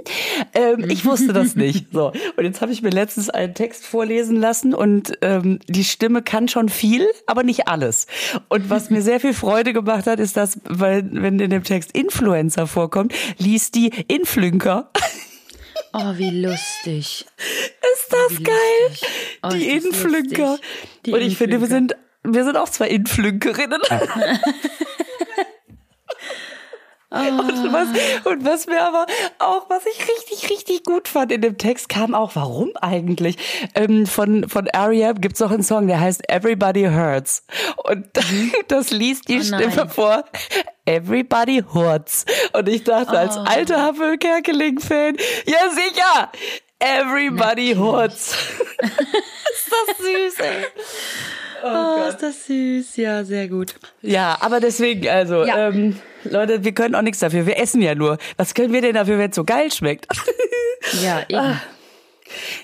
ähm, 0.55 0.85
ich 0.89 1.05
wusste 1.05 1.33
das 1.33 1.57
nicht. 1.57 1.87
So. 1.97 2.13
Und 2.37 2.45
jetzt 2.45 2.61
habe 2.61 2.73
ich 2.73 2.83
mir 2.83 2.91
letztens 2.91 3.31
einen 3.31 3.55
Text 3.55 3.87
vorlesen 3.87 4.37
lassen 4.37 4.75
und 4.75 5.17
ähm, 5.23 5.61
die 5.77 5.85
Stimme 5.85 6.23
kann 6.23 6.49
schon 6.49 6.71
viel, 6.71 7.07
aber 7.27 7.43
nicht 7.43 7.69
alles. 7.69 8.07
Und 8.49 8.71
was 8.71 8.89
mir 8.89 9.03
sehr 9.03 9.21
viel 9.21 9.35
Freude 9.35 9.75
gemacht 9.75 10.07
hat, 10.07 10.19
ist, 10.21 10.37
dass, 10.37 10.59
weil, 10.65 11.07
wenn 11.13 11.39
in 11.39 11.51
dem 11.51 11.65
Text 11.65 11.93
Influencer 11.95 12.67
vorkommt, 12.67 13.15
liest 13.37 13.75
die 13.75 13.91
Inflünker. 14.09 14.91
Oh, 15.93 16.17
wie 16.17 16.31
lustig. 16.31 17.27
Ist 17.27 18.11
das 18.11 18.39
wie 18.39 18.43
geil? 18.43 18.57
Oh, 19.43 19.49
die 19.49 19.69
Inflünker. 19.69 20.59
Und 21.07 21.21
ich 21.21 21.37
finde, 21.37 21.61
wir 21.61 21.69
sind, 21.69 21.95
wir 22.23 22.45
sind 22.45 22.57
auch 22.57 22.71
zwei 22.71 22.89
Inflünkerinnen. 22.89 23.81
Und, 27.21 27.73
was, 27.73 27.89
und 28.25 28.45
was 28.45 28.67
mir 28.67 28.83
aber 28.83 29.07
auch, 29.39 29.69
was 29.71 29.85
ich 29.87 29.99
richtig, 30.09 30.51
richtig 30.51 30.85
gut 30.85 31.09
fand 31.09 31.33
in 31.33 31.41
dem 31.41 31.59
Text, 31.59 31.89
kam 31.89 32.15
auch, 32.15 32.37
warum 32.37 32.71
eigentlich? 32.81 33.37
Ähm, 33.75 34.07
von, 34.07 34.49
von 34.49 34.67
R.E.M. 34.67 35.21
gibt's 35.21 35.41
auch 35.43 35.51
einen 35.51 35.63
Song, 35.63 35.87
der 35.87 36.01
heißt 36.01 36.29
Everybody 36.31 36.85
Hurts. 36.85 37.45
Und 37.85 38.07
das 38.69 38.91
liest 38.91 39.29
die 39.29 39.39
Oh 39.41 39.43
Stimme 39.43 39.89
vor. 39.89 40.25
Everybody 40.85 41.65
Hurts. 41.73 42.25
Und 42.53 42.69
ich 42.69 42.85
dachte, 42.85 43.19
als 43.19 43.37
Oh. 43.37 43.41
alter 43.45 43.83
Havel 43.83 44.19
Kerkeling-Fan, 44.19 45.17
ja 45.47 45.71
sicher! 45.71 46.31
Everybody 46.79 47.75
Hurts. 47.75 48.33
ist 48.81 49.73
das 49.73 49.97
süß, 49.99 50.41
ey. 50.41 50.65
Oh, 51.65 52.09
ist 52.09 52.19
das 52.23 52.47
süß. 52.47 52.97
Ja, 52.97 53.25
sehr 53.25 53.49
gut. 53.49 53.75
Ja, 54.03 54.37
aber 54.41 54.61
deswegen, 54.61 55.09
also, 55.09 55.45
Ja. 55.45 55.69
ähm, 55.69 55.99
Leute, 56.31 56.65
wir 56.65 56.73
können 56.73 56.95
auch 56.95 57.03
nichts 57.03 57.21
dafür. 57.21 57.47
Wir 57.47 57.59
essen 57.59 57.83
ja 57.83 57.95
nur. 57.95 58.19
Was 58.37 58.55
können 58.55 58.73
wir 58.73 58.81
denn 58.81 58.95
dafür, 58.95 59.19
wenn 59.19 59.31
es 59.31 59.37
so 59.37 59.45
geil 59.45 59.73
schmeckt? 59.73 60.07
Ja, 61.03 61.23
eben. 61.29 61.61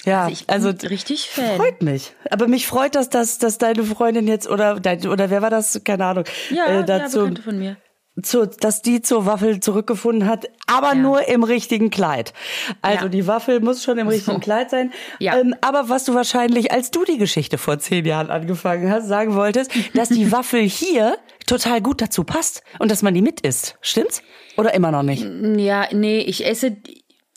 ja, 0.05 0.29
ich 0.29 0.47
bin 0.47 0.55
also 0.55 0.69
richtig 0.89 1.29
Fan. 1.29 1.57
freut 1.57 1.83
mich. 1.83 2.15
Aber 2.31 2.47
mich 2.47 2.69
freut 2.69 2.95
das, 2.95 3.09
dass, 3.09 3.39
dass 3.39 3.59
deine 3.59 3.83
Freundin 3.83 4.29
jetzt 4.29 4.49
oder 4.49 4.79
dein, 4.79 5.05
oder 5.09 5.29
wer 5.31 5.43
war 5.43 5.51
das? 5.51 5.81
Keine 5.83 6.05
Ahnung. 6.05 6.25
Ja, 6.51 6.67
äh, 6.67 6.75
ja, 6.75 6.83
dazu, 6.83 7.21
Bekannte 7.21 7.43
von 7.43 7.59
mir. 7.59 7.77
Zu, 8.23 8.47
dass 8.47 8.83
die 8.83 9.01
zur 9.01 9.25
Waffel 9.25 9.61
zurückgefunden 9.61 10.29
hat, 10.29 10.47
aber 10.67 10.89
Ja. 10.89 10.95
nur 10.97 11.29
im 11.29 11.45
richtigen 11.45 11.89
Kleid. 11.91 12.35
Also 12.83 13.05
Ja. 13.05 13.09
die 13.09 13.27
Waffel 13.27 13.61
muss 13.61 13.83
schon 13.83 13.97
im 13.99 14.09
richtigen 14.09 14.37
So. 14.37 14.41
Kleid 14.41 14.69
sein. 14.71 14.93
Ja. 15.19 15.39
Ähm, 15.39 15.55
aber 15.63 15.89
was 15.89 16.05
du 16.05 16.15
wahrscheinlich, 16.15 16.73
als 16.73 16.91
du 16.91 17.05
die 17.05 17.17
Geschichte 17.17 17.57
vor 17.57 17.79
zehn 17.79 18.05
Jahren 18.05 18.31
angefangen 18.31 18.91
hast, 18.91 19.09
sagen 19.09 19.35
wolltest, 19.35 19.71
dass 19.95 20.11
die 20.11 20.31
Waffel 20.33 20.61
hier 20.61 21.17
total 21.47 21.81
gut 21.81 22.03
dazu 22.03 22.25
passt 22.25 22.63
und 22.79 22.91
dass 22.91 23.01
man 23.03 23.15
die 23.15 23.23
mit 23.23 23.41
isst. 23.41 23.77
Stimmt's? 23.81 24.23
Oder 24.59 24.75
immer 24.75 24.91
noch 24.93 25.03
nicht? 25.03 25.25
Ja, 25.57 25.89
nee, 25.93 26.19
ich 26.19 26.45
esse, 26.47 26.77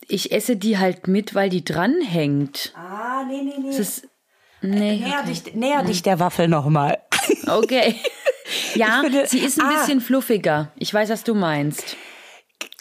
ich 0.10 0.34
esse 0.34 0.58
die 0.58 0.78
halt 0.78 1.08
mit, 1.08 1.34
weil 1.36 1.50
die 1.50 1.64
dranhängt. 1.64 2.74
Ah, 2.76 3.24
nee, 3.30 3.42
nee, 3.44 3.54
nee. 3.60 3.68
Das 3.68 3.80
ist, 3.80 4.08
nee, 4.62 4.98
Näher, 4.98 5.24
dich, 5.24 5.56
näher 5.56 5.84
dich 5.84 6.04
der 6.04 6.20
Waffel 6.20 6.50
nochmal. 6.50 6.98
okay. 7.48 7.96
Ja, 8.76 9.02
Ich 9.04 9.10
finde- 9.12 9.28
sie 9.28 9.40
ist 9.40 9.60
ein 9.60 9.66
ah. 9.68 9.80
bisschen 9.80 10.02
fluffiger. 10.02 10.72
Ich 10.78 10.94
weiß, 10.94 11.10
was 11.10 11.24
du 11.24 11.34
meinst. 11.36 11.96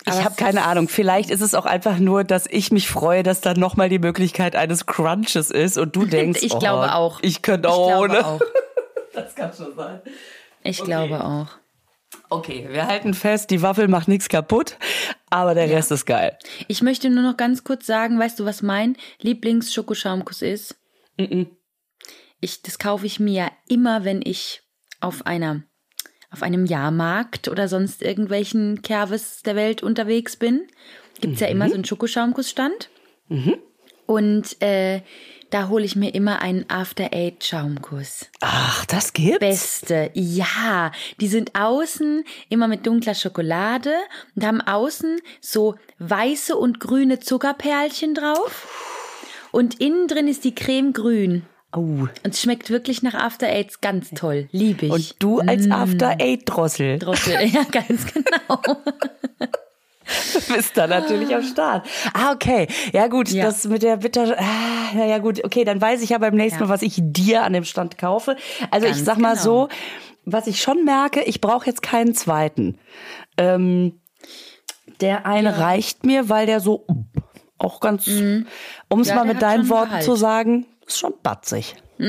Ich 0.07 0.23
habe 0.23 0.35
keine 0.37 0.65
Ahnung. 0.65 0.89
Vielleicht 0.89 1.31
ist 1.31 1.41
es 1.41 1.55
auch 1.55 1.65
einfach 1.65 1.99
nur, 1.99 2.25
dass 2.25 2.47
ich 2.47 2.71
mich 2.71 2.89
freue, 2.89 3.23
dass 3.23 3.41
da 3.41 3.55
nochmal 3.55 3.89
die 3.89 3.99
Möglichkeit 3.99 4.55
eines 4.55 4.85
Crunches 4.85 5.51
ist 5.51 5.79
und 5.79 5.97
du 5.97 6.05
denkst, 6.07 6.43
Ich 6.43 6.53
oh, 6.55 6.59
glaube 6.59 6.95
auch. 6.95 7.21
Ich 7.23 7.41
könnte 7.41 7.69
Ich 7.69 7.75
auch 7.75 7.87
glaube 7.89 8.15
ohne. 8.19 8.27
auch. 8.27 8.41
Das 9.15 9.33
kann 9.37 9.53
schon 9.55 9.73
sein. 9.77 10.01
Ich 10.65 10.83
glaube 10.83 11.23
auch. 11.25 11.47
Okay, 12.31 12.67
wir 12.69 12.89
halten 12.89 13.15
fest, 13.15 13.51
die 13.51 13.63
Waffel 13.63 13.87
macht 13.87 14.09
nichts 14.09 14.29
kaputt, 14.29 14.77
aber 15.31 15.55
der 15.55 15.71
Rest 15.71 15.93
ist 15.93 16.05
geil. 16.05 16.37
Ich 16.67 16.83
möchte 16.83 17.11
nur 17.11 17.23
noch 17.23 17.37
ganz 17.37 17.63
kurz 17.63 17.87
sagen, 17.87 18.19
weißt 18.19 18.41
du, 18.41 18.45
was 18.45 18.61
mein 18.63 18.97
Lieblings-Schokoschaumkuss 19.21 20.43
ist? 20.43 20.75
Ich, 22.41 22.63
das 22.63 22.81
kaufe 22.81 23.07
ich 23.07 23.21
mir 23.21 23.53
immer, 23.69 24.05
wenn 24.05 24.21
ich 24.25 24.64
auf 25.05 25.27
einer, 25.27 25.63
auf 26.31 26.43
einem 26.43 26.67
Jahrmarkt 26.67 27.49
oder 27.49 27.69
sonst 27.69 28.03
irgendwelchen 28.03 28.83
Kerves 28.83 29.43
der 29.43 29.55
Welt 29.55 29.83
unterwegs 29.83 30.37
bin. 30.37 30.67
Gibt's 31.21 31.41
ja 31.41 31.47
immer 31.47 31.69
so 31.69 31.75
einen 31.75 31.85
Schokoschaumkussstand. 31.85 32.91
Und 34.07 34.61
äh, 34.61 35.03
da 35.51 35.69
hole 35.69 35.85
ich 35.85 35.95
mir 35.95 36.15
immer 36.15 36.43
einen 36.43 36.69
After 36.69 37.13
Eight 37.13 37.45
Schaumkuss. 37.45 38.27
Ach, 38.41 38.85
das 38.87 39.13
gibt's? 39.13 39.39
Beste, 39.39 40.11
ja. 40.15 40.91
Die 41.21 41.29
sind 41.29 41.55
außen 41.55 42.25
immer 42.49 42.67
mit 42.67 42.87
dunkler 42.87 43.15
Schokolade 43.15 43.95
und 44.35 44.45
haben 44.45 44.61
außen 44.61 45.21
so 45.41 45.77
weiße 45.99 46.57
und 46.57 46.81
grüne 46.81 47.21
Zuckerperlchen 47.21 48.15
drauf. 48.15 48.67
Und 49.53 49.81
innen 49.81 50.09
drin 50.09 50.27
ist 50.27 50.45
die 50.45 50.55
Creme 50.55 50.93
grün. 50.93 51.47
Oh. 51.77 51.81
Und 51.81 52.11
es 52.23 52.41
schmeckt 52.41 52.71
wirklich 52.71 53.03
nach 53.03 53.15
After 53.15 53.47
Eights 53.49 53.81
ganz 53.81 54.11
toll. 54.11 54.49
Liebe 54.53 54.87
ich. 54.87 54.93
Und 54.93 55.17
du 55.23 55.41
als 55.41 55.71
After 55.71 56.17
Eight 56.21 56.43
Drossel 56.47 56.99
Drossel, 56.99 57.35
ja, 57.47 57.65
ganz 57.65 58.07
genau. 58.13 58.59
bist 60.55 60.77
da 60.77 60.87
natürlich 60.87 61.35
am 61.35 61.43
Start. 61.43 61.87
Ah, 62.13 62.33
okay. 62.33 62.69
Ja 62.93 63.09
gut, 63.09 63.31
Ja. 63.31 63.45
das 63.47 63.65
mit 63.65 63.83
der 63.83 63.97
Bitter... 63.97 64.37
Ah, 64.39 64.93
na 64.95 65.07
ja 65.07 65.19
gut, 65.19 65.43
okay, 65.45 65.65
dann 65.65 65.81
weiß 65.81 66.03
ich 66.03 66.11
ja 66.11 66.19
beim 66.19 66.35
nächsten 66.35 66.61
Ja. 66.61 66.67
Mal, 66.67 66.73
was 66.75 66.83
ich 66.83 66.95
dir 66.99 67.43
an 67.43 67.53
dem 67.55 67.65
Stand 67.65 67.99
kaufe. 67.99 68.37
Also 68.71 68.87
ich 68.87 68.95
Ganz 68.95 69.05
sag 69.05 69.19
mal 69.19 69.33
genau. 69.33 69.43
so, 69.43 69.69
was 70.25 70.47
ich 70.47 70.61
schon 70.61 70.85
merke, 70.85 71.23
ich 71.23 71.41
brauche 71.41 71.67
jetzt 71.67 71.83
keinen 71.83 72.15
zweiten. 72.15 72.79
Ähm, 73.37 73.99
der 75.01 75.27
eine 75.27 75.59
reicht 75.59 76.05
mir, 76.05 76.29
weil 76.29 76.47
der 76.47 76.61
so 76.61 76.87
auch 77.59 77.81
ganz, 77.81 78.07
um 78.09 79.01
es 79.01 79.09
Ja, 79.09 79.15
mal 79.17 79.25
mit 79.25 79.41
deinen 79.43 79.69
Worten 79.69 79.89
Gehalt. 79.89 80.05
zu 80.05 80.17
sagen, 80.17 80.67
ist 80.87 80.99
schon 80.99 81.15
batzig. 81.23 81.77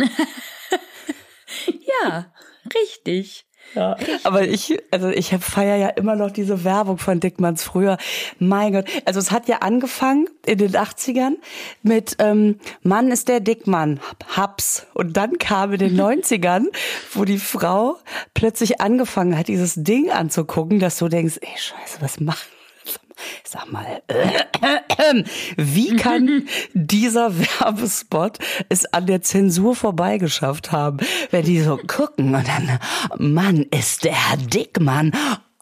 Ja, 2.01 2.25
richtig. 2.73 3.45
Ja, 3.73 3.97
aber 4.23 4.43
ich, 4.43 4.77
also 4.91 5.09
ich 5.09 5.29
feiere 5.39 5.75
ja 5.75 5.89
immer 5.89 6.15
noch 6.15 6.29
diese 6.29 6.63
Werbung 6.63 6.97
von 6.99 7.19
Dickmanns 7.19 7.63
früher. 7.63 7.97
Mein 8.37 8.73
Gott, 8.73 8.85
also 9.05 9.19
es 9.19 9.31
hat 9.31 9.47
ja 9.47 9.57
angefangen 9.57 10.29
in 10.45 10.59
den 10.59 10.73
80ern 10.73 11.37
mit 11.81 12.15
ähm, 12.19 12.59
Mann 12.83 13.11
ist 13.11 13.27
der 13.27 13.39
Dickmann, 13.39 13.99
Haps. 14.35 14.85
Und 14.93 15.17
dann 15.17 15.39
kam 15.39 15.73
in 15.73 15.79
den 15.79 15.99
90ern, 15.99 16.67
wo 17.13 17.25
die 17.25 17.39
Frau 17.39 17.97
plötzlich 18.35 18.81
angefangen 18.81 19.37
hat, 19.37 19.47
dieses 19.47 19.73
Ding 19.75 20.11
anzugucken, 20.11 20.79
dass 20.79 20.99
du 20.99 21.09
denkst, 21.09 21.39
ey 21.41 21.57
Scheiße, 21.57 22.01
was 22.01 22.19
macht 22.19 22.54
Sag 23.43 23.71
mal, 23.71 24.01
wie 25.57 25.95
kann 25.95 26.47
dieser 26.73 27.37
Werbespot 27.37 28.37
es 28.69 28.85
an 28.93 29.05
der 29.07 29.21
Zensur 29.21 29.75
vorbeigeschafft 29.75 30.71
haben, 30.71 30.97
wenn 31.31 31.45
die 31.45 31.61
so 31.61 31.77
gucken 31.87 32.33
und 32.35 32.47
dann, 32.47 32.79
Mann, 33.17 33.65
ist 33.71 34.03
der 34.05 34.15
Dickmann. 34.53 35.11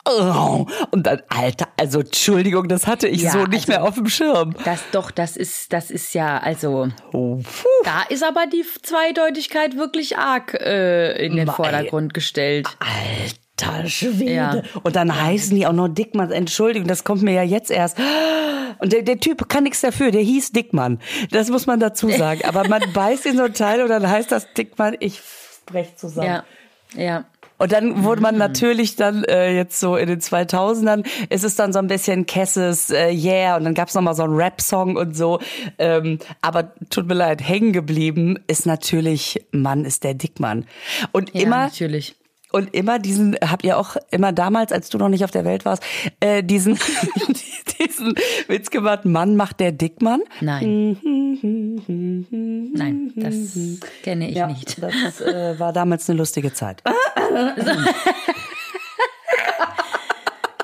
Oh. 0.05 0.65
Und 0.91 1.07
dann, 1.07 1.21
Alter, 1.29 1.69
also 1.79 2.01
Entschuldigung, 2.01 2.67
das 2.67 2.87
hatte 2.87 3.07
ich 3.07 3.21
Ja, 3.21 3.31
so 3.31 3.45
nicht 3.45 3.69
also- 3.69 3.71
mehr 3.71 3.83
auf 3.83 3.95
dem 3.95 4.09
Schirm. 4.09 4.53
Das 4.65 4.81
doch, 4.91 5.11
das 5.11 5.37
ist, 5.37 5.71
das 5.71 5.89
ist 5.89 6.13
ja, 6.13 6.39
also, 6.39 6.89
Oh, 7.13 7.39
da 7.85 8.01
ist 8.09 8.21
aber 8.23 8.45
die 8.47 8.65
Zweideutigkeit 8.81 9.77
wirklich 9.77 10.17
arg 10.17 10.55
äh, 10.55 11.25
in 11.25 11.37
den. 11.37 11.47
Vordergrund 11.47 12.13
gestellt. 12.13 12.67
Alter 12.79 13.42
Schwede. 13.87 14.31
Ja. 14.31 14.61
Und 14.83 14.95
dann 14.95 15.21
heißen 15.21 15.55
die 15.55 15.67
auch 15.67 15.73
noch 15.73 15.87
Dickmann. 15.87 16.31
Entschuldigung, 16.31 16.87
das 16.87 17.03
kommt 17.03 17.21
mir 17.21 17.33
ja 17.33 17.43
jetzt 17.43 17.71
erst. 17.71 17.97
Und 18.79 18.91
der, 18.93 19.03
der 19.03 19.19
Typ 19.19 19.47
kann 19.47 19.63
nichts 19.63 19.81
dafür, 19.81 20.11
der 20.11 20.21
hieß 20.21 20.51
Dickmann. 20.51 20.99
Das 21.31 21.49
muss 21.49 21.67
man 21.67 21.79
dazu 21.79 22.09
sagen. 22.17 22.41
Aber 22.45 22.67
man 22.67 22.81
beißt 22.93 23.25
in 23.25 23.37
so 23.37 23.43
ein 23.43 23.53
Teil 23.53 23.81
und 23.81 23.89
dann 23.89 24.09
heißt 24.09 24.31
das 24.31 24.51
Dickmann, 24.53 24.95
ich 24.99 25.21
brech 25.65 25.95
zusammen. 25.95 26.27
Ja, 26.27 26.43
ja. 26.95 27.25
Und 27.59 27.71
dann 27.71 28.03
wurde 28.03 28.21
man 28.21 28.37
natürlich 28.37 28.95
dann 28.95 29.23
äh, 29.23 29.55
jetzt 29.55 29.79
so 29.79 29.95
in 29.95 30.07
den 30.09 30.19
2000ern, 30.19 31.05
ist 31.29 31.45
es 31.45 31.55
dann 31.55 31.71
so 31.71 31.79
ein 31.79 31.87
bisschen 31.87 32.25
Kesses 32.25 32.89
äh, 32.89 33.09
Yeah 33.09 33.55
und 33.55 33.63
dann 33.63 33.73
gab's 33.73 33.93
noch 33.93 34.01
mal 34.01 34.15
so 34.15 34.23
einen 34.23 34.35
Rap-Song 34.35 34.97
und 34.97 35.15
so. 35.15 35.39
Ähm, 35.77 36.19
aber 36.41 36.73
tut 36.89 37.07
mir 37.07 37.13
leid, 37.13 37.47
hängen 37.47 37.71
geblieben 37.71 38.39
ist 38.47 38.65
natürlich 38.65 39.45
Mann 39.51 39.85
ist 39.85 40.03
der 40.03 40.13
Dickmann. 40.15 40.65
Und 41.11 41.33
Ja, 41.33 41.41
immer 41.41 41.57
natürlich. 41.67 42.15
Und 42.53 42.73
immer 42.73 42.99
diesen, 42.99 43.35
habt 43.43 43.65
ihr 43.65 43.77
auch 43.77 43.97
immer 44.11 44.31
damals, 44.31 44.71
als 44.71 44.87
du 44.89 44.97
noch 44.97 45.09
nicht 45.09 45.23
auf 45.25 45.31
der 45.31 45.43
Welt 45.43 45.65
warst, 45.65 45.83
äh, 46.21 46.41
diesen, 46.43 46.79
diesen 47.79 48.15
Witz 48.47 48.69
gemacht, 48.69 49.03
Mann 49.05 49.35
macht 49.35 49.59
der 49.59 49.71
Dickmann? 49.73 50.21
Nein. 50.39 50.97
Nein, 52.73 53.11
das 53.15 53.57
kenne 54.03 54.29
ich 54.29 54.35
Ja, 54.37 54.47
nicht. 54.47 54.81
das 54.81 55.19
äh, 55.19 55.59
war 55.59 55.73
damals 55.73 56.09
eine 56.09 56.17
lustige 56.19 56.53
Zeit. 56.53 56.81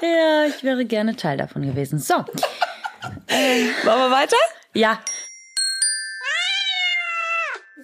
Ja, 0.02 0.46
ich 0.48 0.64
wäre 0.64 0.86
gerne 0.86 1.16
Teil 1.18 1.36
davon 1.38 1.62
gewesen. 1.64 2.00
So, 2.00 2.14
Machen 2.16 2.28
wir 3.86 4.12
weiter? 4.12 4.38
ja, 4.74 5.00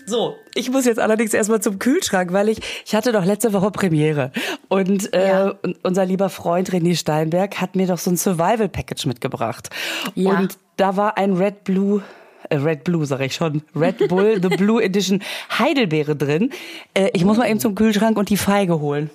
So, 0.06 0.36
ich 0.53 0.70
muss 0.70 0.86
jetzt 0.86 0.99
allerdings 0.99 1.34
erstmal 1.34 1.62
zum 1.62 1.80
Kühlschrank, 1.80 2.32
weil 2.32 2.49
ich, 2.49 2.60
ich 2.86 2.93
hatte 2.95 3.12
doch 3.12 3.26
letzte 3.26 3.53
Woche 3.53 3.72
Premiere. 3.72 4.32
Und 4.68 5.14
äh, 5.14 5.30
Ja. 5.30 5.56
unser 5.84 6.06
lieber 6.06 6.30
Freund 6.30 6.70
René 6.72 6.95
Steinberg 6.95 7.60
hat 7.60 7.76
mir 7.76 7.88
doch 7.88 7.97
so 7.97 8.12
ein 8.12 8.18
Survival-Package 8.18 9.08
mitgebracht. 9.08 9.70
Ja. 10.14 10.32
Und 10.39 10.58
da 10.78 10.95
war 10.97 11.18
ein 11.18 11.34
Red 11.34 11.64
Blue, 11.64 12.03
äh, 12.49 12.58
Red 12.58 12.84
Blue 12.84 13.06
sag 13.06 13.22
ich 13.22 13.34
schon, 13.34 13.64
Red 13.76 14.08
Bull, 14.10 14.39
The 14.41 14.49
Blue 14.56 14.84
Edition 14.84 15.22
Heidelbeere 15.58 16.16
drin. 16.16 16.51
Äh, 16.93 17.10
ich 17.14 17.26
muss 17.26 17.38
mal 17.38 17.49
eben 17.49 17.60
zum 17.60 17.74
Kühlschrank 17.76 18.18
und 18.18 18.30
die 18.30 18.38
Feige 18.38 18.80
holen. 18.80 19.10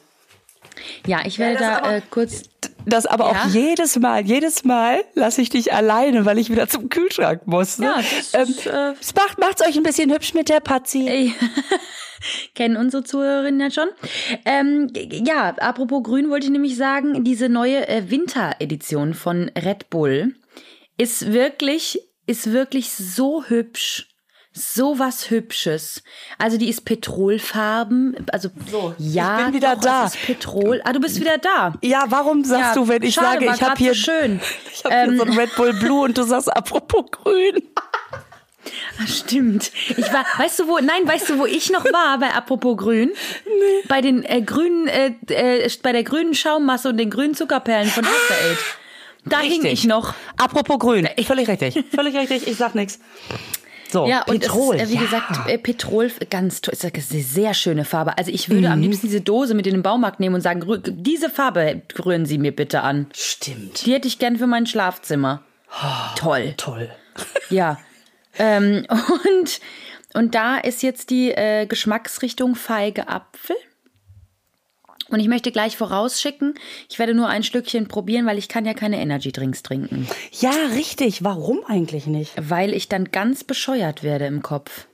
Ja, 1.07 1.21
ich 1.25 1.39
werde 1.39 1.55
das 1.59 1.62
da 1.62 1.79
aber- 1.79 1.97
äh, 1.97 2.03
kurz. 2.11 2.43
Das 2.87 3.05
aber 3.07 3.33
Ja. 3.33 3.43
auch 3.43 3.47
jedes 3.49 3.99
Mal, 3.99 4.25
jedes 4.27 4.64
Mal 4.64 5.05
lasse 5.14 5.43
ich 5.43 5.51
dich 5.51 5.73
alleine, 5.73 6.25
weil 6.25 6.39
ich 6.39 6.51
wieder 6.51 6.66
zum 6.68 6.89
Kühlschrank 6.89 7.47
muss. 7.47 7.79
Ne? 7.79 7.87
Ja, 7.87 7.97
das 7.97 8.35
ähm, 8.35 8.43
ist, 8.55 8.66
äh, 8.66 8.93
es 9.01 9.14
macht, 9.14 9.39
macht's 9.39 9.62
euch 9.66 9.77
ein 9.77 9.83
bisschen 9.83 10.11
hübsch 10.12 10.33
mit 10.35 10.49
der 10.49 10.61
Patzi. 10.61 11.35
Kennen 12.55 12.77
unsere 12.77 13.03
Zuhörerinnen 13.05 13.61
ja 13.61 13.71
schon. 13.71 13.89
Ähm, 14.45 14.89
ja, 14.95 15.55
apropos 15.59 16.03
Grün 16.03 16.31
wollte 16.31 16.47
ich 16.47 16.53
nämlich 16.53 16.77
sagen, 16.77 17.25
diese 17.25 17.49
neue 17.49 17.87
äh, 17.89 18.11
Winteredition 18.11 19.14
von 19.14 19.51
Red 19.57 19.91
Bull 19.91 20.35
ist 20.99 21.33
wirklich, 21.33 21.99
ist 22.27 22.53
wirklich 22.53 22.93
so 22.93 23.45
hübsch. 23.45 24.09
So 24.53 24.98
was 24.98 25.30
Hübsches. 25.30 26.03
Also 26.38 26.59
die 26.59 26.68
ist 26.68 26.84
Petrolfarben. 26.84 28.26
Also 28.32 28.51
So, 28.70 28.94
ja, 28.98 29.38
ich 29.38 29.44
bin 29.46 29.55
wieder 29.55 29.76
doch, 29.76 29.82
da. 29.82 30.11
Petrol. 30.26 30.80
Ah, 30.84 30.92
du 30.92 31.01
bist 31.01 31.20
wieder 31.20 31.38
da. 31.38 31.74
Ja, 31.82 32.05
warum 32.09 32.42
sagst 32.44 32.74
Ja, 32.74 32.74
du, 32.74 32.88
wenn 32.88 33.03
ich 33.03 33.14
schade, 33.14 33.44
sage, 33.44 33.57
ich 33.57 33.62
habe 33.62 33.78
hier, 33.78 33.94
so 33.94 34.01
schön. 34.01 34.40
ich 34.72 34.84
hab 34.84 34.92
hier 34.92 35.16
so 35.16 35.22
ein 35.22 35.38
Red 35.38 35.55
Bull 35.55 35.72
Blue 35.74 36.03
und 36.05 36.18
du 36.18 36.24
sagst 36.24 36.55
apropos 36.55 37.05
grün. 37.11 37.62
Ah, 39.03 39.07
Stimmt. 39.07 39.72
Ich 39.96 40.12
war, 40.12 40.24
weißt 40.36 40.59
du 40.59 40.68
wo, 40.68 40.78
nein, 40.78 41.07
weißt 41.07 41.30
du, 41.30 41.38
wo 41.38 41.46
ich 41.46 41.70
noch 41.70 41.84
war 41.86 42.18
bei 42.18 42.30
Apropos 42.34 42.76
Grün? 42.76 43.11
Bei 43.88 44.03
den 44.03 44.22
äh, 44.22 44.42
grünen, 44.42 44.86
äh, 44.86 45.14
äh, 45.28 45.70
bei 45.82 45.92
der 45.92 46.05
grünen 46.05 46.34
Schaummasse 46.34 46.90
und 46.90 46.98
den 46.98 47.09
grünen 47.09 47.34
Zuckerperlen 47.34 47.88
von 47.88 48.05
After 48.05 48.34
Eight. 48.34 48.59
Da 49.24 49.40
hing 49.40 49.64
ich 49.64 49.84
noch. 49.84 50.12
Apropos 50.36 50.78
grün. 50.78 51.09
Völlig 51.26 51.48
richtig. 51.48 51.82
Völlig 51.94 52.14
richtig. 52.14 52.46
Ich 52.46 52.59
sag 52.59 52.74
nichts. 52.74 53.01
So, 53.91 54.07
Ja, 54.07 54.22
und 54.22 54.41
Petrol. 54.41 54.76
es 54.76 54.82
ist, 54.82 54.88
äh, 54.88 54.93
wie 54.93 54.95
ja. 54.97 55.01
gesagt, 55.03 55.49
äh, 55.49 55.59
Petrol, 55.59 56.11
ganz 56.30 56.61
toll, 56.61 56.72
ist 56.74 56.84
eine 56.84 57.22
sehr 57.22 57.55
schöne 57.55 57.84
Farbe. 57.84 58.16
Also 58.18 58.30
ich 58.30 58.49
würde 58.49 58.70
am 58.70 58.80
liebsten 58.80 59.07
diese 59.09 59.20
Dose 59.20 59.55
mit 59.55 59.66
in 59.66 59.74
den 59.74 59.82
Baumarkt 59.82 60.20
nehmen 60.20 60.36
und 60.36 60.41
sagen, 60.41 60.62
diese 60.86 61.28
Farbe 61.30 61.82
rühren 62.05 62.24
Sie 62.26 62.38
mir 62.38 62.55
bitte 62.55 62.82
an. 62.82 63.07
Stimmt. 63.14 63.84
Die 63.86 63.93
hätte 63.93 64.07
ich 64.09 64.18
gern 64.18 64.36
für 64.36 64.47
mein 64.47 64.66
Schlafzimmer. 64.66 65.43
Toll. 66.16 66.55
Toll. 66.57 66.91
Ja. 67.51 67.78
ähm, 68.38 68.86
und, 69.41 69.61
und 70.14 70.34
da 70.34 70.57
ist 70.59 70.82
jetzt 70.82 71.11
die 71.11 71.32
äh, 71.32 71.66
Geschmacksrichtung 71.66 72.55
feige 72.55 73.09
Apfel. 73.09 73.57
Und 75.11 75.21
ich 75.21 75.29
möchte 75.29 75.53
gleich 75.53 75.77
vorausschicken, 75.77 76.55
ich 76.89 76.99
werde 76.99 77.15
nur 77.15 77.29
ein 77.29 77.43
Stückchen 77.43 77.89
probieren, 77.89 78.27
weil 78.27 78.39
ich 78.39 78.49
kann 78.49 78.65
ja 78.65 78.75
keine 78.75 79.01
Energy 79.01 79.33
Drinks 79.33 79.63
trinken. 79.63 80.07
Ja, 80.41 80.53
richtig. 80.75 81.25
Warum 81.25 81.61
eigentlich 81.67 82.07
nicht? 82.07 82.33
Weil 82.41 82.73
ich 82.75 82.89
dann 82.89 83.11
ganz 83.11 83.45
bescheuert 83.45 84.03
werde 84.03 84.27
im 84.27 84.43
Kopf. 84.43 84.87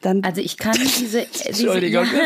Dann, 0.00 0.24
Also 0.24 0.40
ich 0.40 0.56
kann 0.56 0.72
diese... 0.98 1.26
diese 1.26 1.48
Entschuldigung. 1.48 2.06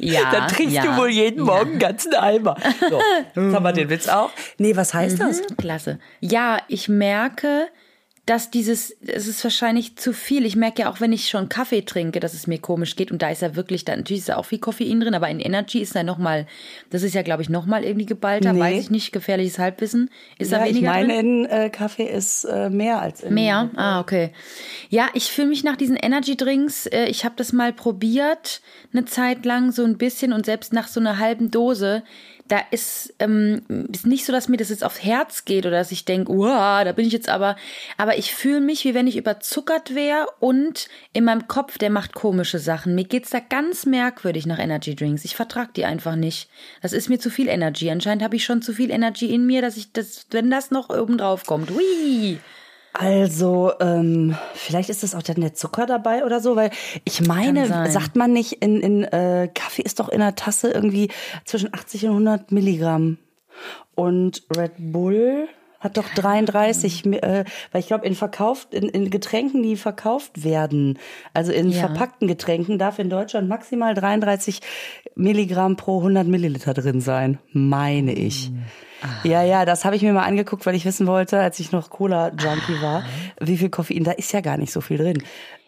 Ja, 0.00 0.12
ja, 0.12 0.30
dann 0.30 0.46
trinkst 0.46 0.76
ja, 0.76 0.82
du 0.82 0.96
wohl 0.96 1.10
jeden 1.10 1.42
Morgen 1.42 1.70
einen 1.70 1.78
ganzen 1.80 2.14
Eimer. 2.14 2.56
So, 2.88 3.00
jetzt 3.24 3.52
haben 3.52 3.64
wir 3.64 3.72
den 3.72 3.90
Witz 3.90 4.06
auch. 4.06 4.30
Nee, 4.56 4.76
was 4.76 4.94
heißt 4.94 5.18
das? 5.18 5.42
Klasse. 5.56 5.98
Ja, 6.20 6.58
ich 6.68 6.88
merke, 6.88 7.66
dass 8.28 8.50
dieses, 8.50 8.94
es 9.06 9.26
ist 9.26 9.42
wahrscheinlich 9.42 9.96
zu 9.96 10.12
viel. 10.12 10.44
Ich 10.44 10.54
merke 10.54 10.82
ja 10.82 10.90
auch, 10.92 11.00
wenn 11.00 11.12
ich 11.12 11.28
schon 11.30 11.48
Kaffee 11.48 11.80
trinke, 11.82 12.20
dass 12.20 12.34
es 12.34 12.46
mir 12.46 12.58
komisch 12.58 12.94
geht. 12.94 13.10
Und 13.10 13.22
da 13.22 13.30
ist 13.30 13.40
ja 13.40 13.56
wirklich, 13.56 13.86
da 13.86 13.96
natürlich 13.96 14.20
ist 14.20 14.28
ja 14.28 14.36
auch 14.36 14.44
viel 14.44 14.58
Koffein 14.58 15.00
drin, 15.00 15.14
aber 15.14 15.30
in 15.30 15.40
Energy 15.40 15.78
ist 15.80 15.94
da 15.94 16.02
nochmal, 16.02 16.46
das 16.90 17.02
ist 17.02 17.14
ja, 17.14 17.22
glaube 17.22 17.42
ich, 17.42 17.48
nochmal 17.48 17.84
irgendwie 17.84 18.04
geballter, 18.04 18.52
Nee. 18.52 18.60
weiß 18.60 18.84
ich 18.84 18.90
nicht, 18.90 19.12
gefährliches 19.12 19.58
Halbwissen. 19.58 20.10
Ist 20.38 20.52
da 20.52 20.58
Ja, 20.58 20.66
ich 20.66 20.74
weniger 20.74 20.90
meine, 20.92 21.14
drin? 21.14 21.44
in 21.44 21.50
äh, 21.50 21.70
Kaffee 21.70 22.04
ist 22.04 22.44
äh, 22.44 22.68
mehr 22.68 23.00
als 23.00 23.22
in 23.22 23.32
Mehr? 23.32 23.70
Ah, 23.76 24.00
okay. 24.00 24.30
Ja, 24.90 25.08
ich 25.14 25.30
fühle 25.32 25.48
mich 25.48 25.64
nach 25.64 25.76
diesen 25.76 25.96
Energy 25.96 26.36
Drinks, 26.36 26.86
äh, 26.86 27.06
ich 27.06 27.24
habe 27.24 27.34
das 27.38 27.54
mal 27.54 27.72
probiert, 27.72 28.60
eine 28.92 29.06
Zeit 29.06 29.46
lang 29.46 29.72
so 29.72 29.84
ein 29.84 29.96
bisschen 29.96 30.34
und 30.34 30.44
selbst 30.44 30.72
nach 30.74 30.88
so 30.88 31.00
einer 31.00 31.18
halben 31.18 31.50
Dose, 31.50 32.02
da 32.48 32.60
ist, 32.70 33.14
ähm, 33.18 33.62
ist 33.92 34.06
nicht 34.06 34.24
so, 34.24 34.32
dass 34.32 34.48
mir 34.48 34.56
das 34.56 34.70
jetzt 34.70 34.84
aufs 34.84 35.02
Herz 35.04 35.44
geht 35.44 35.66
oder 35.66 35.76
dass 35.76 35.92
ich 35.92 36.04
denke, 36.04 36.32
uah, 36.32 36.84
da 36.84 36.92
bin 36.92 37.06
ich 37.06 37.12
jetzt 37.12 37.28
aber, 37.28 37.56
aber 37.96 38.18
ich 38.18 38.34
fühle 38.34 38.60
mich, 38.60 38.84
wie 38.84 38.94
wenn 38.94 39.06
ich 39.06 39.16
überzuckert 39.16 39.94
wäre 39.94 40.26
und 40.40 40.88
in 41.12 41.24
meinem 41.24 41.46
Kopf, 41.46 41.78
der 41.78 41.90
macht 41.90 42.14
komische 42.14 42.58
Sachen. 42.58 42.94
Mir 42.94 43.04
geht's 43.04 43.30
da 43.30 43.40
ganz 43.40 43.86
merkwürdig 43.86 44.46
nach 44.46 44.58
Energy 44.58 44.96
Drinks. 44.96 45.24
Ich 45.24 45.36
vertrag 45.36 45.74
die 45.74 45.84
einfach 45.84 46.16
nicht. 46.16 46.48
Das 46.82 46.92
ist 46.92 47.08
mir 47.08 47.18
zu 47.18 47.30
viel 47.30 47.48
Energy. 47.48 47.90
Anscheinend 47.90 48.22
habe 48.22 48.36
ich 48.36 48.44
schon 48.44 48.62
zu 48.62 48.72
viel 48.72 48.90
Energy 48.90 49.32
in 49.32 49.46
mir, 49.46 49.62
dass 49.62 49.76
ich 49.76 49.92
das, 49.92 50.26
wenn 50.30 50.50
das 50.50 50.70
noch 50.70 50.88
oben 50.90 51.18
drauf 51.18 51.44
kommt, 51.44 51.70
hui. 51.70 52.38
Also, 52.92 53.72
ähm, 53.80 54.36
vielleicht 54.54 54.88
ist 54.90 55.02
das 55.02 55.14
auch 55.14 55.22
dann 55.22 55.40
der 55.40 55.54
Zucker 55.54 55.86
dabei 55.86 56.24
oder 56.24 56.40
so, 56.40 56.56
weil 56.56 56.70
ich 57.04 57.20
meine, 57.26 57.66
sagt 57.90 58.16
man 58.16 58.32
nicht, 58.32 58.54
in, 58.54 58.80
in 58.80 59.04
äh, 59.04 59.48
Kaffee 59.54 59.82
ist 59.82 60.00
doch 60.00 60.08
in 60.08 60.18
der 60.20 60.34
Tasse 60.34 60.70
irgendwie 60.70 61.10
zwischen 61.44 61.72
80 61.72 62.04
und 62.06 62.10
100 62.10 62.50
Milligramm. 62.52 63.18
Und 63.94 64.42
Red 64.56 64.72
Bull 64.78 65.48
hat 65.80 65.96
doch 65.96 66.08
33, 66.08 67.04
mi- 67.04 67.18
äh, 67.18 67.44
weil 67.70 67.80
ich 67.80 67.86
glaube, 67.86 68.04
in 68.04 68.16
verkauft, 68.16 68.74
in, 68.74 68.88
in 68.88 69.10
Getränken, 69.10 69.62
die 69.62 69.76
verkauft 69.76 70.42
werden, 70.42 70.98
also 71.34 71.52
in 71.52 71.70
Ja. 71.70 71.86
verpackten 71.86 72.26
Getränken, 72.26 72.78
darf 72.78 72.98
in 72.98 73.10
Deutschland 73.10 73.48
maximal 73.48 73.94
33 73.94 74.60
Milligramm 75.14 75.76
pro 75.76 75.98
100 75.98 76.26
Milliliter 76.26 76.74
drin 76.74 77.00
sein, 77.00 77.38
meine 77.52 78.12
ich. 78.12 78.50
Ja, 79.22 79.42
ja, 79.42 79.64
das 79.64 79.84
habe 79.84 79.96
ich 79.96 80.02
mir 80.02 80.12
mal 80.12 80.24
angeguckt, 80.24 80.66
weil 80.66 80.74
ich 80.74 80.84
wissen 80.84 81.06
wollte, 81.06 81.38
als 81.40 81.60
ich 81.60 81.72
noch 81.72 81.90
Cola-Junkie 81.90 82.82
war, 82.82 83.04
wie 83.40 83.56
viel 83.56 83.70
Koffein, 83.70 84.04
da 84.04 84.12
ist 84.12 84.32
ja 84.32 84.40
gar 84.40 84.56
nicht 84.56 84.72
so 84.72 84.80
viel 84.80 84.98
drin. 84.98 85.22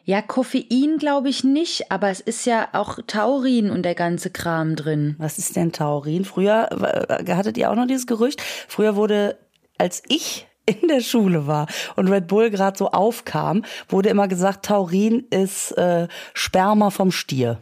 Ja, 0.04 0.22
Koffein 0.22 0.96
glaube 0.98 1.28
ich 1.28 1.44
nicht, 1.44 1.92
aber 1.92 2.08
es 2.08 2.20
ist 2.20 2.44
ja 2.46 2.68
auch 2.72 2.98
Taurin 3.06 3.70
und 3.70 3.84
der 3.84 3.94
ganze 3.94 4.30
Kram 4.30 4.74
drin. 4.74 5.14
Was 5.18 5.38
ist 5.38 5.56
denn 5.56 5.72
Taurin? 5.72 6.24
Früher 6.24 6.68
äh, 7.08 7.34
hattet 7.34 7.56
ihr 7.58 7.70
auch 7.70 7.76
noch 7.76 7.86
dieses 7.86 8.06
Gerücht. 8.06 8.40
Früher 8.40 8.96
wurde, 8.96 9.38
als 9.78 10.02
ich 10.08 10.48
in 10.66 10.88
der 10.88 11.00
Schule 11.00 11.46
war 11.46 11.66
und 11.96 12.08
Red 12.08 12.26
Bull 12.26 12.50
gerade 12.50 12.76
so 12.78 12.90
aufkam, 12.90 13.64
wurde 13.88 14.08
immer 14.08 14.26
gesagt, 14.28 14.64
Taurin 14.64 15.26
ist 15.30 15.72
äh, 15.72 16.08
Sperma 16.34 16.90
vom 16.90 17.12
Stier. 17.12 17.60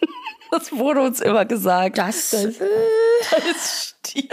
das 0.50 0.72
wurde 0.72 1.02
uns 1.02 1.20
immer 1.20 1.44
gesagt. 1.44 1.98
Das, 1.98 2.30
da 2.30 2.38
ist, 2.38 2.60
da 2.60 3.36
ist 3.50 3.96
drin. 4.02 4.28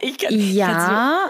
Ich 0.00 0.18
kann, 0.18 0.34
ja, 0.34 1.28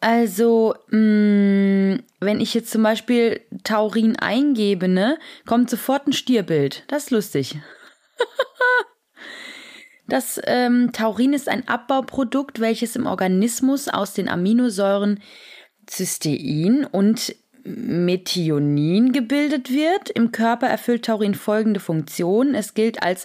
also 0.00 0.74
mh, 0.88 1.98
wenn 2.20 2.40
ich 2.40 2.54
jetzt 2.54 2.70
zum 2.70 2.82
Beispiel 2.82 3.40
Taurin 3.64 4.18
eingebe, 4.18 4.88
ne, 4.88 5.18
kommt 5.46 5.70
sofort 5.70 6.06
ein 6.06 6.12
Stierbild. 6.12 6.84
Das 6.88 7.04
ist 7.04 7.10
lustig. 7.10 7.56
Das 10.06 10.38
ähm, 10.44 10.92
Taurin 10.92 11.32
ist 11.32 11.48
ein 11.48 11.66
Abbauprodukt, 11.66 12.60
welches 12.60 12.94
im 12.94 13.06
Organismus 13.06 13.88
aus 13.88 14.12
den 14.12 14.28
Aminosäuren 14.28 15.22
Cystein 15.88 16.86
und 16.90 17.34
Methionin 17.64 19.12
gebildet 19.12 19.70
wird. 19.70 20.10
Im 20.10 20.30
Körper 20.30 20.66
erfüllt 20.66 21.06
Taurin 21.06 21.34
folgende 21.34 21.80
Funktionen. 21.80 22.54
Es 22.54 22.74
gilt 22.74 23.02
als 23.02 23.24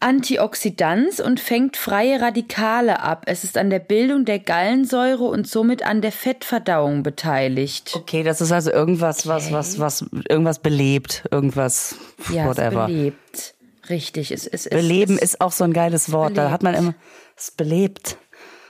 Antioxidant 0.00 1.18
und 1.20 1.40
fängt 1.40 1.76
freie 1.76 2.20
Radikale 2.20 3.00
ab. 3.00 3.24
Es 3.26 3.42
ist 3.42 3.56
an 3.58 3.68
der 3.68 3.80
Bildung 3.80 4.24
der 4.24 4.38
Gallensäure 4.38 5.24
und 5.24 5.48
somit 5.48 5.82
an 5.82 6.00
der 6.02 6.12
Fettverdauung 6.12 7.02
beteiligt. 7.02 7.92
Okay, 7.96 8.22
das 8.22 8.40
ist 8.40 8.52
also 8.52 8.70
irgendwas, 8.70 9.26
was, 9.26 9.50
was, 9.50 9.78
was, 9.80 10.04
irgendwas 10.28 10.60
belebt, 10.60 11.24
irgendwas, 11.30 11.96
Ja, 12.30 12.46
whatever. 12.46 12.86
belebt. 12.86 13.54
Richtig, 13.88 14.30
es, 14.30 14.46
es 14.46 14.68
Beleben 14.68 15.16
es, 15.16 15.22
ist 15.34 15.40
auch 15.40 15.50
so 15.52 15.64
ein 15.64 15.72
geiles 15.72 16.12
Wort. 16.12 16.36
Da 16.36 16.42
belebt. 16.42 16.52
hat 16.52 16.62
man 16.62 16.74
immer, 16.74 16.94
es 17.36 17.50
belebt. 17.50 18.16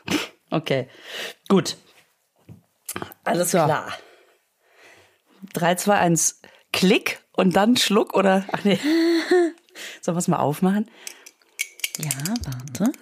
Okay, 0.51 0.89
gut. 1.51 1.77
Alles 3.25 3.51
So. 3.51 3.59
klar. 3.59 3.93
3, 5.53 5.75
2, 5.75 5.95
1, 5.99 6.41
Klick 6.73 7.19
und 7.33 7.55
dann 7.55 7.77
Schluck 7.77 8.15
oder, 8.15 8.47
ach 8.51 8.65
nee. 8.65 8.79
Sollen 10.01 10.17
wir 10.17 10.21
es 10.21 10.27
mal 10.29 10.39
aufmachen? 10.39 10.91
Ja, 11.99 12.11
warte. 12.45 12.93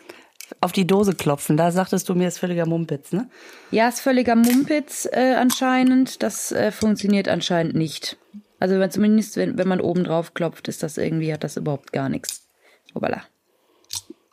Auf 0.60 0.72
die 0.72 0.86
Dose 0.86 1.14
klopfen, 1.14 1.56
da 1.56 1.72
sagtest 1.72 2.08
du 2.08 2.14
mir, 2.14 2.28
ist 2.28 2.38
völliger 2.38 2.66
Mumpitz, 2.66 3.12
ne? 3.12 3.28
Ja, 3.72 3.88
ist 3.88 4.00
völliger 4.00 4.36
Mumpitz 4.36 5.08
äh, 5.10 5.34
anscheinend. 5.34 6.22
Das 6.22 6.52
äh, 6.52 6.70
funktioniert 6.70 7.28
anscheinend 7.28 7.74
nicht. 7.74 8.16
Also 8.60 8.78
wenn, 8.78 8.90
zumindest, 8.90 9.36
wenn, 9.36 9.58
wenn 9.58 9.68
man 9.68 9.80
oben 9.80 10.04
drauf 10.04 10.34
klopft, 10.34 10.68
ist 10.68 10.82
das 10.82 10.98
irgendwie, 10.98 11.32
hat 11.32 11.44
das 11.44 11.56
überhaupt 11.56 11.92
gar 11.92 12.08
nichts. 12.08 12.46
Obala. 12.94 13.22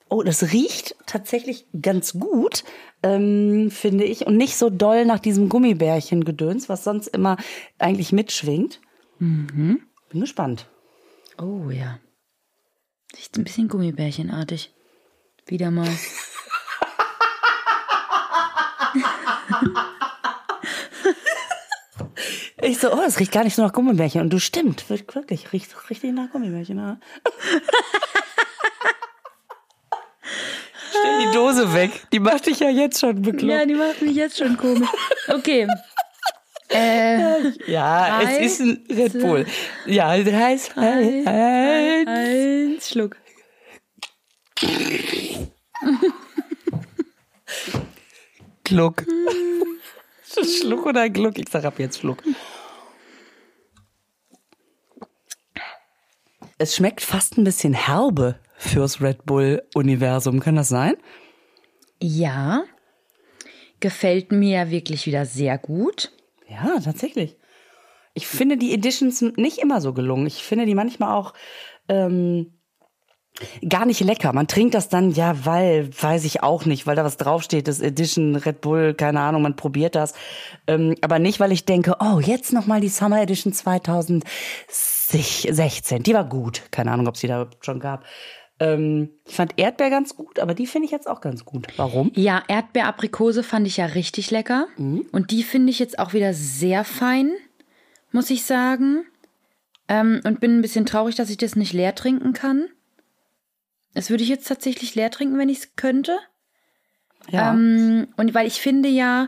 Oh, 0.10 0.22
das 0.22 0.54
riecht 0.54 0.96
tatsächlich 1.08 1.66
ganz 1.82 2.14
gut, 2.14 2.64
ähm, 3.02 3.72
finde 3.72 4.04
ich. 4.04 4.28
Und 4.28 4.38
nicht 4.38 4.56
so 4.56 4.70
doll 4.70 5.06
nach 5.06 5.20
diesem 5.20 5.50
Gummibärchen-Gedöns, 5.50 6.70
was 6.70 6.84
sonst 6.84 7.08
immer 7.08 7.38
eigentlich 7.80 8.12
mitschwingt. 8.12 8.80
Mhm. 9.18 9.82
Bin 10.10 10.22
gespannt. 10.22 10.68
Oh 11.42 11.72
ja. 11.72 11.98
Riecht 13.16 13.38
ein 13.38 13.44
bisschen 13.44 13.68
Gummibärchenartig. 13.68 14.74
Wieder 15.48 15.72
mal. 15.72 15.90
Ich 22.64 22.80
so, 22.80 22.94
oh, 22.94 23.02
das 23.04 23.20
riecht 23.20 23.34
gar 23.34 23.44
nicht 23.44 23.56
so 23.56 23.62
nach 23.62 23.74
Gummibärchen. 23.74 24.22
Und 24.22 24.32
du 24.32 24.40
stimmt, 24.40 24.90
wirklich, 24.90 25.52
riecht 25.52 25.90
richtig 25.90 26.14
nach 26.14 26.32
Gummibärchen. 26.32 26.78
Ja. 26.78 26.98
Stell 30.90 31.20
die 31.28 31.34
Dose 31.34 31.74
weg. 31.74 31.92
Die 32.14 32.22
macht 32.22 32.46
dich 32.46 32.60
ja 32.60 32.70
jetzt 32.70 33.02
schon 33.02 33.22
bekloppt. 33.22 33.52
Ja, 33.52 33.66
die 33.66 33.74
macht 33.74 34.02
mich 34.02 34.16
jetzt 34.16 34.38
schon 34.38 34.56
komisch. 34.56 34.88
Okay. 35.28 35.68
Äh, 36.74 37.72
ja, 37.72 38.22
es 38.22 38.60
ist 38.60 38.62
ein 38.62 38.86
Red 38.90 39.14
Bull. 39.20 39.46
Ja, 39.86 40.10
heißt 40.10 40.78
ein, 40.78 41.28
ein, 41.28 42.08
ein 42.08 42.80
Schluck. 42.82 43.18
Gluck. 48.64 49.06
Schluck 50.24 50.86
oder 50.86 51.10
Gluck? 51.10 51.38
Ich 51.38 51.50
sag 51.50 51.66
ab 51.66 51.80
jetzt 51.80 52.00
Schluck. 52.00 52.24
Es 56.58 56.76
schmeckt 56.76 57.02
fast 57.02 57.38
ein 57.38 57.44
bisschen 57.44 57.74
herbe 57.74 58.40
fürs 58.56 59.02
Red 59.02 59.26
Bull-Universum. 59.26 60.40
Kann 60.40 60.56
das 60.56 60.70
sein? 60.70 60.96
Ja. 62.02 62.64
Gefällt 63.80 64.32
mir 64.32 64.72
wirklich 64.72 65.06
wieder 65.06 65.26
sehr 65.26 65.58
gut. 65.58 66.12
Ja, 66.54 66.80
tatsächlich. 66.80 67.38
Ich 68.14 68.28
finde 68.28 68.58
die 68.58 68.74
Editions 68.74 69.22
nicht 69.22 69.58
immer 69.58 69.82
so 69.82 69.94
gelungen. 69.94 70.28
Ich 70.28 70.44
finde 70.44 70.66
die 70.66 70.76
manchmal 70.76 71.16
auch 71.16 71.34
ähm, 71.90 72.54
gar 73.68 73.86
nicht 73.86 74.00
lecker. 74.02 74.32
Man 74.34 74.48
trinkt 74.48 74.76
das 74.76 74.90
dann, 74.90 75.10
ja, 75.12 75.46
weil, 75.46 75.90
weiß 76.00 76.26
ich 76.26 76.44
auch 76.44 76.66
nicht, 76.66 76.86
weil 76.86 76.96
da 76.96 77.04
was 77.04 77.18
draufsteht, 77.18 77.68
das 77.68 77.80
Edition 77.80 78.36
Red 78.36 78.62
Bull, 78.62 78.94
keine 78.94 79.22
Ahnung, 79.22 79.42
man 79.42 79.56
probiert 79.56 79.96
das. 79.96 80.14
Ähm, 80.68 80.94
aber 81.02 81.18
nicht, 81.18 81.40
weil 81.40 81.52
ich 81.52 81.66
denke, 81.66 81.96
oh, 82.00 82.20
jetzt 82.20 82.54
nochmal 82.54 82.82
die 82.82 82.90
Summer 82.90 83.20
Edition 83.22 83.52
2016. 83.52 86.04
Die 86.04 86.14
war 86.14 86.26
gut. 86.26 86.62
Keine 86.70 86.92
Ahnung, 86.92 87.08
ob 87.08 87.16
es 87.16 87.22
die 87.22 87.28
da 87.28 87.48
schon 87.62 87.80
gab. 87.80 88.06
Ähm, 88.60 89.10
ich 89.26 89.36
fand 89.36 89.54
Erdbeer 89.58 89.90
ganz 89.90 90.16
gut, 90.16 90.40
aber 90.40 90.54
die 90.54 90.68
finde 90.68 90.86
ich 90.86 90.92
jetzt 90.92 91.08
auch 91.08 91.22
ganz 91.22 91.46
gut. 91.46 91.68
Warum? 91.78 92.12
Ja, 92.16 92.44
Erdbeer-Aprikose 92.48 93.44
fand 93.44 93.68
ich 93.68 93.78
ja 93.78 93.88
richtig 93.88 94.32
lecker. 94.32 94.68
Mhm. 94.78 95.08
Und 95.12 95.32
die 95.32 95.44
finde 95.44 95.72
ich 95.72 95.80
jetzt 95.80 96.00
auch 96.00 96.14
wieder 96.14 96.34
sehr 96.34 96.84
fein, 96.84 97.32
muss 98.12 98.30
ich 98.30 98.46
sagen. 98.46 99.06
Ähm, 99.88 100.22
und 100.24 100.40
bin 100.40 100.58
ein 100.58 100.62
bisschen 100.62 100.86
traurig, 100.86 101.16
dass 101.16 101.30
ich 101.30 101.38
das 101.38 101.56
nicht 101.56 101.74
leer 101.74 101.96
trinken 101.96 102.34
kann. 102.34 102.70
Das 103.94 104.10
würde 104.10 104.24
ich 104.24 104.30
jetzt 104.30 104.48
tatsächlich 104.48 104.96
leer 104.96 105.12
trinken, 105.12 105.38
wenn 105.38 105.50
ich 105.50 105.60
es 105.60 105.76
könnte. 105.76 106.18
Ja. 107.30 107.52
Ähm, 107.52 108.08
und 108.18 108.34
weil 108.34 108.48
ich 108.48 108.62
finde 108.62 108.90
ja, 108.90 109.28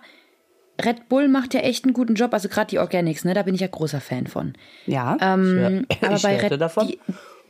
Red 0.83 1.07
Bull 1.07 1.27
macht 1.27 1.53
ja 1.53 1.61
echt 1.61 1.85
einen 1.85 1.93
guten 1.93 2.15
Job, 2.15 2.33
also 2.33 2.49
gerade 2.49 2.69
die 2.69 2.79
Organics, 2.79 3.23
ne, 3.23 3.33
da 3.33 3.43
bin 3.43 3.55
ich 3.55 3.61
ja 3.61 3.67
großer 3.67 4.01
Fan 4.01 4.27
von. 4.27 4.53
Ja, 4.85 5.17
ähm, 5.21 5.85
ich, 5.89 5.97
aber 6.03 6.15
ich 6.15 6.23
bei 6.23 6.37
Red 6.37 6.59
davon. 6.59 6.87
Die, 6.87 6.99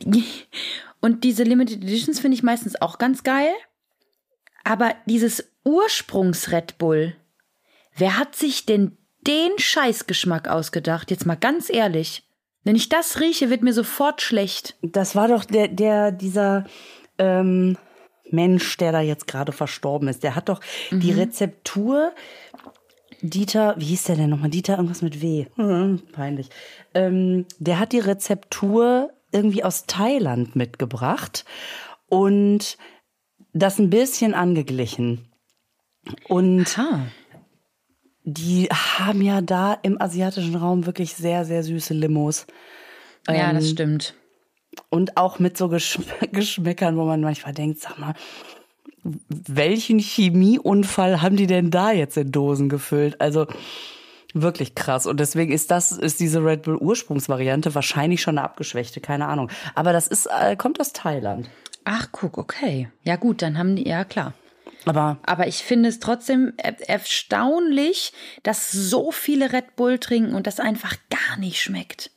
die, 0.04 0.24
und 1.06 1.22
diese 1.22 1.44
Limited 1.44 1.84
Editions 1.84 2.18
finde 2.18 2.34
ich 2.34 2.42
meistens 2.42 2.82
auch 2.82 2.98
ganz 2.98 3.22
geil. 3.22 3.52
Aber 4.64 4.92
dieses 5.06 5.52
Ursprungs 5.64 6.50
Red 6.50 6.78
Bull, 6.78 7.14
wer 7.96 8.18
hat 8.18 8.34
sich 8.34 8.66
denn 8.66 8.98
den 9.24 9.52
Scheißgeschmack 9.56 10.48
ausgedacht? 10.48 11.12
Jetzt 11.12 11.24
mal 11.24 11.36
ganz 11.36 11.70
ehrlich. 11.70 12.24
Wenn 12.64 12.74
ich 12.74 12.88
das 12.88 13.20
rieche, 13.20 13.50
wird 13.50 13.62
mir 13.62 13.72
sofort 13.72 14.20
schlecht. 14.20 14.74
Das 14.82 15.14
war 15.14 15.28
doch 15.28 15.44
der, 15.44 15.68
der, 15.68 16.10
dieser, 16.10 16.64
ähm, 17.18 17.78
Mensch, 18.28 18.76
der 18.78 18.90
da 18.90 19.00
jetzt 19.00 19.28
gerade 19.28 19.52
verstorben 19.52 20.08
ist. 20.08 20.24
Der 20.24 20.34
hat 20.34 20.48
doch 20.48 20.60
mhm. 20.90 20.98
die 20.98 21.12
Rezeptur. 21.12 22.12
Dieter, 23.20 23.76
wie 23.78 23.84
hieß 23.84 24.04
der 24.04 24.16
denn 24.16 24.30
nochmal? 24.30 24.50
Dieter, 24.50 24.74
irgendwas 24.74 25.02
mit 25.02 25.22
W. 25.22 25.46
Hm, 25.54 26.02
peinlich. 26.10 26.48
Ähm, 26.94 27.46
der 27.60 27.78
hat 27.78 27.92
die 27.92 28.00
Rezeptur 28.00 29.12
irgendwie 29.32 29.64
aus 29.64 29.86
Thailand 29.86 30.56
mitgebracht 30.56 31.44
und 32.08 32.76
das 33.52 33.78
ein 33.78 33.90
bisschen 33.90 34.34
angeglichen. 34.34 35.28
Und 36.28 36.78
Aha. 36.78 37.06
die 38.22 38.66
haben 38.66 39.22
ja 39.22 39.40
da 39.40 39.74
im 39.82 40.00
asiatischen 40.00 40.54
Raum 40.54 40.86
wirklich 40.86 41.14
sehr, 41.14 41.44
sehr 41.44 41.62
süße 41.62 41.94
Limos. 41.94 42.46
Ja, 43.26 43.50
ähm, 43.50 43.56
das 43.56 43.70
stimmt. 43.70 44.14
Und 44.90 45.16
auch 45.16 45.38
mit 45.38 45.56
so 45.56 45.68
Geschm 45.68 46.04
Geschmäckern, 46.32 46.96
wo 46.96 47.04
man 47.04 47.20
manchmal 47.20 47.54
denkt, 47.54 47.80
sag 47.80 47.98
mal, 47.98 48.14
welchen 49.02 49.98
Chemieunfall 49.98 51.22
haben 51.22 51.36
die 51.36 51.46
denn 51.46 51.70
da 51.70 51.92
jetzt 51.92 52.16
in 52.16 52.32
Dosen 52.32 52.68
gefüllt? 52.68 53.20
Also 53.20 53.46
wirklich 54.34 54.74
krass. 54.74 55.06
Und 55.06 55.20
deswegen 55.20 55.52
ist 55.52 55.70
das, 55.70 55.92
ist 55.92 56.20
diese 56.20 56.44
Red 56.44 56.62
Bull 56.62 56.76
Ursprungsvariante 56.76 57.74
wahrscheinlich 57.74 58.22
schon 58.22 58.38
eine 58.38 58.44
abgeschwächte, 58.44 59.00
keine 59.00 59.26
Ahnung. 59.26 59.50
Aber 59.74 59.92
das 59.92 60.06
ist, 60.06 60.26
äh, 60.26 60.56
kommt 60.56 60.80
aus 60.80 60.92
Thailand. 60.92 61.48
Ach, 61.84 62.08
guck, 62.12 62.38
okay. 62.38 62.88
Ja 63.04 63.16
gut, 63.16 63.42
dann 63.42 63.58
haben 63.58 63.76
die, 63.76 63.88
ja 63.88 64.04
klar. 64.04 64.34
Aber, 64.86 65.18
Aber 65.24 65.48
ich 65.48 65.64
finde 65.64 65.88
es 65.88 65.98
trotzdem 65.98 66.52
erstaunlich, 66.56 68.12
dass 68.44 68.70
so 68.70 69.10
viele 69.10 69.52
Red 69.52 69.74
Bull 69.76 69.98
trinken 69.98 70.34
und 70.34 70.46
das 70.46 70.60
einfach 70.60 70.96
gar 71.10 71.38
nicht 71.38 71.60
schmeckt. 71.60 72.10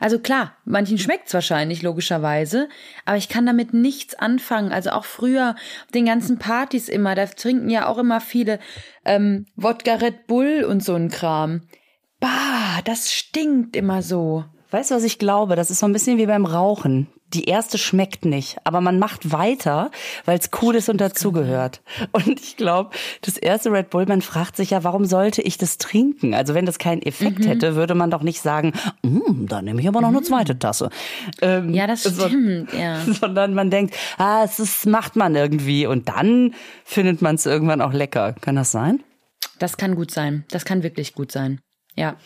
Also 0.00 0.18
klar, 0.18 0.56
manchen 0.64 0.98
schmeckt's 0.98 1.34
wahrscheinlich, 1.34 1.82
logischerweise, 1.82 2.68
aber 3.04 3.16
ich 3.16 3.28
kann 3.28 3.46
damit 3.46 3.74
nichts 3.74 4.14
anfangen. 4.14 4.72
Also 4.72 4.90
auch 4.90 5.04
früher, 5.04 5.56
den 5.94 6.06
ganzen 6.06 6.38
Partys 6.38 6.88
immer, 6.88 7.14
da 7.14 7.26
trinken 7.26 7.70
ja 7.70 7.86
auch 7.86 7.98
immer 7.98 8.20
viele 8.20 8.58
ähm, 9.04 9.46
Wodka 9.56 9.94
Red 9.94 10.26
Bull 10.26 10.64
und 10.64 10.82
so 10.82 10.94
ein 10.94 11.10
Kram. 11.10 11.62
Bah, 12.20 12.80
das 12.84 13.12
stinkt 13.12 13.76
immer 13.76 14.02
so. 14.02 14.44
Weißt 14.70 14.90
du, 14.90 14.94
was 14.94 15.04
ich 15.04 15.18
glaube? 15.18 15.56
Das 15.56 15.70
ist 15.70 15.80
so 15.80 15.86
ein 15.86 15.92
bisschen 15.92 16.18
wie 16.18 16.26
beim 16.26 16.46
Rauchen 16.46 17.08
die 17.34 17.44
erste 17.44 17.78
schmeckt 17.78 18.24
nicht, 18.24 18.58
aber 18.64 18.80
man 18.80 18.98
macht 18.98 19.32
weiter, 19.32 19.90
weil 20.24 20.38
es 20.38 20.50
cool 20.60 20.74
ist 20.74 20.88
und 20.88 21.00
dazugehört. 21.00 21.80
Und 22.12 22.40
ich 22.40 22.56
glaube, 22.56 22.90
das 23.22 23.36
erste 23.36 23.72
Red 23.72 23.90
Bull, 23.90 24.06
man 24.06 24.22
fragt 24.22 24.56
sich 24.56 24.70
ja, 24.70 24.84
warum 24.84 25.04
sollte 25.04 25.42
ich 25.42 25.58
das 25.58 25.78
trinken? 25.78 26.34
Also 26.34 26.54
wenn 26.54 26.66
das 26.66 26.78
keinen 26.78 27.02
Effekt 27.02 27.40
mhm. 27.40 27.44
hätte, 27.44 27.74
würde 27.74 27.94
man 27.94 28.10
doch 28.10 28.22
nicht 28.22 28.40
sagen, 28.40 28.72
mm, 29.02 29.46
da 29.46 29.62
nehme 29.62 29.80
ich 29.80 29.88
aber 29.88 30.00
noch 30.00 30.08
eine 30.08 30.20
mhm. 30.20 30.24
zweite 30.24 30.58
Tasse. 30.58 30.90
Ähm, 31.40 31.72
ja, 31.72 31.86
das 31.86 32.00
stimmt, 32.00 32.70
so, 32.70 32.76
ja. 32.76 33.00
Sondern 33.06 33.54
man 33.54 33.70
denkt, 33.70 33.94
ah, 34.18 34.42
es 34.44 34.58
ist, 34.58 34.86
macht 34.86 35.16
man 35.16 35.34
irgendwie 35.34 35.86
und 35.86 36.08
dann 36.08 36.54
findet 36.84 37.22
man 37.22 37.36
es 37.36 37.46
irgendwann 37.46 37.80
auch 37.80 37.92
lecker. 37.92 38.34
Kann 38.40 38.56
das 38.56 38.72
sein? 38.72 39.02
Das 39.58 39.76
kann 39.76 39.94
gut 39.94 40.10
sein. 40.10 40.44
Das 40.50 40.64
kann 40.64 40.82
wirklich 40.82 41.14
gut 41.14 41.32
sein. 41.32 41.60
Ja. 41.94 42.16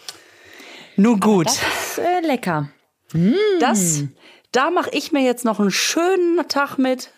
Nun 0.96 1.20
gut. 1.20 1.46
Aber 1.46 1.56
das 1.56 1.98
ist 1.98 1.98
äh, 1.98 2.26
lecker. 2.26 2.70
Das 3.60 4.02
mm. 4.02 4.08
Da 4.56 4.70
mache 4.70 4.88
ich 4.94 5.12
mir 5.12 5.20
jetzt 5.20 5.44
noch 5.44 5.60
einen 5.60 5.70
schönen 5.70 6.48
Tag 6.48 6.78
mit. 6.78 7.10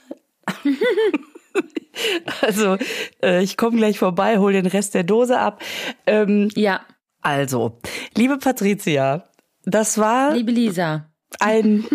also, 2.41 2.77
äh, 3.23 3.45
ich 3.45 3.57
komme 3.57 3.77
gleich 3.77 4.01
vorbei, 4.01 4.39
hol 4.39 4.53
den 4.53 4.67
Rest 4.67 4.95
der 4.95 5.05
Dose 5.05 5.39
ab. 5.39 5.63
Ähm, 6.05 6.51
ja. 6.57 6.81
Also, 7.21 7.79
liebe 8.17 8.39
Patricia, 8.39 9.29
das 9.65 9.99
war. 9.99 10.35
Liebe 10.35 10.51
Lisa. 10.51 11.13
Ein, 11.39 11.87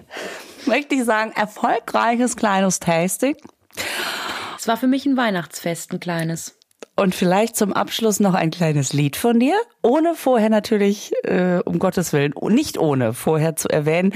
möchte 0.64 0.94
ich 0.94 1.04
sagen, 1.04 1.32
erfolgreiches 1.32 2.36
kleines 2.36 2.80
Tasting. 2.80 3.36
Es 4.56 4.68
war 4.68 4.78
für 4.78 4.86
mich 4.86 5.04
ein 5.04 5.18
Weihnachtsfest, 5.18 5.92
ein 5.92 6.00
kleines. 6.00 6.57
Und 6.98 7.14
vielleicht 7.14 7.54
zum 7.54 7.72
Abschluss 7.72 8.18
noch 8.18 8.34
ein 8.34 8.50
kleines 8.50 8.92
Lied 8.92 9.14
von 9.14 9.38
dir, 9.38 9.54
ohne 9.82 10.16
vorher 10.16 10.50
natürlich, 10.50 11.12
äh, 11.22 11.60
um 11.64 11.78
Gottes 11.78 12.12
Willen, 12.12 12.34
nicht 12.48 12.76
ohne 12.76 13.14
vorher 13.14 13.54
zu 13.54 13.68
erwähnen, 13.68 14.12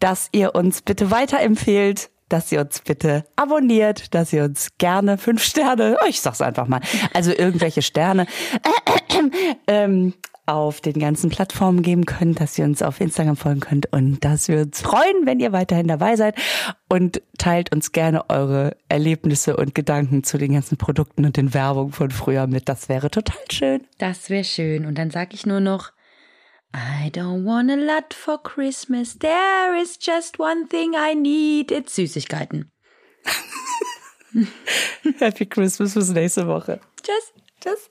dass 0.00 0.28
ihr 0.32 0.54
uns 0.54 0.82
bitte 0.82 1.10
weiterempfehlt, 1.10 2.10
dass 2.28 2.52
ihr 2.52 2.60
uns 2.60 2.80
bitte 2.80 3.24
abonniert, 3.36 4.14
dass 4.14 4.34
ihr 4.34 4.44
uns 4.44 4.68
gerne 4.76 5.16
fünf 5.16 5.42
Sterne, 5.42 5.96
ich 6.08 6.20
sag's 6.20 6.42
einfach 6.42 6.68
mal, 6.68 6.82
also 7.14 7.32
irgendwelche 7.32 7.80
Sterne, 7.80 8.26
äh, 8.62 9.16
äh, 9.66 9.84
ähm, 9.84 10.12
auf 10.46 10.80
den 10.80 10.98
ganzen 10.98 11.28
Plattformen 11.28 11.82
geben 11.82 12.06
könnt, 12.06 12.40
dass 12.40 12.56
ihr 12.58 12.64
uns 12.64 12.80
auf 12.80 13.00
Instagram 13.00 13.36
folgen 13.36 13.60
könnt 13.60 13.92
und 13.92 14.24
dass 14.24 14.48
wir 14.48 14.60
uns 14.60 14.80
freuen, 14.80 15.26
wenn 15.26 15.40
ihr 15.40 15.52
weiterhin 15.52 15.88
dabei 15.88 16.16
seid 16.16 16.36
und 16.88 17.20
teilt 17.36 17.72
uns 17.74 17.92
gerne 17.92 18.30
eure 18.30 18.76
Erlebnisse 18.88 19.56
und 19.56 19.74
Gedanken 19.74 20.22
zu 20.24 20.38
den 20.38 20.52
ganzen 20.52 20.78
Produkten 20.78 21.24
und 21.24 21.36
den 21.36 21.52
Werbungen 21.52 21.92
von 21.92 22.10
früher 22.10 22.46
mit. 22.46 22.68
Das 22.68 22.88
wäre 22.88 23.10
total 23.10 23.42
schön. 23.50 23.86
Das 23.98 24.30
wäre 24.30 24.44
schön. 24.44 24.86
Und 24.86 24.96
dann 24.96 25.10
sag 25.10 25.34
ich 25.34 25.46
nur 25.46 25.60
noch, 25.60 25.92
I 26.74 27.10
don't 27.10 27.44
want 27.44 27.70
a 27.70 27.74
lot 27.74 28.14
for 28.14 28.42
Christmas. 28.42 29.18
There 29.18 29.80
is 29.80 29.98
just 30.00 30.38
one 30.38 30.68
thing 30.68 30.94
I 30.94 31.14
need. 31.14 31.70
It's 31.70 31.94
Süßigkeiten. 31.94 32.70
Happy 35.18 35.46
Christmas 35.46 35.94
bis 35.94 36.10
nächste 36.10 36.46
Woche. 36.46 36.80
Tschüss. 37.02 37.32
Tschüss. 37.60 37.90